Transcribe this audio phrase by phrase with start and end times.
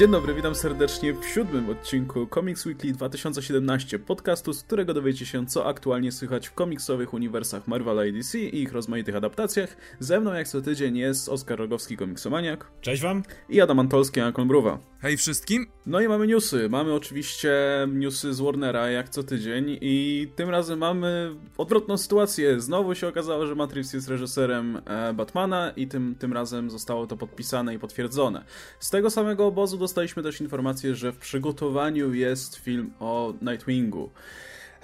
[0.00, 5.46] Dzień dobry, witam serdecznie w siódmym odcinku Comics Weekly 2017, podcastu, z którego dowiecie się,
[5.46, 9.76] co aktualnie słychać w komiksowych uniwersach Marvela i DC i ich rozmaitych adaptacjach.
[9.98, 12.66] Ze mną jak co tydzień jest Oskar Rogowski, komiksomaniak.
[12.80, 13.22] Cześć wam.
[13.48, 14.89] I Adam Antolski, Ankon Bruwa.
[15.02, 15.66] Hej wszystkim.
[15.86, 16.68] No i mamy newsy.
[16.68, 17.52] Mamy oczywiście
[17.88, 22.60] newsy z Warnera, jak co tydzień i tym razem mamy odwrotną sytuację.
[22.60, 27.16] Znowu się okazało, że Matrix jest reżyserem e, Batmana i tym, tym razem zostało to
[27.16, 28.44] podpisane i potwierdzone.
[28.80, 34.10] Z tego samego obozu dostaliśmy też informację, że w przygotowaniu jest film o Nightwingu.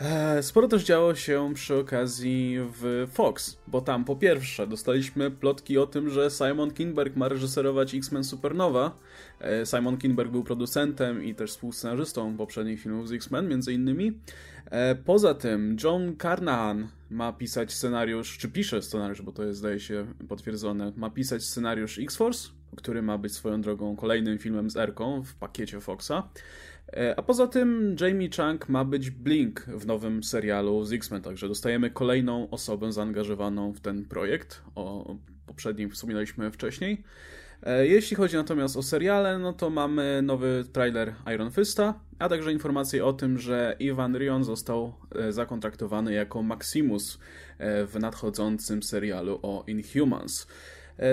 [0.00, 5.78] E, sporo też działo się przy okazji w Fox, bo tam po pierwsze dostaliśmy plotki
[5.78, 8.98] o tym, że Simon Kinberg ma reżyserować X-Men Supernowa.
[9.40, 14.12] E, Simon Kinberg był producentem i też współscenarzystą poprzednich filmów z X-Men, między innymi.
[14.70, 19.80] E, poza tym John Carnahan ma pisać scenariusz, czy pisze scenariusz, bo to jest zdaje
[19.80, 25.22] się potwierdzone, ma pisać scenariusz X-Force, który ma być swoją drogą kolejnym filmem z Erką
[25.22, 26.22] w pakiecie Foxa.
[27.16, 31.90] A poza tym Jamie Chang ma być Blink w nowym serialu z X-Men, także dostajemy
[31.90, 34.62] kolejną osobę zaangażowaną w ten projekt.
[34.74, 35.14] O
[35.46, 37.02] poprzednim wspominaliśmy wcześniej.
[37.82, 43.04] Jeśli chodzi natomiast o seriale, no to mamy nowy trailer Iron Fista, a także informacje
[43.04, 44.94] o tym, że Ivan Rion został
[45.30, 47.18] zakontraktowany jako Maximus
[47.58, 50.46] w nadchodzącym serialu o Inhumans.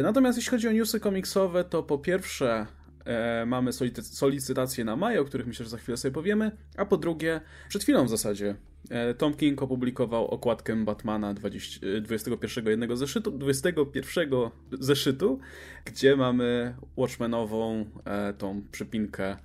[0.03, 2.65] Natomiast jeśli chodzi o newsy komiksowe, to po pierwsze
[3.05, 6.97] e, mamy solicytacje na maj, o których myślę, że za chwilę sobie powiemy, a po
[6.97, 8.55] drugie, przed chwilą w zasadzie,
[8.89, 14.29] e, Tom King opublikował okładkę Batmana 20, 21 jednego zeszytu, 21
[14.71, 15.39] zeszytu,
[15.85, 19.37] gdzie mamy Watchmenową e, tą przypinkę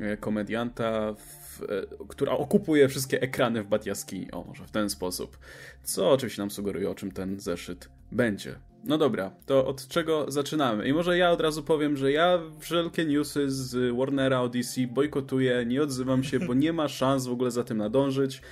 [0.00, 1.66] e, komedianta, w, e,
[2.08, 4.32] która okupuje wszystkie ekrany w Batjaskini.
[4.32, 5.38] O, może w ten sposób.
[5.82, 8.71] Co oczywiście nam sugeruje, o czym ten zeszyt będzie.
[8.84, 10.88] No dobra, to od czego zaczynamy?
[10.88, 15.64] I może ja od razu powiem, że ja wszelkie newsy z Warnera o DC bojkotuję,
[15.66, 18.42] nie odzywam się, bo nie ma szans w ogóle za tym nadążyć.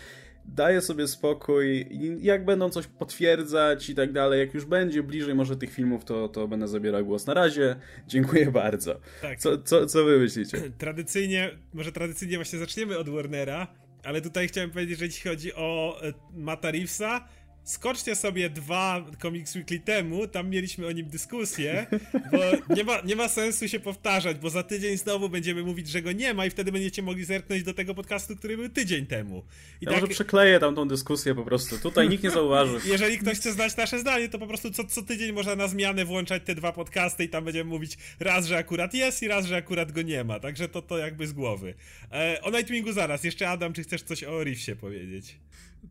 [0.44, 1.86] Daję sobie spokój,
[2.20, 6.28] jak będą coś potwierdzać i tak dalej, jak już będzie bliżej może tych filmów, to,
[6.28, 7.26] to będę zabierał głos.
[7.26, 7.76] Na razie,
[8.06, 9.00] dziękuję bardzo.
[9.22, 9.38] Tak.
[9.38, 10.58] Co, co, co wy myślicie?
[10.78, 13.66] Tradycyjnie, może tradycyjnie właśnie zaczniemy od Warnera,
[14.04, 17.28] ale tutaj chciałem powiedzieć, że jeśli chodzi o e, Mata Reevesa,
[17.64, 21.86] Skoczcie sobie dwa Comics Weekly temu, tam mieliśmy o nim dyskusję,
[22.32, 26.02] bo nie ma, nie ma sensu się powtarzać, bo za tydzień znowu będziemy mówić, że
[26.02, 29.44] go nie ma i wtedy będziecie mogli zerknąć do tego podcastu, który był tydzień temu.
[29.80, 30.00] I ja tak...
[30.00, 32.78] może przekleję tam tą dyskusję po prostu, tutaj nikt nie zauważy.
[32.92, 36.04] Jeżeli ktoś chce znać nasze zdanie, to po prostu co, co tydzień można na zmianę
[36.04, 39.56] włączać te dwa podcasty i tam będziemy mówić raz, że akurat jest i raz, że
[39.56, 41.74] akurat go nie ma, także to, to jakby z głowy.
[42.12, 45.36] E, o Nightwingu zaraz, jeszcze Adam, czy chcesz coś o Reevesie powiedzieć?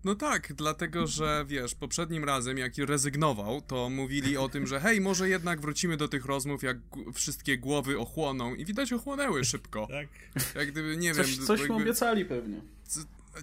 [0.03, 5.01] No tak, dlatego że wiesz, poprzednim razem jak rezygnował, to mówili o tym, że hej,
[5.01, 6.77] może jednak wrócimy do tych rozmów, jak
[7.13, 9.87] wszystkie głowy ochłoną i widać ochłonęły szybko.
[9.99, 10.07] Tak.
[10.55, 11.45] Jak gdyby, nie coś, wiem...
[11.45, 11.75] Coś jakby...
[11.75, 12.61] obiecali pewnie.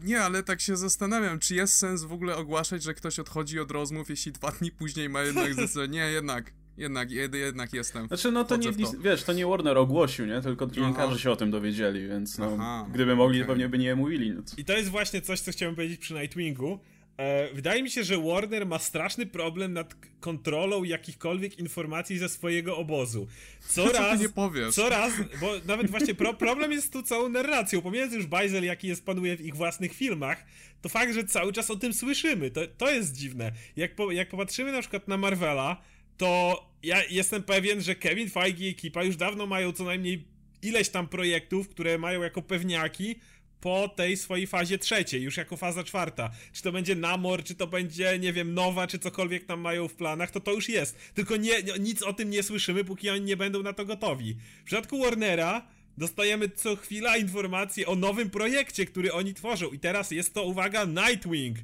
[0.02, 3.70] Nie, ale tak się zastanawiam, czy jest sens w ogóle ogłaszać, że ktoś odchodzi od
[3.70, 8.06] rozmów, jeśli dwa dni później ma jednak zdecydować, nie, jednak, jednak, jednak jestem.
[8.06, 8.92] Znaczy, no to nie, to.
[9.00, 10.40] wiesz, to nie Warner ogłosił, nie?
[10.40, 13.48] Tylko dziennikarze się o tym dowiedzieli, więc no, Aha, gdyby mogli, okay.
[13.48, 14.30] pewnie by nie mówili.
[14.30, 16.80] No I to jest właśnie coś, co chciałem powiedzieć przy Nightwingu.
[17.16, 22.76] E, wydaje mi się, że Warner ma straszny problem nad kontrolą jakichkolwiek informacji ze swojego
[22.76, 23.26] obozu.
[23.68, 24.74] Co, co raz, nie powiesz?
[24.74, 27.82] Co raz, bo nawet właśnie pro, problem jest tu całą narracją.
[27.82, 30.44] Pomijając już bajzel, jaki jest panuje w ich własnych filmach,
[30.82, 33.52] to fakt, że cały czas o tym słyszymy, to, to jest dziwne.
[33.76, 35.82] Jak, po, jak popatrzymy na przykład na Marvela,
[36.16, 40.24] to ja jestem pewien, że Kevin Feige i ekipa już dawno mają co najmniej
[40.62, 43.14] ileś tam projektów, które mają jako pewniaki
[43.60, 46.30] po tej swojej fazie trzeciej, już jako faza czwarta.
[46.52, 49.94] Czy to będzie Namor, czy to będzie, nie wiem, Nowa, czy cokolwiek tam mają w
[49.94, 50.96] planach, to to już jest.
[51.14, 54.36] Tylko nie, nic o tym nie słyszymy, póki oni nie będą na to gotowi.
[54.60, 55.66] W przypadku Warnera
[55.98, 60.84] dostajemy co chwila informacje o nowym projekcie, który oni tworzą i teraz jest to, uwaga,
[60.84, 61.58] Nightwing.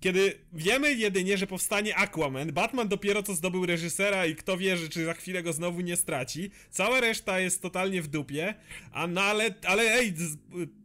[0.00, 5.04] Kiedy wiemy jedynie, że powstanie Aquaman, Batman dopiero co zdobył reżysera i kto wie, czy
[5.04, 8.54] za chwilę go znowu nie straci, cała reszta jest totalnie w dupie,
[8.92, 10.14] a no ale, ale ej,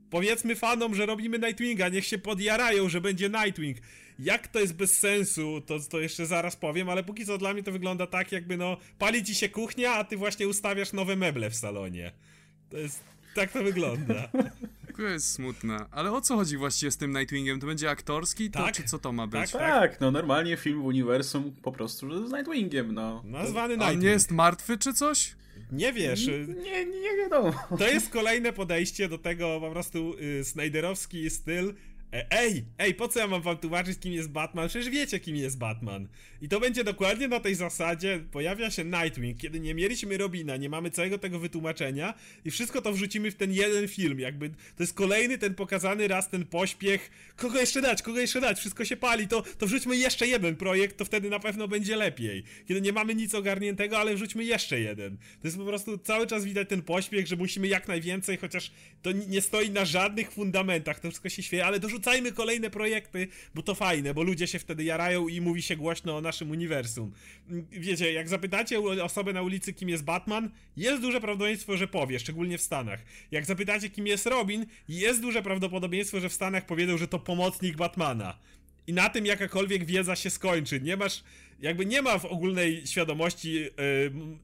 [0.10, 3.77] powiedzmy fanom, że robimy Nightwinga, niech się podjarają, że będzie Nightwing.
[4.19, 7.63] Jak to jest bez sensu, to, to jeszcze zaraz powiem, ale póki co dla mnie
[7.63, 11.50] to wygląda tak, jakby no, pali ci się kuchnia, a ty właśnie ustawiasz nowe meble
[11.50, 12.12] w salonie.
[12.69, 13.04] To jest,
[13.36, 14.30] tak to wygląda.
[14.98, 15.86] To jest smutne.
[15.92, 17.60] Ale o co chodzi właściwie z tym Nightwingiem?
[17.60, 18.51] To będzie aktorski?
[18.51, 18.75] To, tak?
[18.75, 19.51] Czy co to ma być?
[19.51, 23.24] Tak, tak, no normalnie film w uniwersum po prostu z Nightwingiem, no.
[23.25, 23.98] Nazwany Nightwing.
[23.98, 25.36] On nie jest martwy czy coś?
[25.72, 26.28] Nie wiesz.
[26.63, 27.54] Nie, nie wiadomo.
[27.78, 31.74] To jest kolejne podejście do tego po prostu y, Snyderowski styl
[32.13, 34.69] ej, ej, po co ja mam wam tłumaczyć, kim jest Batman?
[34.69, 36.07] Przecież wiecie, kim jest Batman.
[36.42, 38.24] I to będzie dokładnie na tej zasadzie.
[38.31, 42.13] Pojawia się Nightwing, kiedy nie mieliśmy Robina, nie mamy całego tego wytłumaczenia
[42.45, 44.19] i wszystko to wrzucimy w ten jeden film.
[44.19, 47.12] Jakby to jest kolejny ten pokazany raz ten pośpiech.
[47.36, 48.59] Kogo jeszcze dać, kogo jeszcze dać?
[48.59, 52.44] Wszystko się pali, to, to wrzućmy jeszcze jeden projekt, to wtedy na pewno będzie lepiej.
[52.68, 55.18] Kiedy nie mamy nic ogarniętego, ale wrzućmy jeszcze jeden.
[55.18, 58.71] To jest po prostu cały czas widać ten pośpiech, że musimy jak najwięcej, chociaż
[59.01, 63.62] to nie stoi na żadnych fundamentach, to wszystko się świeje, ale dorzucajmy kolejne projekty, bo
[63.62, 67.12] to fajne, bo ludzie się wtedy jarają i mówi się głośno o naszym uniwersum.
[67.72, 72.58] Wiecie, jak zapytacie osobę na ulicy, kim jest Batman, jest duże prawdopodobieństwo, że powie, szczególnie
[72.58, 73.00] w Stanach.
[73.32, 77.78] Jak zapytacie, kim jest Robin, jest duże prawdopodobieństwo, że w Stanach powiedzą, że to pomocnik
[77.78, 78.40] Batmana.
[78.88, 80.81] I na tym jakakolwiek wiedza się skończy.
[80.81, 81.24] Nie masz
[81.63, 83.69] jakby nie ma w ogólnej świadomości, yy,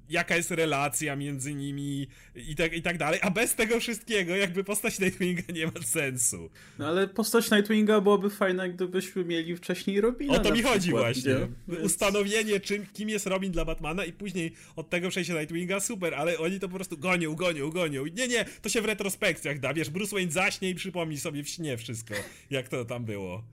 [0.09, 4.63] jaka jest relacja między nimi i tak, i tak dalej, a bez tego wszystkiego jakby
[4.63, 6.49] postać Nightwinga nie ma sensu.
[6.79, 10.33] No ale postać Nightwinga byłoby fajna, gdybyśmy mieli wcześniej Robina.
[10.33, 11.35] O to mi chodzi właśnie.
[11.67, 11.83] Więc...
[11.83, 16.37] Ustanowienie, czym, kim jest Robin dla Batmana i później od tego przejście Nightwinga, super, ale
[16.37, 18.05] oni to po prostu gonią, gonią, gonią.
[18.05, 21.49] Nie, nie, to się w retrospekcjach da, wiesz, Bruce Wayne zaśnie i przypomni sobie w
[21.49, 22.13] śnie wszystko,
[22.49, 23.43] jak to tam było.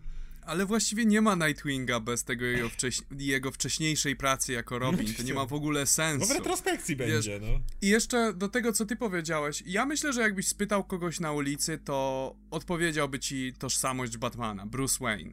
[0.47, 5.15] Ale właściwie nie ma Nightwinga bez tego jego, wcześ jego wcześniejszej pracy jako Robin.
[5.15, 6.29] To nie ma w ogóle sensu.
[6.29, 7.61] No w retrospekcji Wiesz, będzie, no.
[7.83, 9.63] I jeszcze do tego, co ty powiedziałeś.
[9.67, 15.33] Ja myślę, że jakbyś spytał kogoś na ulicy, to odpowiedziałby ci tożsamość Batmana, Bruce Wayne.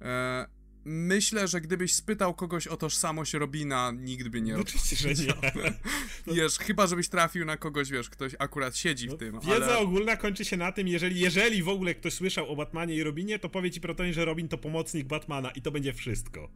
[0.00, 0.46] E,
[0.84, 5.34] Myślę, że gdybyś spytał kogoś o tożsamość Robina, nikt by nie no, Oczywiście, że nie.
[6.34, 9.40] Wiesz, chyba żebyś trafił na kogoś, wiesz, ktoś akurat siedzi no, w tym.
[9.40, 9.78] Wiedza ale...
[9.78, 13.38] ogólna kończy się na tym, jeżeli, jeżeli w ogóle ktoś słyszał o Batmanie i Robinie,
[13.38, 16.50] to powie ci Protonie, że Robin to pomocnik Batmana i to będzie wszystko.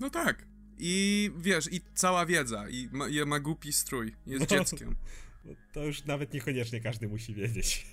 [0.00, 0.46] No tak.
[0.78, 4.96] I wiesz, i cała wiedza, i ma, ma głupi strój, jest no, dzieckiem.
[5.44, 7.86] No, to już nawet niekoniecznie każdy musi wiedzieć.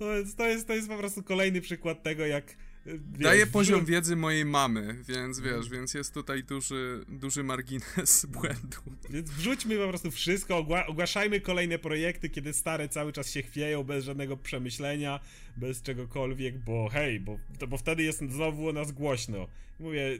[0.00, 2.56] No więc to jest, to jest po prostu kolejny przykład tego, jak
[2.86, 8.76] Wiesz, Daje poziom wiedzy mojej mamy, więc wiesz, więc jest tutaj duży, duży margines błędu.
[9.10, 13.84] Więc wrzućmy po prostu wszystko, ogła ogłaszajmy kolejne projekty, kiedy stare cały czas się chwieją,
[13.84, 15.20] bez żadnego przemyślenia,
[15.56, 19.48] bez czegokolwiek, bo hej, bo, to, bo wtedy jest znowu o nas głośno.
[19.80, 20.18] Mówię,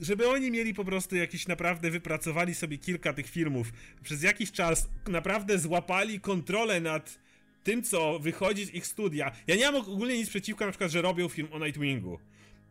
[0.00, 3.72] żeby oni mieli po prostu jakiś naprawdę wypracowali sobie kilka tych filmów,
[4.02, 7.25] przez jakiś czas naprawdę złapali kontrolę nad
[7.66, 9.32] tym, co wychodzi z ich studia.
[9.46, 12.18] Ja nie mam ogólnie nic przeciwko na przykład, że robią film o Nightwingu.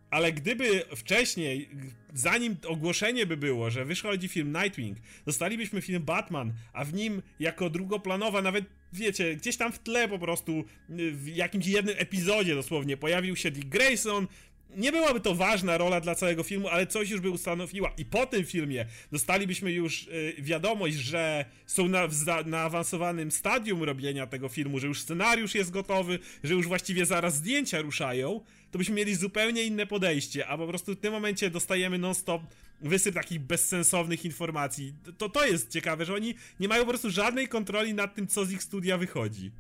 [0.10, 1.70] Ale gdyby wcześniej,
[2.14, 7.70] zanim ogłoszenie by było, że wychodzi film Nightwing, dostalibyśmy film Batman, a w nim jako
[7.70, 13.36] drugoplanowa, nawet wiecie, gdzieś tam w tle po prostu, w jakimś jednym epizodzie dosłownie, pojawił
[13.36, 14.28] się Dick Grayson,
[14.76, 17.94] nie byłaby to ważna rola dla całego filmu, ale coś już by ustanowiła.
[17.98, 22.08] I po tym filmie dostalibyśmy już y, wiadomość, że są na,
[22.46, 27.36] na awansowanym stadium robienia tego filmu, że już scenariusz jest gotowy, że już właściwie zaraz
[27.36, 28.42] zdjęcia ruszają,
[28.72, 32.42] to byśmy mieli zupełnie inne podejście, a po prostu w tym momencie dostajemy non-stop
[32.82, 34.94] wysyp takich bezsensownych informacji.
[35.18, 38.46] To, to jest ciekawe, że oni nie mają po prostu żadnej kontroli nad tym, co
[38.46, 39.52] z ich studia wychodzi.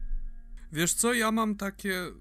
[0.71, 2.11] Wiesz co, ja mam takie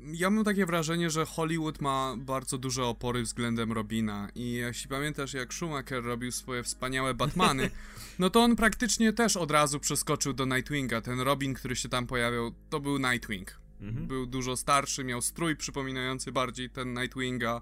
[0.00, 5.34] ja mam takie wrażenie, że Hollywood ma bardzo duże opory względem Robina i jeśli pamiętasz
[5.34, 7.70] jak Schumacher robił swoje wspaniałe Batmany,
[8.18, 11.00] no to on praktycznie też od razu przeskoczył do Nightwinga.
[11.00, 13.60] Ten Robin, który się tam pojawiał, to był Nightwing.
[13.80, 14.06] Mhm.
[14.06, 17.60] Był dużo starszy, miał strój przypominający bardziej ten Nightwinga.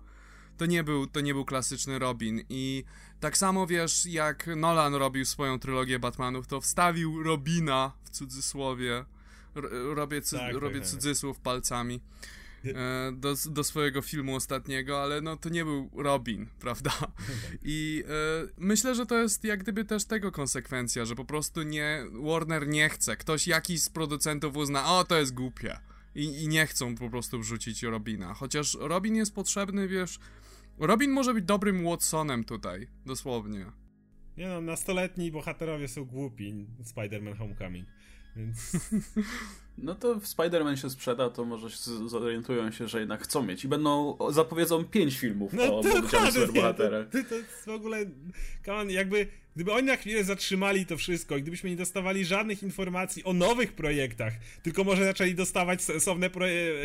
[0.57, 2.85] To nie, był, to nie był klasyczny Robin i
[3.21, 9.05] tak samo wiesz, jak Nolan robił swoją trylogię Batmanów, to wstawił Robina w cudzysłowie
[9.95, 12.01] robię, cy tak, robię tak, cudzysłów palcami
[12.65, 16.91] e, do, do swojego filmu ostatniego, ale no to nie był Robin, prawda?
[16.91, 17.11] Tak.
[17.63, 22.05] I e, myślę, że to jest jak gdyby też tego konsekwencja, że po prostu nie,
[22.13, 25.79] Warner nie chce, ktoś jakiś z producentów uzna, o to jest głupie
[26.15, 30.19] i, i nie chcą po prostu wrzucić Robina, chociaż Robin jest potrzebny, wiesz,
[30.79, 33.67] Robin może być dobrym Watsonem tutaj, dosłownie.
[34.37, 37.89] Nie no, nastoletni bohaterowie są głupi, Spider-Man Homecoming.
[38.37, 38.73] Więc...
[39.79, 41.69] No to w Spider-Man się sprzeda, to może
[42.07, 43.65] zorientują się, że jednak chcą mieć.
[43.65, 47.09] I będą, zapowiedzą pięć filmów no, o oddziale superbohaterach.
[47.09, 48.07] To, to, to jest w ogóle,
[48.69, 49.27] on, jakby
[49.57, 53.73] Gdyby oni na chwilę zatrzymali to wszystko i gdybyśmy nie dostawali żadnych informacji o nowych
[53.73, 54.33] projektach,
[54.63, 56.31] tylko może zaczęli dostawać sensowne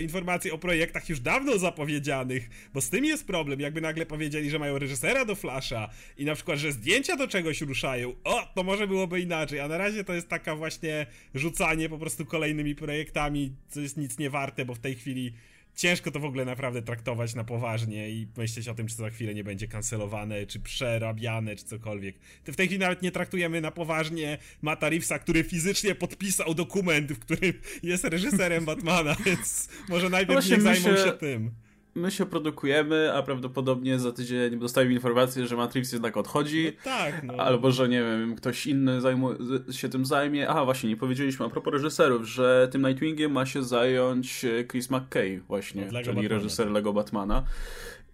[0.01, 4.60] informacje o projektach już dawno zapowiedzianych, bo z tym jest problem, jakby nagle powiedzieli, że
[4.60, 8.88] mają reżysera do Flasha i na przykład, że zdjęcia do czegoś ruszają, o, to może
[8.88, 13.82] byłoby inaczej, a na razie to jest taka właśnie rzucanie po prostu kolejnymi projektami, co
[13.82, 15.34] jest nic nie warte, bo w tej chwili
[15.75, 19.10] ciężko to w ogóle naprawdę traktować na poważnie i myśleć o tym, czy to za
[19.10, 22.16] chwilę nie będzie kancelowane, czy przerabiane, czy cokolwiek.
[22.46, 27.20] W tej chwili nawet nie traktujemy na poważnie Mata Reevesa, który fizycznie podpisał dokument, w
[27.20, 31.04] którym jest reżyserem Batmana, więc może najpierw no niech zajmą się...
[31.04, 31.51] się tym
[31.95, 36.71] my się produkujemy, a prawdopodobnie za tydzień dostajemy informację, że Matrix jednak odchodzi.
[36.75, 37.33] No tak, no.
[37.33, 39.00] Albo, że nie wiem, ktoś inny
[39.71, 40.50] się tym zajmie.
[40.50, 45.41] Aha, właśnie, nie powiedzieliśmy a propos reżyserów, że tym Nightwingiem ma się zająć Chris McKay
[45.48, 46.27] właśnie, czyli Batmana.
[46.27, 47.43] reżyser Lego Batmana.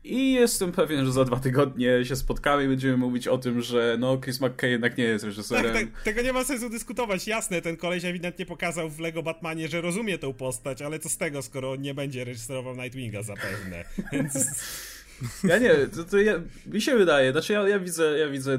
[0.08, 3.96] I jestem pewien, że za dwa tygodnie się spotkamy i będziemy mówić o tym, że
[4.00, 5.74] no Chris McKay jednak nie jest reżyserem.
[5.74, 7.28] Tak, tak, tego nie ma sensu dyskutować.
[7.28, 11.18] Jasne, ten koleś ewidentnie pokazał w Lego Batmanie, że rozumie tę postać, ale co z
[11.18, 13.86] tego, skoro nie będzie reżyserował Nightwinga zapewne.
[14.12, 14.34] Więc...
[15.44, 16.34] Ja nie, to, to ja,
[16.66, 18.58] mi się wydaje, znaczy ja, ja widzę, ja widzę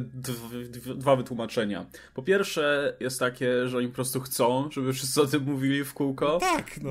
[0.97, 1.87] dwa wytłumaczenia.
[2.15, 5.95] Po pierwsze jest takie, że oni po prostu chcą, żeby wszyscy o tym mówili w
[5.95, 6.39] kółko.
[6.41, 6.91] Tak, no.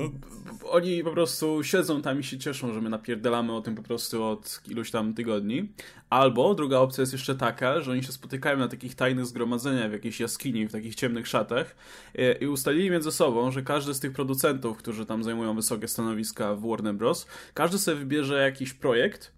[0.70, 4.24] Oni po prostu siedzą tam i się cieszą, że my napierdalamy o tym po prostu
[4.24, 5.68] od iluś tam tygodni.
[6.10, 9.92] Albo druga opcja jest jeszcze taka, że oni się spotykają na takich tajnych zgromadzeniach w
[9.92, 11.76] jakiejś jaskini, w takich ciemnych szatach
[12.14, 16.54] i, i ustalili między sobą, że każdy z tych producentów, którzy tam zajmują wysokie stanowiska
[16.54, 19.37] w Warner Bros., każdy sobie wybierze jakiś projekt,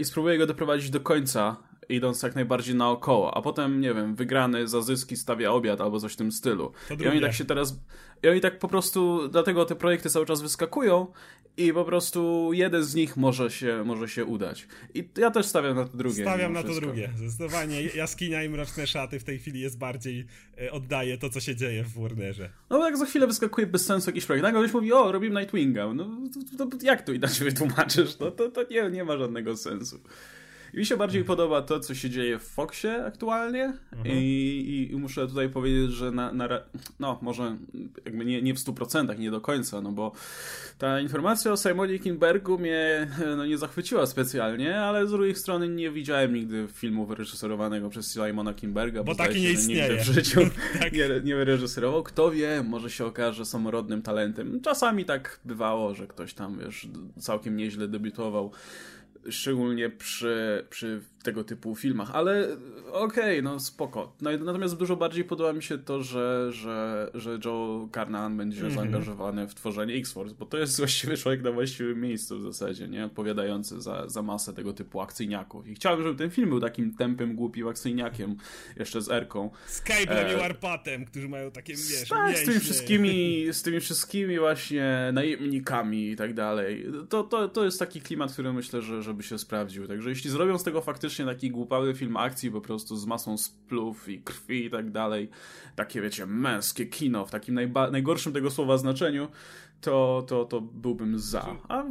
[0.00, 1.56] i spróbuję go doprowadzić do końca,
[1.88, 6.12] idąc jak najbardziej naokoło, a potem, nie wiem, wygrany za zyski stawia obiad albo coś
[6.12, 6.72] w tym stylu.
[7.00, 7.80] I oni tak się teraz.
[8.22, 11.06] I oni tak po prostu, dlatego te projekty cały czas wyskakują
[11.56, 14.66] i po prostu jeden z nich może się, może się udać.
[14.94, 16.22] I ja też stawiam na to drugie.
[16.22, 17.10] Stawiam na to drugie.
[17.16, 20.26] Zdecydowanie jaskinia i mroczne szaty w tej chwili jest bardziej,
[20.60, 22.50] e, oddaje to, co się dzieje w Warnerze.
[22.70, 25.94] No jak za chwilę wyskakuje bez sensu jakiś projekt, nagle ktoś mówi, o, robimy Nightwinga.
[25.94, 26.20] No
[26.58, 28.18] to, to, jak to inaczej wytłumaczysz?
[28.18, 30.00] No to, to nie, nie ma żadnego sensu.
[30.74, 34.16] Mi się bardziej podoba to, co się dzieje w Foxie aktualnie mhm.
[34.16, 36.48] I, i, muszę tutaj powiedzieć, że na, na
[37.00, 37.56] no może
[38.04, 40.12] jakby nie, nie w 100%, nie do końca, no bo
[40.78, 45.90] ta informacja o Simonie Kinbergu mnie no, nie zachwyciła specjalnie, ale z drugiej strony nie
[45.90, 49.82] widziałem nigdy filmu wyreżyserowanego przez Simona Kinberga, bo, bo taki nie istnieje.
[49.82, 50.40] Nigdy w życiu
[50.80, 50.92] tak.
[50.92, 52.02] nie, nie wyreżyserował.
[52.02, 54.60] Kto wie, może się okaże samorodnym talentem.
[54.60, 58.52] Czasami tak bywało, że ktoś tam, wiesz, całkiem nieźle debiutował
[59.30, 62.56] szczególnie przy, przy tego typu filmach, ale
[62.92, 64.12] okej, okay, no spoko.
[64.20, 68.72] No, natomiast dużo bardziej podoba mi się to, że, że, że Joe Carnahan będzie mm
[68.72, 68.74] -hmm.
[68.74, 73.04] zaangażowany w tworzenie X-Force, bo to jest właściwy człowiek na właściwym miejscu w zasadzie, nie?
[73.04, 75.68] Odpowiadający za, za masę tego typu akcyjniaków.
[75.68, 78.36] I chciałbym, żeby ten film był takim tempem, głupim akcyjniaakiem,
[78.76, 79.50] jeszcze z Erką.
[79.66, 80.34] Z Cablem e...
[80.34, 86.10] i Warpatem, którzy mają takie, wiesz, Tak, z tymi wszystkimi, z tymi wszystkimi właśnie najemnikami
[86.10, 86.86] i tak dalej.
[87.08, 89.88] To, to, to jest taki klimat, który myślę, że żeby się sprawdził.
[89.88, 93.38] Także jeśli zrobią z tego faktycznie faktycznie taki głupawy film akcji po prostu z masą
[93.38, 95.28] splów i krwi i tak dalej.
[95.76, 97.58] Takie, wiecie, męskie kino w takim
[97.92, 99.28] najgorszym tego słowa znaczeniu,
[99.80, 101.56] to, to, to byłbym za.
[101.68, 101.84] A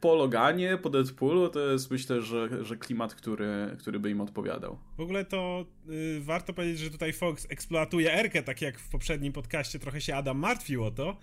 [0.00, 4.78] po Loganie, po Deadpoolu to jest myślę, że, że klimat, który, który by im odpowiadał.
[4.96, 9.32] W ogóle to y, warto powiedzieć, że tutaj Fox eksploatuje Erkę, tak jak w poprzednim
[9.32, 11.16] podcaście trochę się Adam martwił o to,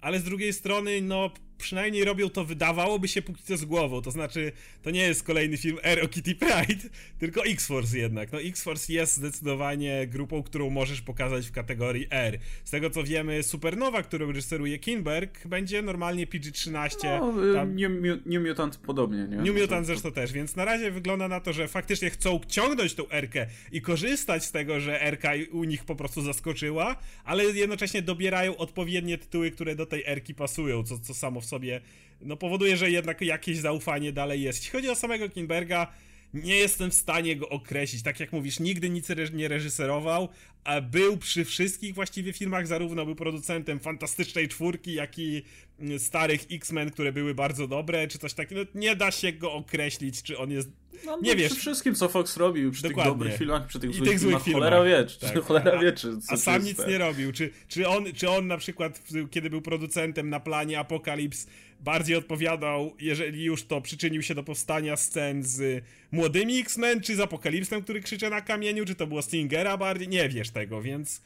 [0.00, 1.30] ale z drugiej strony, no
[1.60, 4.02] przynajmniej robią to, wydawałoby się póki co z głową.
[4.02, 4.52] To znaczy,
[4.82, 6.88] to nie jest kolejny film R o Kitty Pride,
[7.20, 8.32] tylko X-Force jednak.
[8.32, 12.38] No X-Force jest zdecydowanie grupą, którą możesz pokazać w kategorii R.
[12.64, 16.96] Z tego co wiemy, Supernowa, którą reżyseruje Kinberg, będzie normalnie PG-13.
[17.02, 17.74] No, tam...
[17.74, 19.36] New, New Mutant podobnie, nie?
[19.36, 23.08] New Mutant zresztą też, więc na razie wygląda na to, że faktycznie chcą ciągnąć tą
[23.08, 28.56] R-kę i korzystać z tego, że R-ka u nich po prostu zaskoczyła, ale jednocześnie dobierają
[28.56, 31.80] odpowiednie tytuły, które do tej R-ki pasują, co, co samo w sobie
[32.22, 34.58] no, powoduje, że jednak jakieś zaufanie dalej jest.
[34.58, 35.86] Jeśli chodzi o samego Kinberga,
[36.34, 38.02] nie jestem w stanie go określić.
[38.02, 40.28] Tak jak mówisz, nigdy nic nie reżyserował,
[40.64, 45.42] a był przy wszystkich właściwie filmach, zarówno był producentem Fantastycznej Czwórki, jak i
[45.80, 48.60] mm, starych X-Men, które były bardzo dobre, czy coś takiego.
[48.60, 50.68] No, nie da się go określić, czy on jest...
[51.06, 51.52] No, nie wiesz.
[51.52, 53.02] Przy wszystkim, co Fox robił, przy Dokładnie.
[53.04, 55.44] tych dobrych filmach, przy tych, I złych, tych złych filmach, cholera wie, tak.
[55.44, 57.32] cholera wie, czy, A sam nic nie robił.
[57.32, 61.46] Czy, czy, on, czy on na przykład, kiedy był producentem na planie Apokalips,
[61.80, 67.20] bardziej odpowiadał, jeżeli już to przyczynił się do powstania scen z młodymi X-Men, czy z
[67.20, 71.22] Apokalipsem, który krzycze na kamieniu, czy to było Stingera bardziej, nie wiesz tego, więc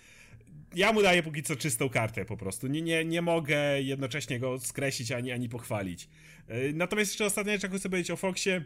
[0.75, 2.67] ja mu daję póki co czystą kartę po prostu.
[2.67, 6.09] Nie, nie, nie mogę jednocześnie go skreślić ani, ani pochwalić.
[6.49, 8.65] E, natomiast jeszcze ostatnia rzecz, jak chcę powiedzieć o Foxie,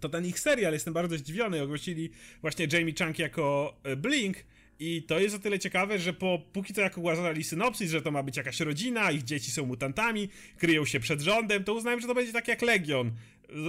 [0.00, 4.36] to ten ich serial, jestem bardzo zdziwiony, ogłosili właśnie Jamie Chang jako e, Blink,
[4.80, 8.10] i to jest o tyle ciekawe, że po, póki co jak ogłaszali synopsis, że to
[8.10, 12.06] ma być jakaś rodzina, ich dzieci są mutantami, kryją się przed rządem, to uznałem, że
[12.06, 13.12] to będzie tak jak Legion.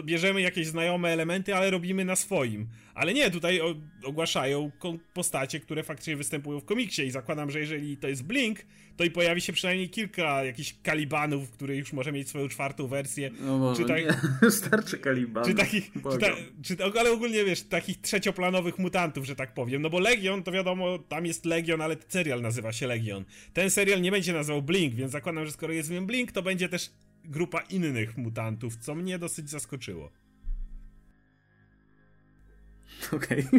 [0.03, 2.67] Bierzemy jakieś znajome elementy, ale robimy na swoim.
[2.93, 3.61] Ale nie, tutaj
[4.03, 4.71] ogłaszają
[5.13, 8.59] postacie, które faktycznie występują w komiksie i zakładam, że jeżeli to jest Blink,
[8.97, 13.31] to i pojawi się przynajmniej kilka jakichś kalibanów, który już może mieć swoją czwartą wersję.
[13.41, 14.01] No może, czy tak,
[14.41, 14.51] nie.
[14.51, 15.49] Starczy kalibanów.
[15.49, 16.27] Czy takich, czy ta,
[16.63, 19.81] czy, ale ogólnie wiesz, takich trzecioplanowych mutantów, że tak powiem.
[19.81, 23.25] No bo Legion, to wiadomo, tam jest Legion, ale serial nazywa się Legion.
[23.53, 26.69] Ten serial nie będzie nazywał Blink, więc zakładam, że skoro jest w Blink, to będzie
[26.69, 26.91] też
[27.25, 30.11] grupa innych mutantów, co mnie dosyć zaskoczyło.
[33.11, 33.47] Okej.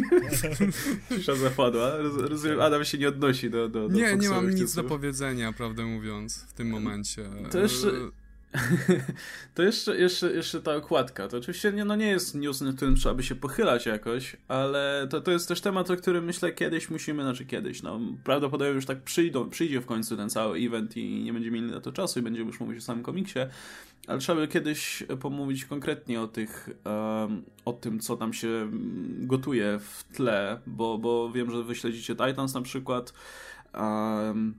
[1.11, 1.19] Okay.
[1.19, 1.97] Cisza zapadła.
[2.17, 5.87] Rozumiem, Adam się nie odnosi do, do, do Nie, nie mam nic do powiedzenia, prawdę
[5.87, 7.31] mówiąc, w tym momencie.
[7.51, 7.93] To jeszcze...
[9.55, 11.29] To jeszcze, jeszcze, jeszcze ta okładka.
[11.29, 15.07] To oczywiście nie, no nie jest news, na którym trzeba by się pochylać jakoś, ale
[15.11, 18.87] to, to jest też temat, o którym myślę kiedyś musimy, znaczy kiedyś, no prawdopodobnie już
[18.87, 22.19] tak przyjdą, przyjdzie w końcu ten cały event i nie będziemy mieli na to czasu
[22.19, 23.39] i będziemy już mówić o samym komiksie,
[24.07, 28.71] ale trzeba by kiedyś pomówić konkretnie o tych, um, o tym, co tam się
[29.19, 33.13] gotuje w tle, bo, bo wiem, że wy śledzicie Titans na przykład,
[33.75, 34.55] um,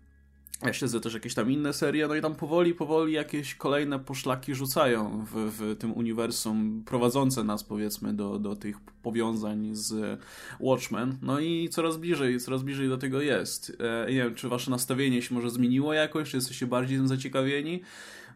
[0.71, 5.25] śledzę też jakieś tam inne serie, no i tam powoli, powoli jakieś kolejne poszlaki rzucają
[5.25, 10.19] w, w tym uniwersum, prowadzące nas powiedzmy do, do tych powiązań z
[10.59, 11.17] Watchmen.
[11.21, 13.77] No i coraz bliżej, coraz bliżej do tego jest.
[13.79, 17.81] E, nie wiem, czy wasze nastawienie się może zmieniło jakoś, czy jesteście bardziej tym zaciekawieni?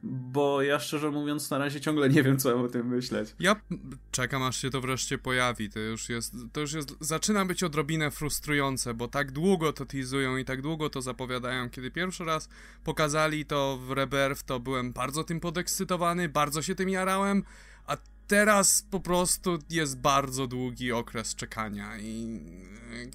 [0.05, 3.35] Bo ja szczerze mówiąc na razie ciągle nie wiem, co mam o tym myśleć.
[3.39, 3.55] Ja
[4.11, 5.69] czekam, aż się to wreszcie pojawi.
[5.69, 10.37] To już jest, to już jest, zaczyna być odrobinę frustrujące, bo tak długo to teasują
[10.37, 11.69] i tak długo to zapowiadają.
[11.69, 12.49] Kiedy pierwszy raz
[12.83, 17.43] pokazali to w Rebirth, to byłem bardzo tym podekscytowany, bardzo się tym jarałem,
[17.87, 17.97] a
[18.27, 22.41] teraz po prostu jest bardzo długi okres czekania i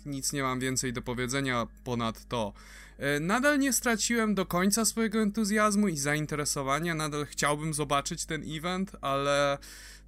[0.07, 2.53] nic nie mam więcej do powiedzenia ponad to.
[3.01, 8.93] E, nadal nie straciłem do końca swojego entuzjazmu i zainteresowania, nadal chciałbym zobaczyć ten event,
[9.01, 9.59] ale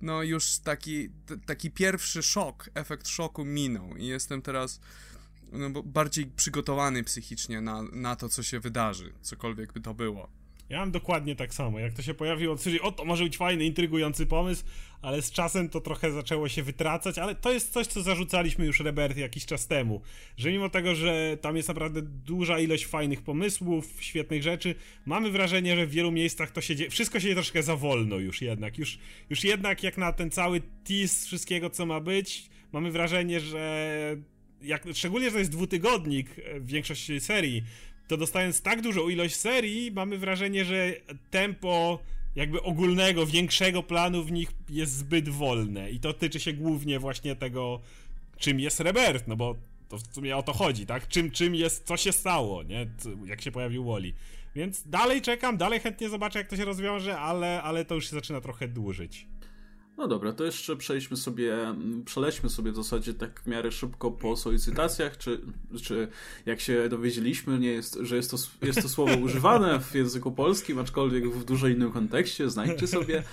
[0.00, 1.10] no już taki,
[1.46, 4.80] taki pierwszy szok, efekt szoku minął i jestem teraz
[5.52, 10.41] no, bardziej przygotowany psychicznie na, na to, co się wydarzy, cokolwiek by to było.
[10.72, 11.78] Ja mam dokładnie tak samo.
[11.78, 14.64] Jak to się pojawiło, to o, to może być fajny, intrygujący pomysł,
[15.02, 18.80] ale z czasem to trochę zaczęło się wytracać, ale to jest coś, co zarzucaliśmy już
[18.80, 20.00] Rebert jakiś czas temu,
[20.36, 24.74] że mimo tego, że tam jest naprawdę duża ilość fajnych pomysłów, świetnych rzeczy,
[25.06, 28.16] mamy wrażenie, że w wielu miejscach to się dzieje, wszystko się dzieje troszkę za wolno
[28.16, 28.98] już jednak, już,
[29.30, 34.16] już jednak jak na ten cały tease wszystkiego, co ma być, mamy wrażenie, że
[34.62, 36.28] jak, szczególnie, że to jest dwutygodnik
[36.60, 37.62] w większości serii,
[38.12, 40.92] to dostając tak dużą ilość serii, mamy wrażenie, że
[41.30, 41.98] tempo
[42.36, 45.90] jakby ogólnego, większego planu w nich jest zbyt wolne.
[45.90, 47.80] I to tyczy się głównie właśnie tego,
[48.36, 49.54] czym jest Rebirth, no bo
[49.88, 51.08] to w sumie o to chodzi, tak?
[51.08, 52.86] Czym, czym jest, co się stało, nie?
[53.26, 54.12] Jak się pojawił Wally.
[54.54, 58.16] Więc dalej czekam, dalej chętnie zobaczę, jak to się rozwiąże, ale, ale to już się
[58.16, 59.26] zaczyna trochę dłużyć.
[59.98, 61.56] No dobra, to jeszcze przejdźmy sobie,
[62.04, 65.40] przelećmy sobie w zasadzie tak w miarę szybko po solicitacjach, czy,
[65.82, 66.08] czy
[66.46, 70.78] jak się dowiedzieliśmy, nie jest, że jest to, jest to słowo używane w języku polskim,
[70.78, 73.22] aczkolwiek w dużo innym kontekście, znajdźcie sobie.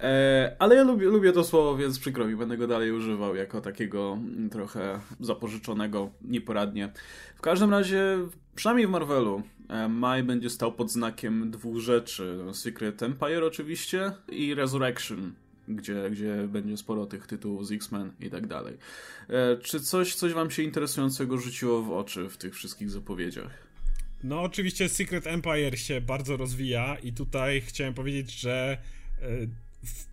[0.00, 3.60] E, ale ja lubię, lubię to słowo, więc przykro mi, będę go dalej używał jako
[3.60, 4.18] takiego
[4.50, 6.92] trochę zapożyczonego nieporadnie.
[7.36, 8.18] W każdym razie,
[8.54, 12.38] przynajmniej w Marvelu, e, Maj będzie stał pod znakiem dwóch rzeczy.
[12.52, 15.32] Secret Empire oczywiście i Resurrection
[15.68, 18.76] gdzie, gdzie będzie sporo tych tytułów z X-Men i tak dalej.
[19.28, 23.66] E, czy coś, coś wam się interesującego rzuciło w oczy w tych wszystkich zapowiedziach?
[24.24, 28.78] No oczywiście Secret Empire się bardzo rozwija i tutaj chciałem powiedzieć, że
[29.22, 29.26] e,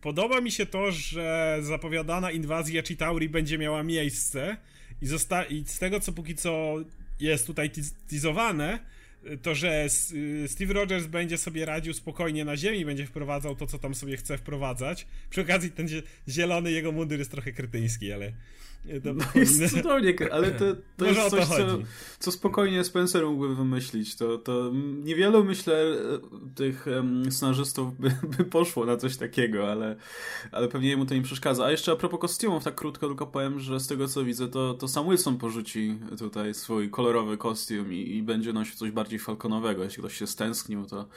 [0.02, 4.58] podoba mi się to, że zapowiadana inwazja Chitauri będzie miała miejsce
[5.02, 5.06] i,
[5.50, 6.76] i z tego co póki co
[7.20, 7.72] jest tutaj
[8.10, 8.80] teasowane,
[9.42, 13.80] to, że y, Steve Rogers będzie sobie radził spokojnie na ziemi, będzie wprowadzał to, co
[13.80, 15.08] tam sobie chce wprowadzać.
[15.30, 15.88] Przy okazji ten
[16.28, 18.34] zielony jego mundur jest trochę krytyński, ale
[18.86, 20.66] no, jest cudownie, ale to,
[20.98, 21.78] to jest coś, co,
[22.20, 24.16] co, spokojnie Spencer mógłby wymyślić.
[24.16, 24.72] To, to
[25.04, 25.84] niewielu, myślę,
[26.56, 29.96] tych um, scenarzystów by, by, poszło na coś takiego, ale,
[30.52, 31.66] ale pewnie mu to nie przeszkadza.
[31.66, 34.74] A jeszcze a propos kostiumów, tak krótko tylko powiem, że z tego co widzę, to,
[34.74, 39.84] to Sam Wilson porzuci tutaj swój kolorowy kostium i, i będzie nosił coś bardziej falkonowego.
[39.84, 41.08] Jeśli ktoś się stęsknił, to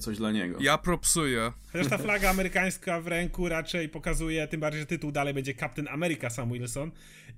[0.00, 0.58] coś dla niego.
[0.60, 1.52] Ja propsuję.
[1.72, 5.88] Chociaż ta flaga amerykańska w ręku raczej pokazuje, tym bardziej, że tytuł dalej będzie Captain
[5.88, 6.90] America Sam Wilson,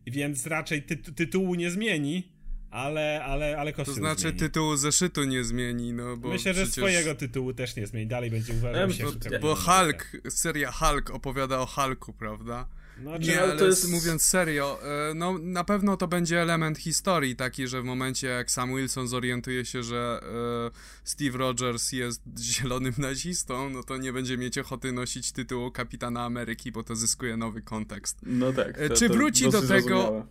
[0.07, 2.33] więc raczej ty tytułu nie zmieni,
[2.71, 4.39] ale, ale, ale kostium To znaczy zmieni.
[4.39, 8.53] tytułu zeszytu nie zmieni, no bo Myślę, że swojego tytułu też nie zmieni, dalej będzie
[8.53, 12.67] uważał się Bo, bo Hulk, seria Hulk opowiada o Hulku, prawda?
[13.01, 13.89] Znaczy, nie, ale to jest...
[13.89, 18.51] mówiąc serio, e, no na pewno to będzie element historii taki, że w momencie jak
[18.51, 24.39] Sam Wilson zorientuje się, że e, Steve Rogers jest zielonym nazistą, no to nie będzie
[24.39, 28.19] mieć ochoty nosić tytułu Kapitana Ameryki, bo to zyskuje nowy kontekst.
[28.23, 28.79] No tak.
[28.79, 29.67] E, to, Czy wróci do tego...
[29.67, 30.27] Zrozumiałe.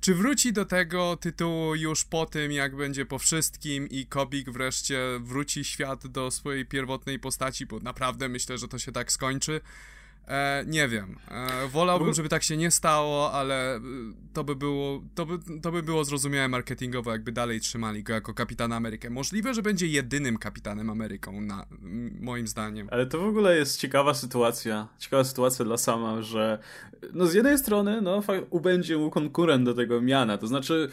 [0.00, 5.00] Czy wróci do tego tytułu już po tym, jak będzie po wszystkim i Kobik wreszcie
[5.20, 9.60] wróci świat do swojej pierwotnej postaci, bo naprawdę myślę, że to się tak skończy.
[10.28, 11.16] E, nie wiem.
[11.30, 13.80] E, wolałbym, żeby tak się nie stało, ale e,
[14.32, 18.34] to by było, to by, to by było zrozumiałe marketingowo, jakby dalej trzymali go jako
[18.34, 19.10] kapitan Amerykę.
[19.10, 21.66] Możliwe, że będzie jedynym kapitanem Ameryką, na,
[22.20, 22.88] moim zdaniem.
[22.90, 24.88] Ale to w ogóle jest ciekawa sytuacja.
[24.98, 26.58] Ciekawa sytuacja dla sama, że
[27.12, 30.38] no z jednej strony, no ubędzie mu konkurent do tego miana.
[30.38, 30.88] To znaczy,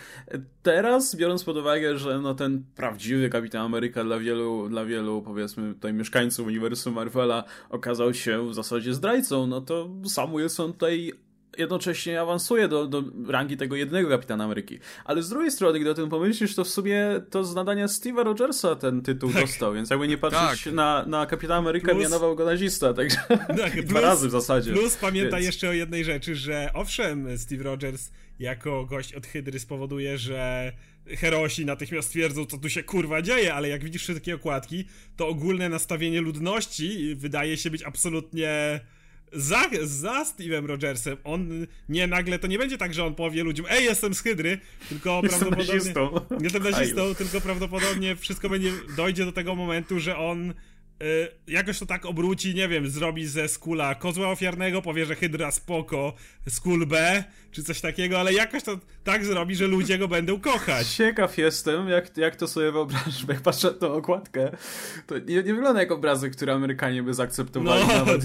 [0.63, 5.73] teraz, biorąc pod uwagę, że no ten prawdziwy kapitan Ameryka dla wielu, dla wielu, powiedzmy,
[5.73, 11.13] tutaj mieszkańców uniwersum Marvela okazał się w zasadzie zdrajcą no to Sam Wilson tutaj
[11.57, 14.79] jednocześnie awansuje do, do rangi tego jednego Kapitana Ameryki.
[15.05, 18.23] Ale z drugiej strony, gdy o tym pomyślisz, to w sumie to z nadania Steve'a
[18.23, 19.41] Rogersa ten tytuł tak.
[19.41, 20.73] dostał, więc jakby nie patrzeć tak.
[20.73, 23.17] na, na Kapitana Amerykę, plus, mianował go nazista, także
[23.57, 24.73] tak, dwa plus, razy w zasadzie.
[24.73, 25.45] Plus pamiętaj więc.
[25.45, 30.71] jeszcze o jednej rzeczy, że owszem, Steve Rogers jako gość od Hydry spowoduje, że
[31.07, 35.69] herosi natychmiast twierdzą, co tu się kurwa dzieje, ale jak widzisz wszystkie okładki, to ogólne
[35.69, 38.79] nastawienie ludności wydaje się być absolutnie
[39.33, 41.17] za, za Steve'em Rogersem.
[41.23, 44.59] On nie nagle, to nie będzie tak, że on powie ludziom, ej, jestem z Hydry,
[44.89, 45.75] tylko jestem prawdopodobnie...
[45.75, 46.19] Nazistą.
[46.41, 50.53] Jestem nazistą, tylko prawdopodobnie wszystko będzie, dojdzie do tego momentu, że on y,
[51.47, 56.13] jakoś to tak obróci, nie wiem, zrobi ze Skula kozła ofiarnego, powie, że Hydra spoko,
[56.49, 60.87] Skul B, czy coś takiego, ale jakoś to tak zrobi, że ludzie go będą kochać.
[60.87, 64.51] Ciekaw jestem, jak, jak to sobie wyobrażasz, jak patrzę na tą okładkę,
[65.07, 67.93] to nie, nie wygląda jak obrazy, które Amerykanie by zaakceptowali no.
[67.93, 68.21] nawet.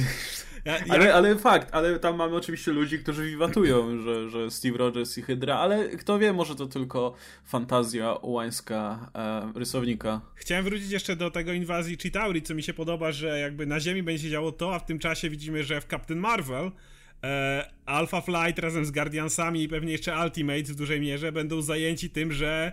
[0.64, 0.84] Ja, ja...
[0.88, 5.22] Ale, ale fakt, ale tam mamy oczywiście ludzi, którzy wiwatują, że, że Steve Rogers i
[5.22, 7.14] Hydra, ale kto wie, może to tylko
[7.44, 10.20] fantazja ułańska e, rysownika.
[10.34, 14.02] Chciałem wrócić jeszcze do tego inwazji Chitauri, co mi się podoba, że jakby na Ziemi
[14.02, 16.70] będzie się działo to, a w tym czasie widzimy, że w Captain Marvel
[17.86, 22.32] Alpha Flight razem z Guardiansami i pewnie jeszcze Ultimates w dużej mierze będą zajęci tym,
[22.32, 22.72] że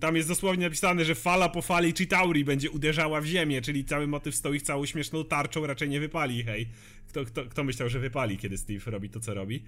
[0.00, 4.06] tam jest dosłownie napisane, że fala po fali Chitauri będzie uderzała w ziemię, czyli cały
[4.06, 6.68] motyw tą ich całą śmieszną tarczą raczej nie wypali, hej.
[7.08, 9.62] Kto, kto, kto myślał, że wypali, kiedy Steve robi to, co robi.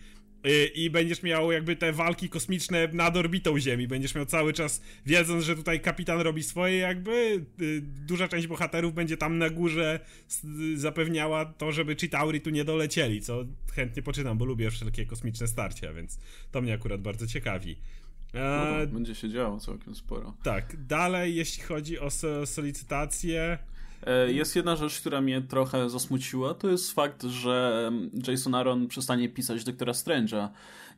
[0.44, 3.88] I, I będziesz miał jakby te walki kosmiczne nad orbitą Ziemi.
[3.88, 8.94] Będziesz miał cały czas, wiedząc, że tutaj kapitan robi swoje, jakby y, duża część bohaterów
[8.94, 10.00] będzie tam na górze
[10.74, 15.92] zapewniała to, żeby Chitauri tu nie dolecieli, co chętnie poczytam, bo lubię wszelkie kosmiczne starcia,
[15.92, 16.18] więc
[16.50, 17.76] to mnie akurat bardzo ciekawi.
[18.34, 20.34] No tak, będzie się działo całkiem sporo.
[20.42, 22.08] Tak, dalej jeśli chodzi o
[22.46, 23.58] solicytację.
[24.06, 27.90] E, jest jedna rzecz, która mnie trochę zasmuciła, to jest fakt, że
[28.28, 30.48] Jason Aaron przestanie pisać Doktora Strange'a,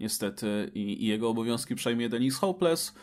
[0.01, 2.95] niestety, i, i jego obowiązki przejmie Dennis Hopeless,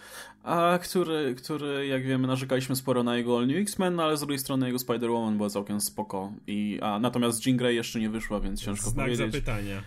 [0.43, 4.19] a który, który, jak wiemy, narzekaliśmy sporo na jego All New X-Men, no ale z
[4.19, 6.31] drugiej strony jego Spider-Woman była całkiem spoko.
[6.47, 9.31] I, a, natomiast Jean Grey jeszcze nie wyszła, więc ciężko Znak powiedzieć.
[9.31, 9.81] zapytania.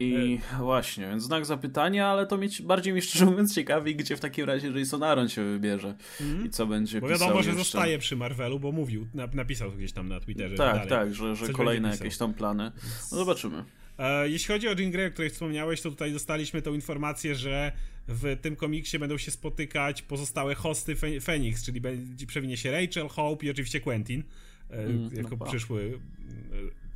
[0.00, 0.58] I e...
[0.58, 4.44] właśnie, więc znak zapytania, ale to mieć bardziej mi szczerze mówiąc ciekawi, gdzie w takim
[4.44, 6.46] razie Jason Aaron się wybierze mm.
[6.46, 7.64] i co będzie bo pisał wiadomo, że jeszcze.
[7.64, 10.56] zostaje przy Marvelu, bo mówił, napisał gdzieś tam na Twitterze.
[10.56, 10.88] Tak, dalej.
[10.88, 12.72] tak, że, że kolejne jakieś tam plany.
[13.12, 13.64] No zobaczymy.
[13.98, 17.72] E, jeśli chodzi o Jean Grey, o której wspomniałeś, to tutaj dostaliśmy tą informację, że
[18.08, 21.80] w tym komiksie będą się spotykać pozostałe hosty Phoenix, czyli
[22.26, 24.22] przewinie się Rachel, Hope i oczywiście Quentin,
[24.70, 25.98] e, mm, jako no przyszły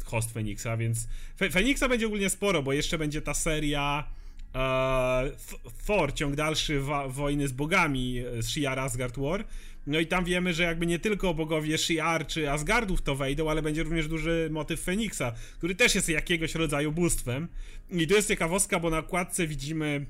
[0.05, 1.09] host Phoenixa, więc
[1.53, 4.05] Phoenixa będzie ogólnie sporo, bo jeszcze będzie ta seria
[4.55, 5.31] e,
[5.87, 9.45] Thor, ciąg dalszy wojny z bogami e, z Shi'ar Asgard War.
[9.87, 13.63] No i tam wiemy, że jakby nie tylko bogowie Shi'ar czy Asgardów to wejdą, ale
[13.63, 17.49] będzie również duży motyw Feniksa, który też jest jakiegoś rodzaju bóstwem.
[17.91, 20.07] I tu jest ciekawostka, bo na okładce widzimy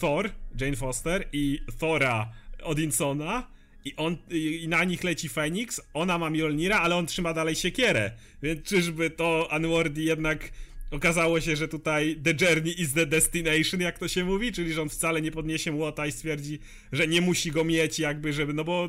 [0.00, 0.30] Thor,
[0.60, 3.53] Jane Foster i Thora Odinsona,
[3.84, 8.10] i on i na nich leci Fenix, ona ma Mjolnira, ale on trzyma dalej siekierę.
[8.42, 10.50] Więc czyżby to Unworthy jednak
[10.90, 14.82] okazało się, że tutaj the journey is the destination, jak to się mówi, czyli że
[14.82, 16.58] on wcale nie podniesie młota i stwierdzi,
[16.92, 18.88] że nie musi go mieć jakby, żeby, no bo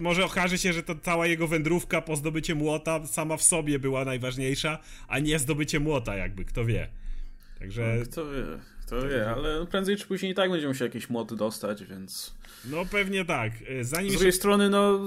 [0.00, 4.04] może okaże się, że to cała jego wędrówka po zdobycie młota sama w sobie była
[4.04, 6.88] najważniejsza, a nie zdobycie młota jakby, kto wie.
[7.58, 7.96] Także...
[7.98, 8.44] No, kto wie,
[8.88, 12.34] kto wie, ale prędzej czy później i tak będziemy się jakieś młoty dostać, więc...
[12.64, 13.52] No pewnie tak.
[13.68, 14.32] E, zanim Z drugiej jeszcze...
[14.32, 15.00] strony, no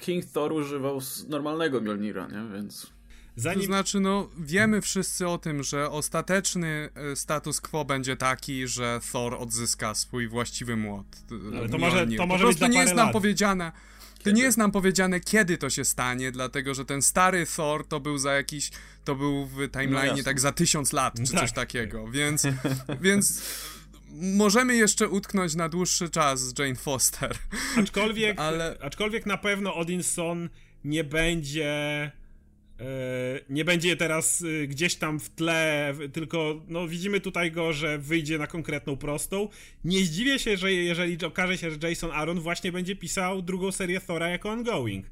[0.00, 2.54] King Thor używał normalnego Mjolnira, nie?
[2.56, 2.92] Więc...
[3.36, 3.60] Zanim...
[3.60, 9.00] To znaczy, no, wiemy wszyscy o tym, że ostateczny e, status quo będzie taki, że
[9.12, 11.06] Thor odzyska swój właściwy młot.
[11.58, 13.12] Ale to może, to może po prostu nie jest nam lat.
[13.12, 13.72] powiedziane.
[14.32, 18.18] Nie jest nam powiedziane, kiedy to się stanie, dlatego że ten stary Thor to był
[18.18, 18.70] za jakiś,
[19.04, 21.40] to był w timeline No tak za tysiąc lat, czy Tak.
[21.40, 22.42] coś takiego, więc,
[23.02, 23.42] więc
[24.10, 27.36] możemy jeszcze utknąć na dłuższy czas z Jane Foster.
[27.76, 30.48] Aczkolwiek, Ale- aczkolwiek na pewno Odinson
[30.84, 32.10] nie będzie.
[32.80, 32.84] E,
[33.50, 38.38] nie będzie teraz e, gdzieś tam w tle, tylko no, widzimy tutaj go, że wyjdzie
[38.38, 39.48] na konkretną prostą.
[39.84, 44.00] Nie zdziwię się, że jeżeli okaże się, że Jason Aaron właśnie będzie pisał drugą serię
[44.00, 45.06] Thora jako ongoing.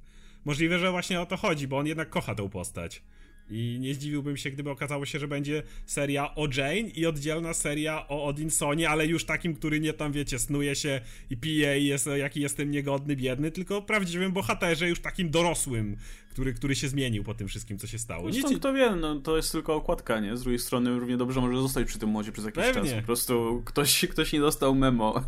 [0.44, 3.02] Możliwe, że właśnie o to chodzi, bo on jednak kocha tą postać.
[3.50, 8.08] I nie zdziwiłbym się, gdyby okazało się, że będzie seria o Jane i oddzielna seria
[8.08, 11.00] o Odinsonie, ale już takim, który nie tam, wiecie, snuje się
[11.30, 15.96] i pije i jest, jaki jestem niegodny, biedny, tylko prawdziwym bohaterze, już takim dorosłym,
[16.34, 18.26] który, który się zmienił po tym wszystkim, co się stało.
[18.30, 20.36] Nic, Zresztą kto wie, no, to jest tylko okładka, nie?
[20.36, 22.90] Z drugiej strony równie dobrze może zostać przy tym modzie przez jakiś Pewnie.
[22.90, 23.00] czas.
[23.00, 25.24] Po prostu ktoś, ktoś nie dostał memo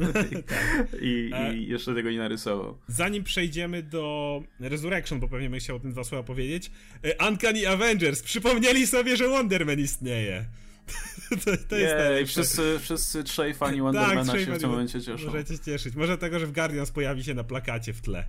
[1.03, 1.57] i, E.
[1.57, 2.79] i jeszcze tego nie narysował.
[2.89, 6.71] Zanim przejdziemy do Resurrection, bo pewnie bym chciał o tym dwa słowa powiedzieć,
[7.03, 10.45] e, Uncanny Avengers przypomnieli sobie, że Wonder Man istnieje.
[11.45, 12.27] to, to jest Jej, najlepsze.
[12.43, 15.27] wszyscy, wszyscy trzej fani Wondermana trzej się w tym momencie cieszą.
[15.27, 15.95] Możecie cieszyć.
[15.95, 18.29] Może tego, że w Guardians pojawi się na plakacie w tle.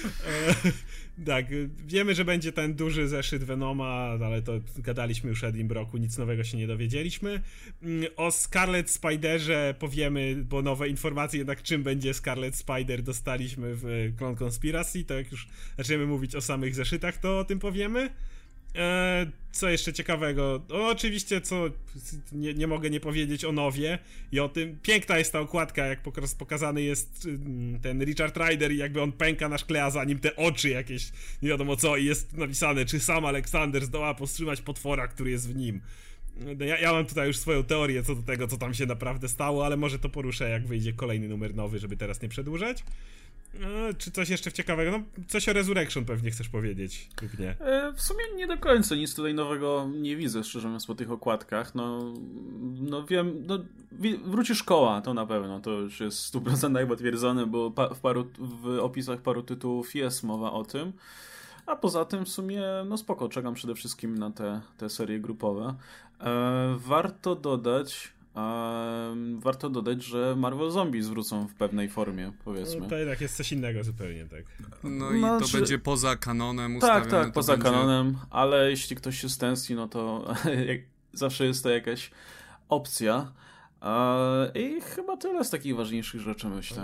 [0.05, 0.55] E,
[1.27, 1.47] tak,
[1.87, 6.45] wiemy, że będzie ten duży zeszyt Venoma, ale to gadaliśmy już o Edinbroku, nic nowego
[6.45, 7.41] się nie dowiedzieliśmy.
[7.83, 14.13] Mm, O Scarlet Spiderze powiemy, bo nowe informacje jednak czym będzie Scarlet Spider dostaliśmy w
[14.19, 18.11] Clone Conspiracy, to jak już zaczniemy mówić o samych zeszytach, to o tym powiemy.
[18.77, 20.63] E, co jeszcze ciekawego?
[20.69, 21.65] No, oczywiście, co
[22.33, 23.99] nie, nie mogę nie powiedzieć o Nowie
[24.33, 24.79] i o tym.
[24.83, 29.13] Piękna jest ta okładka, jak pok- pokazany jest mm, ten Richard Ryder i jakby on
[29.13, 32.85] pęka na szkle, a za nim te oczy jakieś, nie wiadomo co, i jest napisane,
[32.85, 35.81] czy sam Aleksander zdoła powstrzymać potwora, który jest w nim.
[36.59, 39.29] No, Ja, ja mam tutaj już swoją teorię co do tego, co tam się naprawdę
[39.29, 42.85] stało, ale może to poruszę, jak wyjdzie kolejny numer nowy, żeby teraz nie przedłużać.
[43.61, 44.91] E, czy coś jeszcze ciekawego?
[44.91, 47.51] No, coś o Resurrection pewnie chcesz powiedzieć, lub nie?
[47.61, 51.11] E, W sumie nie do końca nic tutaj nowego nie widzę, szczerze mówiąc, po tych
[51.11, 51.75] okładkach.
[51.75, 52.15] No,
[52.81, 53.59] no wiem, no,
[54.25, 58.01] wróci szkoła, to na pewno, to już jest w 100% chyba potwierdzone, bo pa, w,
[58.01, 60.93] paru, w opisach paru tytułów jest mowa o tym.
[61.67, 65.75] A poza tym w sumie, no spoko, czekam przede wszystkim na te, te serie grupowe.
[66.21, 68.13] E, warto dodać,
[69.39, 72.81] warto dodać, że Marvel Zombies wrócą w pewnej formie, powiedzmy.
[72.81, 74.45] No, to jednak jest coś innego zupełnie, tak.
[74.85, 77.71] No i No, to czy- będzie poza kanonem Tak, tak, poza będzie...
[77.71, 80.35] kanonem, ale jeśli ktoś się stęskni, no to
[81.13, 82.11] zawsze jest to jakaś
[82.69, 83.33] opcja.
[84.55, 86.83] I chyba tyle z takich ważniejszych rzeczy, myślę.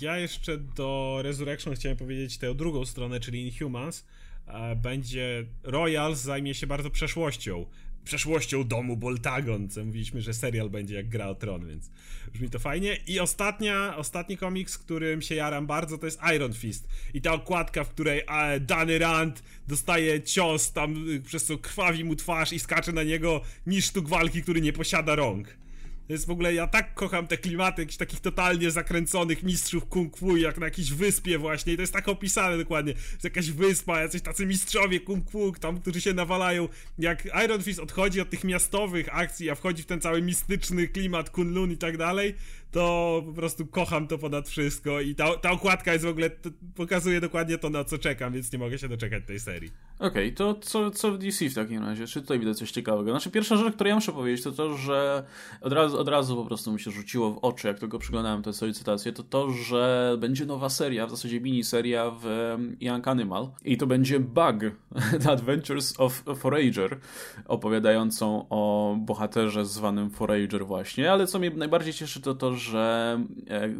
[0.00, 4.06] Ja jeszcze do Resurrection chciałem powiedzieć tę drugą stronę, czyli Inhumans.
[4.46, 7.66] E, Będzie Royals zajmie się bardzo przeszłością.
[8.04, 11.90] Przeszłością domu Boltagon, co mówiliśmy, że serial będzie jak Gra o Tron, więc
[12.32, 12.96] brzmi to fajnie.
[13.06, 16.88] I ostatnia, ostatni komiks, którym się jaram bardzo, to jest Iron Fist.
[17.14, 22.04] I ta okładka, w której e, Danny Rand dostaje cios tam, y, przez co krwawi
[22.04, 25.63] mu twarz i skacze na niego niż sztuk walki, który nie posiada rąk.
[26.06, 30.16] To jest w ogóle, ja tak kocham te klimaty jakichś takich totalnie zakręconych mistrzów kung
[30.18, 31.72] fu, jak na jakiejś wyspie właśnie.
[31.72, 32.92] I to jest tak opisane dokładnie.
[32.92, 36.68] Jest jakaś wyspa, jacyś tacy mistrzowie kung fu, tam, którzy się nawalają.
[36.98, 41.30] Jak Iron Fist odchodzi od tych miastowych akcji, a wchodzi w ten cały mistyczny klimat
[41.30, 42.34] Kunlun i tak dalej,
[42.74, 45.00] to po prostu kocham to ponad wszystko.
[45.00, 46.30] I ta, ta okładka jest w ogóle,
[46.74, 49.70] pokazuje dokładnie to, na co czekam, więc nie mogę się doczekać tej serii.
[49.98, 52.06] Okej, to co, co w DC w takim razie?
[52.06, 53.10] Czy tutaj widać coś ciekawego?
[53.10, 55.24] Znaczy, pierwsza rzecz, którą ja muszę powiedzieć, to to, że
[55.60, 58.52] od razu, od razu po prostu mi się rzuciło w oczy, jak tylko przyglądałem tę
[58.52, 63.86] solicitację, to to, że będzie nowa seria, w zasadzie miniseria w Young Animal i to
[63.86, 64.56] będzie Bug,
[65.22, 66.98] The Adventures of Forager,
[67.46, 73.74] opowiadającą o bohaterze zwanym Forager właśnie, ale co mnie najbardziej cieszy, to to, że e,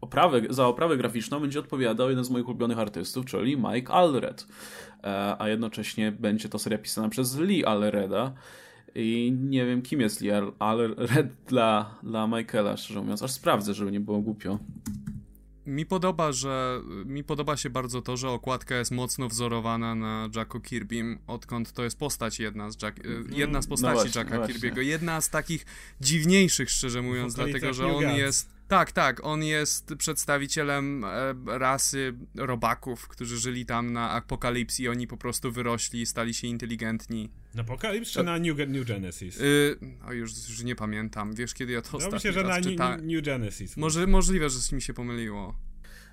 [0.00, 4.46] oprawę, za oprawę graficzną będzie odpowiadał jeden z moich ulubionych artystów, czyli Mike Allred.
[5.04, 8.32] E, a jednocześnie będzie to seria pisana przez Lee Alreda.
[8.94, 13.22] I nie wiem, kim jest Lee Al- Alred dla, dla Michaela, szczerze mówiąc.
[13.22, 14.58] Aż sprawdzę, żeby nie było głupio.
[15.66, 20.60] Mi podoba, że mi podoba się bardzo to, że okładka jest mocno wzorowana na Jacku
[20.60, 24.54] Kirbym, odkąd to jest postać jedna z, Jack, e, jedna z postaci właśnie, Jacka właśnie.
[24.54, 24.80] Kirby'ego.
[24.80, 25.66] Jedna z takich
[26.00, 28.61] dziwniejszych, szczerze mówiąc, dlatego że on jest.
[28.72, 31.08] Tak, tak, on jest przedstawicielem e,
[31.58, 34.88] rasy robaków, którzy żyli tam na Apokalipsji.
[34.88, 37.30] Oni po prostu wyrośli i stali się inteligentni.
[37.54, 39.40] Na Apokalips czy na New, New Genesis?
[39.40, 41.34] Y, o, już, już nie pamiętam.
[41.34, 42.96] Wiesz, kiedy ja to No ostatni myślę, że raz na czyta...
[42.96, 43.76] New, Genesis.
[43.76, 45.54] Może, możliwe, że mi się pomyliło.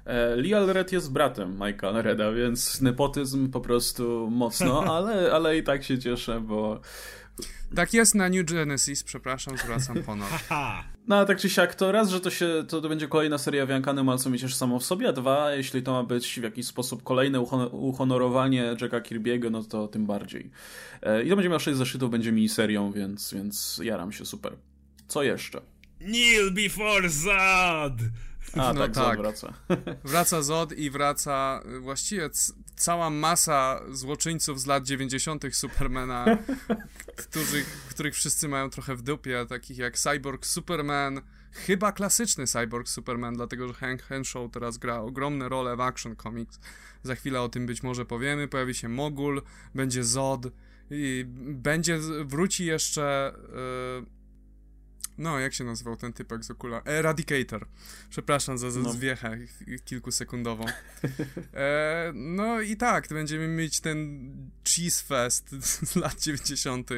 [0.06, 5.64] E, Lee Alred jest bratem Mike'a Alreda, więc nepotyzm po prostu mocno, ale, ale i
[5.64, 6.82] tak się cieszę, bo
[7.76, 10.38] tak jest na New Genesis, przepraszam, zwracam ponownie.
[11.08, 13.66] No a tak czy siak, to raz, że to się, to, to będzie kolejna seria
[13.66, 16.66] Wiankany ma co mieć samo w sobie, a dwa, jeśli to ma być w jakiś
[16.66, 20.52] sposób kolejne uhonorowanie Jacka Kirby'ego, no to tym bardziej.
[21.02, 24.58] E, I to będzie miał 6 zeszytów, będzie miniserią, więc, więc jaram się super.
[25.08, 25.62] Co jeszcze?
[26.00, 27.94] Kneel before Zod!
[28.54, 29.18] A, no tak, tak.
[29.20, 29.54] wraca.
[30.04, 32.30] Wraca Zod i wraca właściwie
[32.80, 35.44] cała masa złoczyńców z lat 90.
[35.52, 36.26] Supermana,
[37.28, 43.34] którzy, których wszyscy mają trochę w dupie, takich jak Cyborg Superman, chyba klasyczny Cyborg Superman,
[43.34, 46.60] dlatego że Hank Henshaw teraz gra ogromne role w Action Comics.
[47.04, 48.48] Za chwilę o tym być może powiemy.
[48.48, 49.42] Pojawi się Mogul,
[49.76, 50.48] będzie Zod
[50.92, 53.34] i będzie, wróci jeszcze...
[54.02, 54.19] Yy,
[55.20, 56.82] no, jak się nazywał ten typek z okula?
[56.86, 57.68] Eradicator.
[58.10, 58.94] Przepraszam za, za no.
[58.94, 59.38] zwiechę
[59.86, 60.66] kilkusekundową.
[61.54, 64.32] E, no i tak, będziemy mieć ten
[64.64, 66.90] cheese fest z lat 90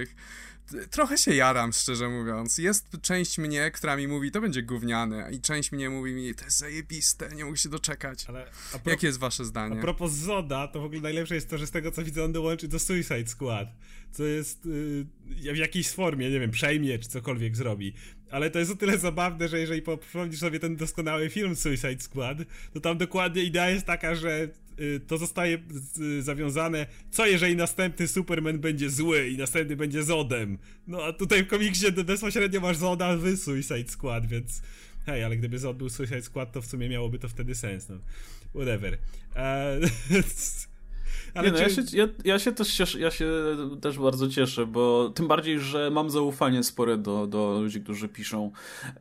[0.90, 2.58] trochę się jaram, szczerze mówiąc.
[2.58, 6.46] Jest część mnie, która mi mówi, to będzie gówniane, i część mnie mówi mi, to
[6.46, 8.26] jest zajebiste, nie mogę się doczekać.
[8.26, 8.46] Ale.
[8.86, 9.80] Jakie jest wasze zdanie?
[9.80, 12.32] A propos Zoda, to w ogóle najlepsze jest to, że z tego co widzę, on
[12.32, 13.68] dołączy do Suicide Squad,
[14.12, 17.94] co jest yy, w jakiejś formie, nie wiem, przejmie, czy cokolwiek zrobi.
[18.32, 22.38] Ale to jest o tyle zabawne, że jeżeli przypomnisz sobie ten doskonały film Suicide Squad,
[22.74, 24.50] to tam dokładnie idea jest taka, że
[25.08, 25.58] to zostaje
[26.20, 30.58] zawiązane, co jeżeli następny Superman będzie zły i następny będzie Zodem.
[30.88, 34.62] No a tutaj w komiksie bezpośrednio masz Zoda w Suicide Squad, więc
[35.06, 37.98] hej, ale gdyby Zod był Suicide Squad, to w sumie miałoby to wtedy sens, no.
[38.54, 38.98] Whatever.
[39.32, 39.90] Uh,
[41.34, 41.64] Ale nie, no, czy...
[41.64, 43.32] ja, się, ja, ja, się też cieszę, ja się
[43.82, 48.52] też bardzo cieszę, bo tym bardziej, że mam zaufanie spore do, do ludzi, którzy piszą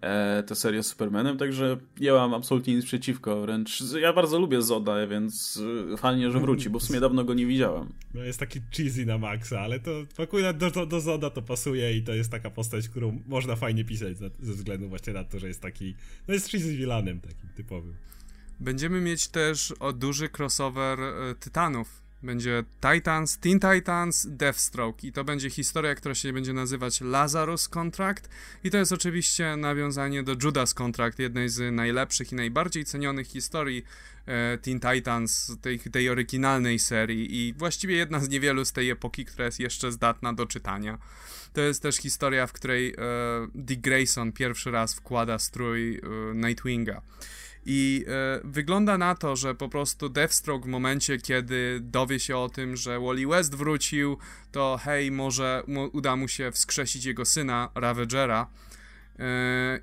[0.01, 5.07] e, tę serię Supermanem, także ja mam absolutnie nic przeciwko, wręcz ja bardzo lubię Zoda,
[5.07, 5.63] więc
[5.93, 7.93] e, fajnie, że wróci, bo w sumie dawno go nie widziałem.
[8.15, 9.91] No jest taki cheesy na maksa, ale to
[10.23, 13.85] akurat do, do, do Zoda to pasuje i to jest taka postać, którą można fajnie
[13.85, 15.95] pisać ze względu właśnie na to, że jest taki,
[16.29, 17.95] no jest cheesy villanem takim typowym.
[18.61, 25.25] Będziemy mieć też o duży crossover e, Tytanów będzie Titans, Teen Titans, Deathstroke i to
[25.25, 28.29] będzie historia, która się będzie nazywać Lazarus Contract
[28.65, 33.85] i to jest oczywiście nawiązanie do Judas Contract, jednej z najlepszych i najbardziej cenionych historii
[34.27, 39.25] e, Teen Titans, tej, tej oryginalnej serii i właściwie jedna z niewielu z tej epoki,
[39.25, 40.99] która jest jeszcze zdatna do czytania.
[41.53, 42.95] To jest też historia, w której e,
[43.55, 46.01] Dick Grayson pierwszy raz wkłada strój e,
[46.35, 47.03] Nightwinga.
[47.67, 52.49] I e, wygląda na to, że po prostu Deathstroke w momencie, kiedy dowie się o
[52.49, 54.19] tym, że Wally West wrócił,
[54.53, 58.47] to hej, może uda mu się wskrzesić jego syna, Ravagera,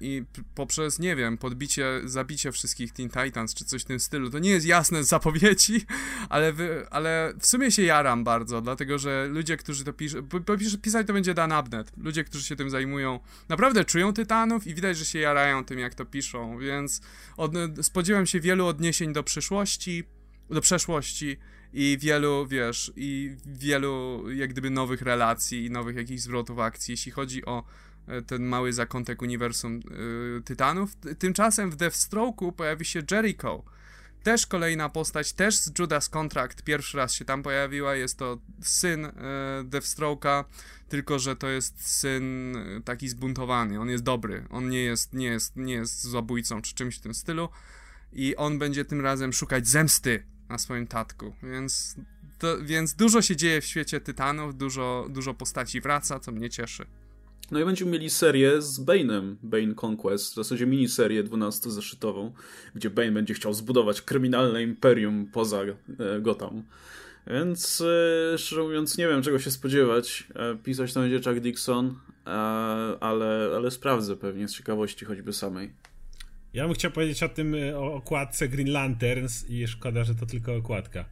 [0.02, 0.24] i
[0.56, 4.30] poprzez, nie wiem, podbicie, zabicie wszystkich Teen Titans, czy coś w tym stylu.
[4.30, 5.86] To nie jest jasne z zapowiedzi,
[6.30, 10.40] ale, wy, ale w sumie się jaram bardzo, dlatego, że ludzie, którzy to piszą, bo
[10.82, 11.92] pisać to będzie Dan Abnett.
[11.98, 13.20] Ludzie, którzy się tym zajmują,
[13.50, 17.02] naprawdę czują Tytanów i widać, że się jarają tym, jak to piszą, więc
[17.38, 20.04] od, spodziewam się wielu odniesień do przyszłości,
[20.50, 21.38] do przeszłości
[21.74, 27.12] i wielu, wiesz, i wielu jak gdyby nowych relacji i nowych jakichś zwrotów akcji, jeśli
[27.12, 27.87] chodzi o E,
[28.28, 29.80] ten mały zakątek uniwersum
[30.38, 30.92] y, Tytanów.
[31.20, 33.64] Tymczasem w Deathstroke'u pojawi się Jericho.
[34.24, 39.06] Też kolejna postać, też z Judas Contract, pierwszy raz się tam pojawiła, jest to syn
[39.06, 39.12] y,
[39.64, 40.44] Deathstroke'a,
[40.90, 45.56] tylko że to jest syn taki zbuntowany, on jest dobry, on nie jest, nie jest,
[45.56, 47.50] nie jest zabójcą czy czymś w tym stylu.
[48.14, 51.96] I on będzie tym razem szukać zemsty na swoim tatku, więc,
[52.40, 56.86] to, więc dużo się dzieje w świecie Tytanów, dużo, dużo postaci wraca, co mnie cieszy.
[57.52, 62.32] No i będziemy mieli serię z Bane'em, Bane Conquest, w zasadzie miniserię 12-zeszytową,
[62.76, 65.76] gdzie Bane będzie chciał zbudować kryminalne imperium poza e,
[66.22, 66.64] Gotham.
[67.28, 70.28] Więc e, szczerze mówiąc nie wiem czego się spodziewać.
[70.36, 71.96] E, pisać to będzie Chuck Dixon,
[73.00, 75.72] ale, ale sprawdzę pewnie z ciekawości choćby samej.
[76.54, 80.56] Ja bym chciał powiedzieć o tym, o okładce Green Lanterns i szkoda, że to tylko
[80.56, 81.06] okładka.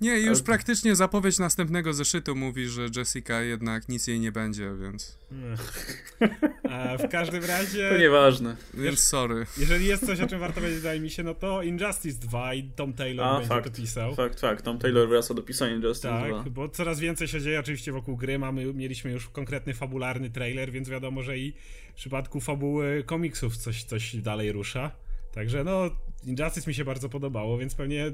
[0.00, 5.18] Nie, już praktycznie zapowiedź następnego zeszytu mówi, że Jessica jednak nic jej nie będzie, więc.
[6.70, 7.90] A w każdym razie.
[7.90, 8.56] To nieważne.
[8.74, 9.46] Więc sorry.
[9.58, 12.62] Jeżeli jest coś, o czym warto powiedzieć, wydaje mi się, no to Injustice 2 i
[12.62, 14.14] Tom Taylor A, będzie fakt, to pisał.
[14.14, 14.64] Fakt, fakt.
[14.64, 16.42] Tom Taylor wraca do pisania Injustice tak, 2.
[16.42, 18.38] Tak, bo coraz więcej się dzieje oczywiście wokół gry.
[18.38, 21.52] Mamy, mieliśmy już konkretny fabularny trailer, więc wiadomo, że i
[21.92, 24.90] w przypadku fabuły komiksów coś, coś dalej rusza.
[25.32, 25.90] Także no,
[26.24, 28.12] Injustice mi się bardzo podobało, więc pewnie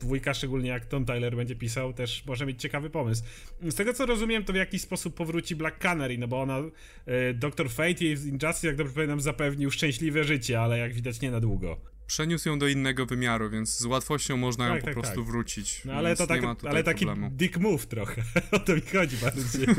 [0.00, 3.22] dwójka, szczególnie jak Tom Tyler będzie pisał, też może mieć ciekawy pomysł.
[3.62, 7.34] Z tego co rozumiem, to w jakiś sposób powróci Black Canary, no bo ona, y,
[7.34, 7.70] Dr.
[7.70, 11.95] Fate w Injustice, jak dobrze pamiętam, zapewnił szczęśliwe życie, ale jak widać nie na długo.
[12.06, 15.24] Przeniósł ją do innego wymiaru, więc z łatwością można ją Tak, po tak, prostu tak.
[15.24, 15.82] wrócić.
[15.84, 17.30] No ale to tak, ale taki problemu.
[17.36, 18.22] dick move trochę.
[18.52, 19.66] o to mi chodzi bardziej.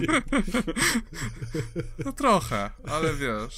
[2.05, 3.55] No trochę, ale wiesz.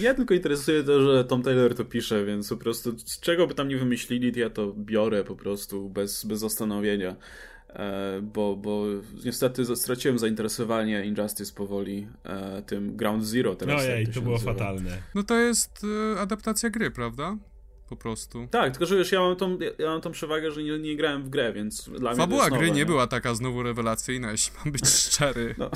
[0.00, 3.54] Ja tylko interesuje to, że Tom Taylor to pisze, więc po prostu z czego by
[3.54, 7.16] tam nie wymyślili, to ja to biorę po prostu bez, bez zastanowienia.
[7.68, 8.84] E, bo, bo
[9.24, 13.82] niestety straciłem zainteresowanie Injustice powoli tym tym Ground Zero teraz.
[13.82, 14.52] Ojej, się to było nazywa.
[14.52, 15.02] fatalne.
[15.14, 15.82] No to jest
[16.16, 17.36] e, adaptacja gry, prawda?
[17.88, 18.48] Po prostu.
[18.50, 21.24] Tak, tylko że wiesz, ja mam tą, ja mam tą przewagę, że nie, nie grałem
[21.24, 24.30] w grę, więc dla mnie to Fabuła jest gry nowe, nie była taka znowu rewelacyjna,
[24.32, 25.54] jeśli mam być szczery.
[25.58, 25.70] No.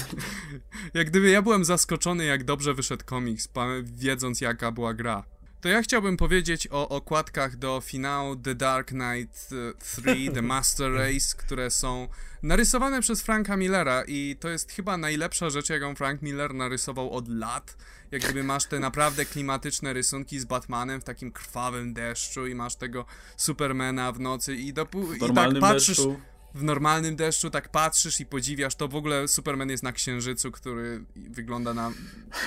[0.95, 3.49] Jak gdyby ja byłem zaskoczony, jak dobrze wyszedł komiks,
[3.83, 5.25] wiedząc jaka była gra.
[5.61, 10.03] To ja chciałbym powiedzieć o okładkach do finału The Dark Knight e, 3,
[10.35, 12.09] The Master Race, które są
[12.43, 17.29] narysowane przez Franka Millera i to jest chyba najlepsza rzecz, jaką Frank Miller narysował od
[17.29, 17.77] lat.
[18.11, 22.77] Jak gdyby masz te naprawdę klimatyczne rysunki z Batmanem w takim krwawym deszczu i masz
[22.77, 23.05] tego
[23.37, 26.21] Supermana w nocy i, dopó- i tak patrzysz deszczu.
[26.55, 31.05] W normalnym deszczu, tak patrzysz i podziwiasz, to w ogóle Superman jest na Księżycu, który
[31.16, 31.92] wygląda na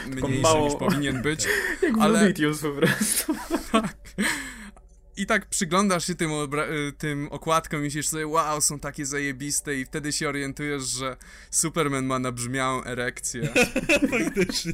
[0.07, 1.45] mniejszy małą- niż powinien być.
[1.81, 3.35] Jak ale- po prostu.
[5.17, 9.05] I tak przyglądasz się tym, obra- y, tym okładkom i myślisz sobie, wow, są takie
[9.05, 11.17] zajebiste i wtedy się orientujesz, że
[11.51, 13.53] Superman ma nabrzmiałą erekcję.
[14.11, 14.73] Faktycznie.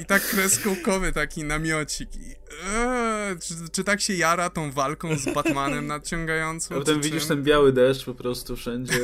[0.00, 2.16] I tak kreskówkowy taki namiocik.
[2.16, 6.74] I, eee, czy, czy tak się jara tą walką z Batmanem nadciągającą?
[6.74, 7.28] A potem widzisz czym?
[7.28, 8.94] ten biały deszcz po prostu wszędzie.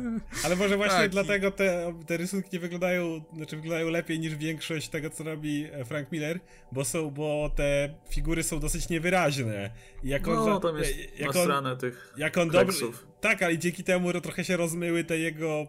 [0.44, 4.88] Ale może właśnie Tak, dlatego te, te rysunki nie wyglądają, znaczy wyglądają lepiej niż większość
[4.88, 6.40] tego, co robi e, Frank Miller,
[6.72, 9.70] bo są, bo te figury są dosyć niewyraźne.
[10.02, 13.06] I jak on, No, tam jest e, jak on, tych jak on dobrze, kleksów.
[13.20, 15.66] tak, ale dzięki temu ro- trochę się rozmyły te jego,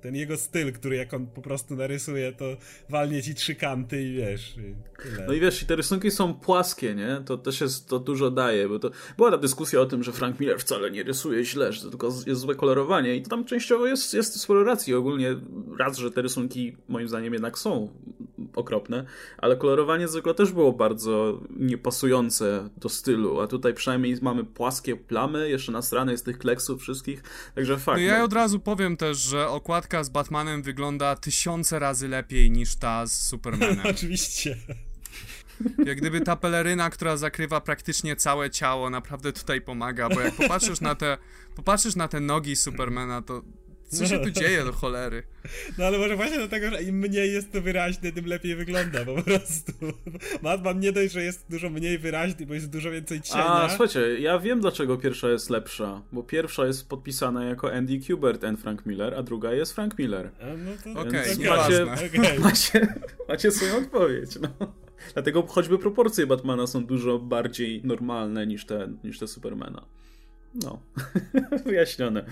[0.00, 2.44] ten jego styl, który jak on po prostu narysuje, to
[2.88, 4.74] walnie ci trzy kanty i wiesz, i.
[5.26, 7.22] No i wiesz, i te rysunki są płaskie, nie?
[7.24, 10.40] To też jest, to dużo daje, bo to była ta dyskusja o tym, że Frank
[10.40, 13.86] Miller wcale nie rysuje źle, że to tylko jest złe kolorowanie i to tam częściowo
[13.86, 14.94] jest, jest sporo racji.
[14.94, 15.36] Ogólnie
[15.78, 17.88] raz, że te rysunki moim zdaniem jednak są
[18.54, 19.04] okropne,
[19.38, 25.50] ale kolorowanie zwykle też było bardzo niepasujące do stylu, a tutaj przynajmniej mamy płaskie plamy,
[25.50, 27.22] jeszcze nasrane z tych kleksów wszystkich,
[27.54, 27.98] także fakt.
[27.98, 28.24] No ja no.
[28.24, 33.12] od razu powiem też, że okładka z Batmanem wygląda tysiące razy lepiej niż ta z
[33.12, 33.86] Supermanem.
[33.94, 34.56] Oczywiście.
[35.84, 40.80] Jak gdyby ta peleryna, która zakrywa praktycznie całe ciało, naprawdę tutaj pomaga, bo jak popatrzysz
[40.80, 41.18] na te,
[41.54, 43.42] popatrzysz na te nogi Supermana, to
[43.88, 45.22] co się tu dzieje do cholery?
[45.78, 49.22] No ale może właśnie dlatego, że im mniej jest to wyraźne, tym lepiej wygląda po
[49.22, 49.72] prostu.
[50.42, 53.44] Batman nie dość, że jest dużo mniej wyraźny, bo jest dużo więcej cienia.
[53.46, 58.44] A, słuchajcie, ja wiem dlaczego pierwsza jest lepsza, bo pierwsza jest podpisana jako Andy Kubert
[58.44, 60.30] and Frank Miller, a druga jest Frank Miller.
[60.58, 61.00] No to...
[61.00, 61.84] Okej, Więc nieważne.
[61.84, 62.38] macie, Okej.
[62.38, 62.94] macie,
[63.28, 64.72] macie swoją odpowiedź, no.
[65.14, 69.86] Dlatego choćby proporcje Batmana są dużo bardziej normalne niż te, niż te Supermana.
[70.62, 70.82] No,
[71.66, 72.24] wyjaśnione.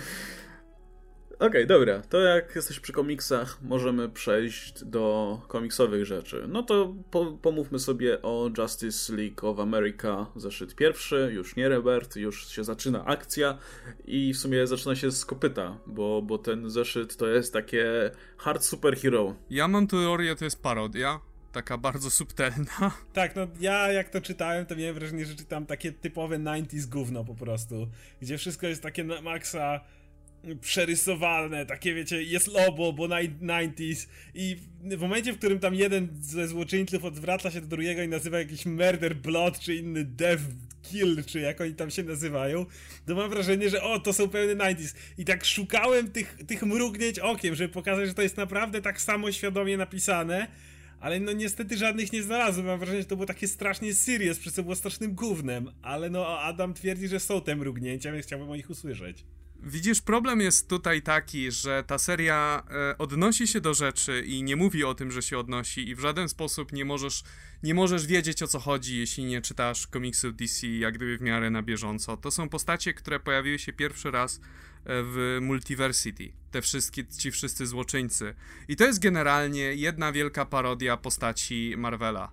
[1.47, 6.45] Okej, dobra, to jak jesteś przy komiksach, możemy przejść do komiksowych rzeczy.
[6.49, 12.17] No to po, pomówmy sobie o Justice League of America, zeszyt pierwszy, już nie Rebirth,
[12.17, 13.59] już się zaczyna akcja
[14.05, 18.65] i w sumie zaczyna się z kopyta, bo, bo ten zeszyt to jest takie hard
[18.65, 19.35] superhero.
[19.51, 21.21] Ja mam teorię, to jest parodia,
[21.53, 22.91] taka bardzo subtelna.
[23.13, 27.25] Tak, no ja jak to czytałem, to miałem wrażenie, że czytam takie typowe 90s gówno
[27.25, 27.89] po prostu,
[28.23, 29.81] gdzie wszystko jest takie na maksa
[30.61, 36.09] przerysowane, takie wiecie, jest lobo, bo nine- 90s i w momencie, w którym tam jeden
[36.21, 40.43] ze złoczyńców odwraca się do drugiego i nazywa jakiś murder blood, czy inny death
[40.83, 42.67] kill, czy jak oni tam się nazywają,
[43.07, 47.19] to mam wrażenie, że o, to są pełne 90s i tak szukałem tych, tych mrugnięć
[47.19, 50.47] okiem, żeby pokazać, że to jest naprawdę tak samo świadomie napisane,
[51.01, 52.67] ale no niestety żadnych nie znalazłem.
[52.67, 55.71] Mam wrażenie, że to było takie strasznie serious, przez co było strasznym gównem.
[55.83, 59.25] Ale no Adam twierdzi, że są te mrugnięcia, więc chciałbym o nich usłyszeć.
[59.67, 64.57] Widzisz, problem jest tutaj taki, że ta seria e, odnosi się do rzeczy i nie
[64.57, 67.23] mówi o tym, że się odnosi i w żaden sposób nie możesz,
[67.63, 71.51] nie możesz wiedzieć o co chodzi, jeśli nie czytasz komiksów DC jak gdyby w miarę
[71.51, 72.17] na bieżąco.
[72.17, 74.41] To są postacie, które pojawiły się pierwszy raz e,
[74.85, 76.33] w Multiversity.
[76.51, 78.35] Te wszystkie, ci wszyscy złoczyńcy.
[78.69, 82.33] I to jest generalnie jedna wielka parodia postaci Marvela.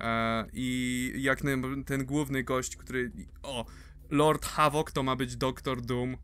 [0.00, 3.12] E, I jak ten, ten główny gość, który...
[3.42, 3.66] O!
[4.10, 6.16] Lord Havoc to ma być Doktor Doom.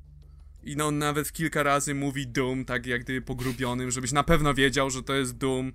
[0.64, 4.90] I no nawet kilka razy mówi Doom, tak jak gdyby pogrubionym, żebyś na pewno wiedział,
[4.90, 5.72] że to jest Doom.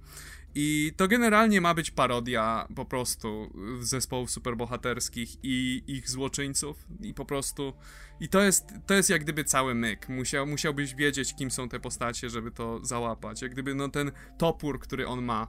[0.56, 6.86] I to generalnie ma być parodia po prostu zespołów superbohaterskich i ich złoczyńców.
[7.02, 7.74] I po prostu.
[8.20, 10.10] I to jest, to jest jak gdyby cały myk.
[10.10, 13.42] Musiał, musiałbyś wiedzieć, kim są te postacie, żeby to załapać.
[13.42, 15.48] Jak gdyby no ten topór, który on ma.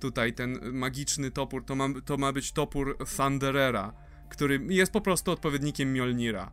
[0.00, 5.30] Tutaj ten magiczny topór, to ma, to ma być topór Thunderera który jest po prostu
[5.30, 6.52] odpowiednikiem Mjolnira.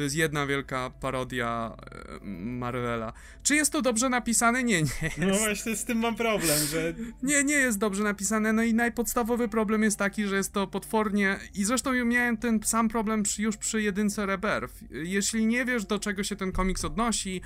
[0.00, 1.76] To jest jedna wielka parodia
[2.22, 3.12] e, Marvela.
[3.42, 4.64] Czy jest to dobrze napisane?
[4.64, 5.18] Nie, nie jest.
[5.18, 6.94] No właśnie z tym mam problem, że...
[7.22, 8.52] Nie, nie jest dobrze napisane.
[8.52, 11.38] No i najpodstawowy problem jest taki, że jest to potwornie...
[11.54, 14.74] I zresztą miałem ten sam problem przy, już przy jedynce Rebirth.
[14.90, 17.40] Jeśli nie wiesz, do czego się ten komiks odnosi,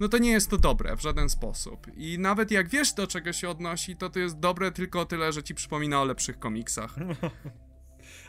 [0.00, 1.86] no to nie jest to dobre w żaden sposób.
[1.96, 5.42] I nawet jak wiesz, do czego się odnosi, to to jest dobre tylko tyle, że
[5.42, 6.94] ci przypomina o lepszych komiksach.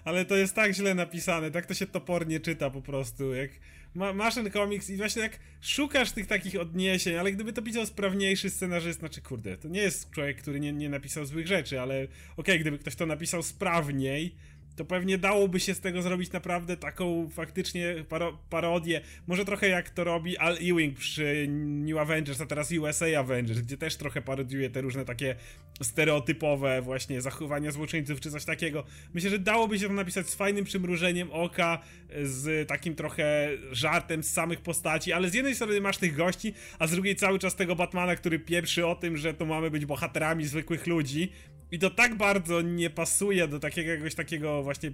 [0.03, 3.51] Ale to jest tak źle napisane, tak to się topornie czyta po prostu, jak
[3.95, 7.85] ma, masz ten komiks i właśnie jak szukasz tych takich odniesień, ale gdyby to pisał
[7.85, 12.03] sprawniejszy scenarzysta, znaczy kurde, to nie jest człowiek, który nie, nie napisał złych rzeczy, ale
[12.03, 14.35] okej, okay, gdyby ktoś to napisał sprawniej,
[14.75, 19.01] to pewnie dałoby się z tego zrobić naprawdę taką faktycznie paro parodię.
[19.27, 23.77] Może trochę jak to robi Al Ewing przy New Avengers, a teraz USA Avengers, gdzie
[23.77, 25.35] też trochę parodiuje te różne takie
[25.81, 28.83] stereotypowe właśnie zachowania złoczyńców czy coś takiego.
[29.13, 31.81] Myślę, że dałoby się to napisać z fajnym przymrużeniem oka,
[32.23, 36.87] z takim trochę żartem z samych postaci, ale z jednej strony masz tych gości, a
[36.87, 40.45] z drugiej cały czas tego Batmana, który pieprzy o tym, że to mamy być bohaterami
[40.45, 41.31] zwykłych ludzi,
[41.71, 44.91] i to tak bardzo nie pasuje do takiego jakiegoś takiego właśnie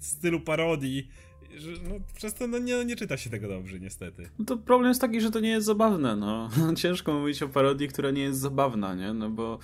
[0.00, 1.08] stylu parodii,
[1.56, 4.28] że no, przez to no, nie, nie czyta się tego dobrze, niestety.
[4.38, 6.50] No to problem jest taki, że to nie jest zabawne, no.
[6.76, 9.12] Ciężko mówić o parodii, która nie jest zabawna, nie?
[9.12, 9.58] No bo,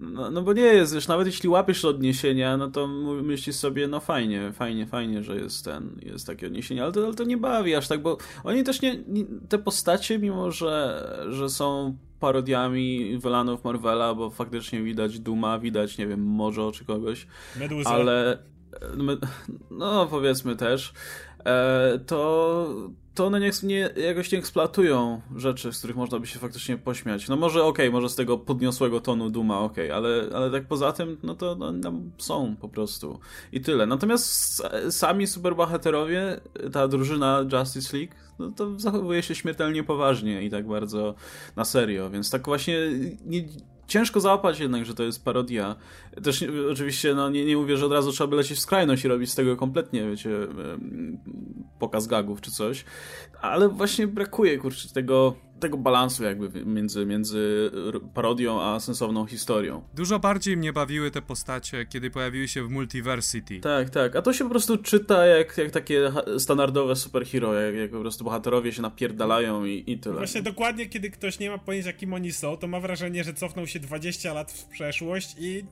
[0.00, 2.86] no, no bo nie jest, wiesz, nawet jeśli łapiesz odniesienia, no to
[3.22, 7.14] myślisz sobie, no fajnie, fajnie, fajnie, że jest ten, jest takie odniesienie, ale to, ale
[7.14, 11.48] to nie bawi aż tak, bo oni też nie, nie te postacie, mimo że, że
[11.48, 17.26] są parodiami wylanów Marvela, bo faktycznie widać Duma, widać, nie wiem, Morzo czy kogoś.
[17.56, 17.90] Medusa.
[17.90, 18.38] Ale,
[19.70, 20.92] no powiedzmy też,
[21.44, 22.68] e, to,
[23.14, 27.28] to one nie, nie, jakoś nie eksploatują rzeczy, z których można by się faktycznie pośmiać.
[27.28, 30.66] No może okej, okay, może z tego podniosłego tonu Duma, okej, okay, ale, ale tak
[30.68, 33.20] poza tym, no to no, są po prostu.
[33.52, 33.86] I tyle.
[33.86, 36.40] Natomiast sami superbohaterowie,
[36.72, 41.14] ta drużyna Justice League, no to zachowuje się śmiertelnie poważnie i tak bardzo
[41.56, 42.78] na serio, więc tak właśnie
[43.26, 43.44] nie,
[43.90, 45.76] ciężko załapać jednak, że to jest parodia.
[46.22, 49.08] Też oczywiście, no nie, nie mówię, że od razu trzeba by lecieć w skrajność i
[49.08, 50.30] robić z tego kompletnie, wiecie,
[51.78, 52.84] pokaz gagów czy coś,
[53.40, 57.70] ale właśnie brakuje, kurczę, tego tego balansu jakby między, między
[58.14, 59.82] parodią a sensowną historią.
[59.94, 63.60] Dużo bardziej mnie bawiły te postacie, kiedy pojawiły się w Multiversity.
[63.60, 64.16] Tak, tak.
[64.16, 68.24] A to się po prostu czyta jak, jak takie standardowe superhero, jak, jak po prostu
[68.24, 70.16] bohaterowie się napierdalają i, i tyle.
[70.16, 73.66] Właśnie dokładnie, kiedy ktoś nie ma pojęcia kim oni są, to ma wrażenie, że cofnął
[73.66, 75.64] się 20 lat w przeszłość i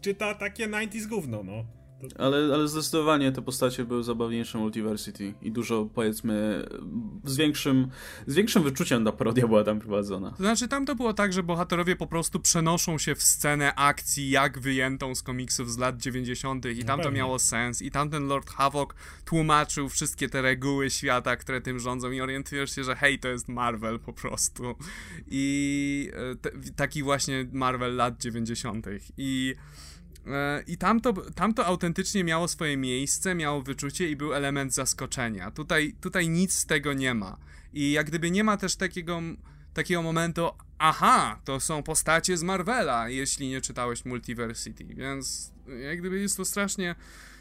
[0.00, 1.64] czyta takie 90s gówno, no.
[2.18, 6.66] Ale, ale zdecydowanie te postacie były zabawniejsze Multiversity i dużo, powiedzmy,
[7.24, 7.88] z większym,
[8.26, 10.30] z większym wyczuciem ta parodia była tam prowadzona.
[10.30, 14.30] To znaczy, tam to było tak, że bohaterowie po prostu przenoszą się w scenę akcji,
[14.30, 16.66] jak wyjętą z komiksów z lat 90.
[16.66, 17.82] i tam to miało sens.
[17.82, 18.88] I tamten Lord Havoc
[19.24, 23.48] tłumaczył wszystkie te reguły świata, które tym rządzą i orientujesz się, że hej, to jest
[23.48, 24.74] Marvel po prostu.
[25.26, 28.86] I e, te, taki właśnie Marvel lat 90.
[29.16, 29.54] I
[30.66, 35.50] I tamto, tamto autentycznie miało swoje miejsce, miało wyczucie i był element zaskoczenia.
[35.50, 37.38] Tutaj, tutaj nic z tego nie ma.
[37.72, 39.20] I jak gdyby nie ma też takiego,
[39.74, 40.48] takiego momentu,
[40.78, 44.84] aha, to są postacie z Marvela, jeśli nie czytałeś Multiversity.
[44.84, 45.52] Więc
[45.82, 46.94] jak gdyby jest to strasznie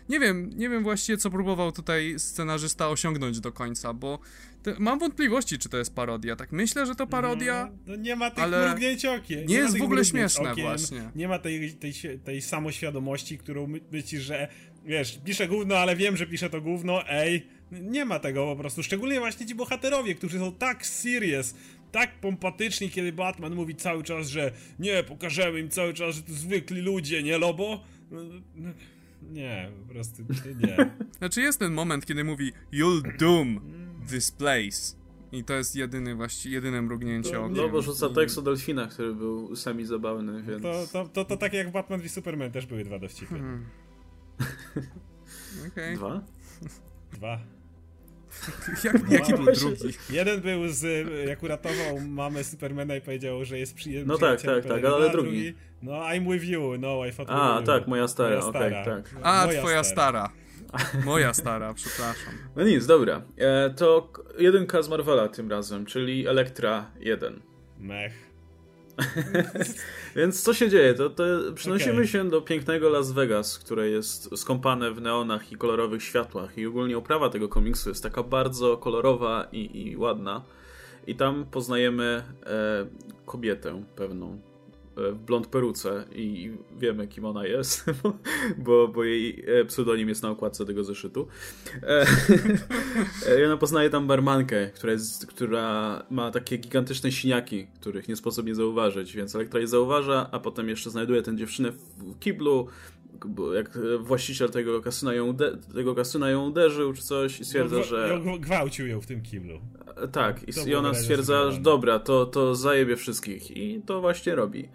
[0.09, 4.19] nie wiem, nie wiem właściwie, co próbował tutaj scenarzysta osiągnąć do końca, bo
[4.63, 6.35] te, mam wątpliwości, czy to jest parodia.
[6.35, 7.69] Tak myślę, że to parodia.
[7.71, 9.39] No, no nie ma tych ale mrugnięć okiem.
[9.39, 11.09] Nie, nie jest w ogóle śmieszne właśnie.
[11.15, 11.93] Nie ma tej, tej,
[12.23, 14.47] tej samoświadomości, którą myślisz, że
[14.85, 17.47] wiesz, piszę gówno, ale wiem, że piszę to gówno, ej.
[17.71, 18.83] Nie ma tego po prostu.
[18.83, 21.55] Szczególnie właśnie ci bohaterowie, którzy są tak serious,
[21.91, 26.33] tak pompatyczni, kiedy Batman mówi cały czas, że nie, pokażemy im cały czas, że to
[26.33, 27.83] zwykli ludzie, nie Lobo?
[29.31, 30.23] Nie, po prostu
[30.59, 30.91] nie.
[31.17, 33.61] Znaczy jest ten moment, kiedy mówi You'll doom
[34.09, 34.95] this place.
[35.31, 37.57] I to jest jedyny właściwie, jedyne mrugnięcie okiem.
[37.57, 40.63] No bo rzuca tekst o delfinach, który był sami zabawny, więc...
[40.63, 43.35] To, to, to, to tak jak Batman v Superman też były dwa dowcipy.
[43.39, 43.65] Hmm.
[45.67, 45.95] Okay.
[45.95, 46.21] Dwa?
[47.13, 47.39] Dwa.
[48.83, 49.93] Jak, jaki był drugi?
[50.09, 54.13] Jeden był z, jak uratował mamę Supermana i powiedział, że jest przyjemny.
[54.13, 55.29] No tak, tak, tak, ale drugi.
[55.29, 55.53] drugi.
[55.81, 59.15] No, I'm with you, no, I thought A, tak, moja stara, okej, okay, tak.
[59.21, 60.29] A, moja twoja stara.
[60.29, 60.45] stara.
[61.05, 62.33] Moja stara, przepraszam.
[62.55, 63.21] No nic, dobra.
[63.37, 67.41] E, to jedynka z Marvela tym razem, czyli Elektra 1.
[67.79, 68.24] Mech.
[70.15, 70.93] Więc co się dzieje?
[70.93, 71.23] To, to
[71.55, 72.07] przenosimy okay.
[72.07, 76.57] się do pięknego Las Vegas, które jest skąpane w neonach i kolorowych światłach.
[76.57, 80.43] I ogólnie oprawa tego komiksu jest taka bardzo kolorowa i, i ładna.
[81.07, 82.85] I tam poznajemy e,
[83.25, 84.39] kobietę pewną.
[84.95, 87.85] W blond peruce i wiemy, kim ona jest,
[88.65, 91.27] bo, bo jej pseudonim jest na okładce tego zeszytu.
[93.41, 98.45] I ona poznaje tam barmankę, która, jest, która ma takie gigantyczne siniaki, których nie sposób
[98.45, 102.67] nie zauważyć, więc Elektra je zauważa, a potem jeszcze znajduje tę dziewczynę w kiblu,
[103.55, 105.35] jak właściciel tego kasyna ją,
[105.73, 108.21] tego kasyna ją uderzył czy coś i stwierdza, no, że...
[108.39, 109.59] Gwałcił ją w tym kiblu.
[110.11, 114.69] Tak, i, i ona stwierdza, że dobra, to, to zajebie wszystkich i to właśnie robi.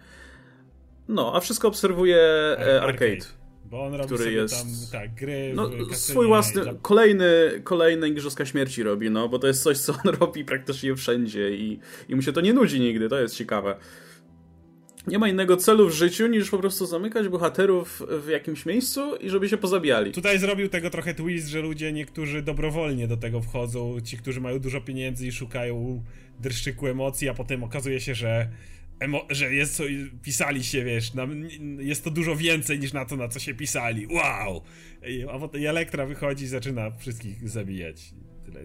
[1.07, 3.05] No, a wszystko obserwuje e, Arcade.
[3.05, 3.41] arcade.
[3.65, 4.55] Bo on robi który jest
[4.91, 6.73] tam, tak, gry no, swój własny, dla...
[6.81, 11.55] kolejny, kolejny Igrzyska Śmierci robi, no, bo to jest coś, co on robi praktycznie wszędzie
[11.55, 11.79] i,
[12.09, 13.75] i mu się to nie nudzi nigdy, to jest ciekawe
[15.07, 19.29] nie ma innego celu w życiu niż po prostu zamykać bohaterów w jakimś miejscu i
[19.29, 20.11] żeby się pozabijali.
[20.11, 24.59] Tutaj zrobił tego trochę twist, że ludzie niektórzy dobrowolnie do tego wchodzą, ci, którzy mają
[24.59, 26.03] dużo pieniędzy i szukają
[26.39, 28.47] dreszczyku emocji, a potem okazuje się, że
[28.99, 29.81] emo- że jest
[30.23, 31.27] pisali się, wiesz, na,
[31.79, 34.07] jest to dużo więcej niż na to, na co się pisali.
[34.07, 34.61] Wow!
[35.31, 38.13] A potem Elektra wychodzi i zaczyna wszystkich zabijać.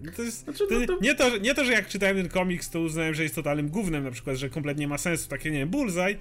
[0.03, 0.97] No to jest, znaczy, no to...
[1.01, 4.03] Nie, to, nie to, że jak czytałem ten komiks, to uznałem, że jest totalnym gównem,
[4.03, 6.17] na przykład, że kompletnie nie ma sensu, takie, nie wiem, bullseye,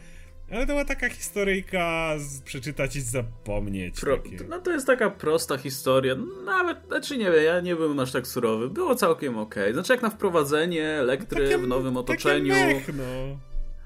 [0.50, 4.00] ale to była taka historyjka z, przeczytać i zapomnieć.
[4.00, 6.16] Pro, no to jest taka prosta historia.
[6.44, 8.70] Nawet, znaczy nie wiem, ja nie byłem aż tak surowy.
[8.70, 9.62] Było całkiem okej.
[9.62, 9.74] Okay.
[9.74, 12.54] Znaczy jak na wprowadzenie elektry takie, w nowym otoczeniu.
[12.54, 13.38] Mech, no.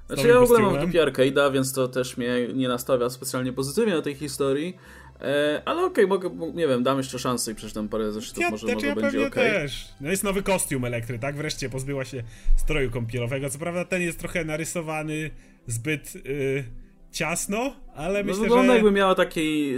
[0.06, 3.52] Znaczy ja w ogóle mam w dupie arcade'a, więc to też mnie nie nastawia specjalnie
[3.52, 4.76] pozytywnie do tej historii.
[5.22, 8.50] E, ale okej, okay, mogę, nie wiem, dam jeszcze szansę i przeczytam parę zeszytów, ja,
[8.50, 9.26] może, znaczy może ja będzie.
[9.26, 9.50] Okay.
[9.50, 9.88] też.
[10.00, 11.36] No jest nowy kostium elektry, tak?
[11.36, 12.22] Wreszcie pozbyła się
[12.56, 13.50] stroju kąpielowego.
[13.50, 15.30] Co prawda ten jest trochę narysowany
[15.66, 16.14] zbyt...
[16.14, 16.80] Yy
[17.12, 18.74] ciasno, ale no, myślę, wygląda że...
[18.74, 19.74] jakby miała taki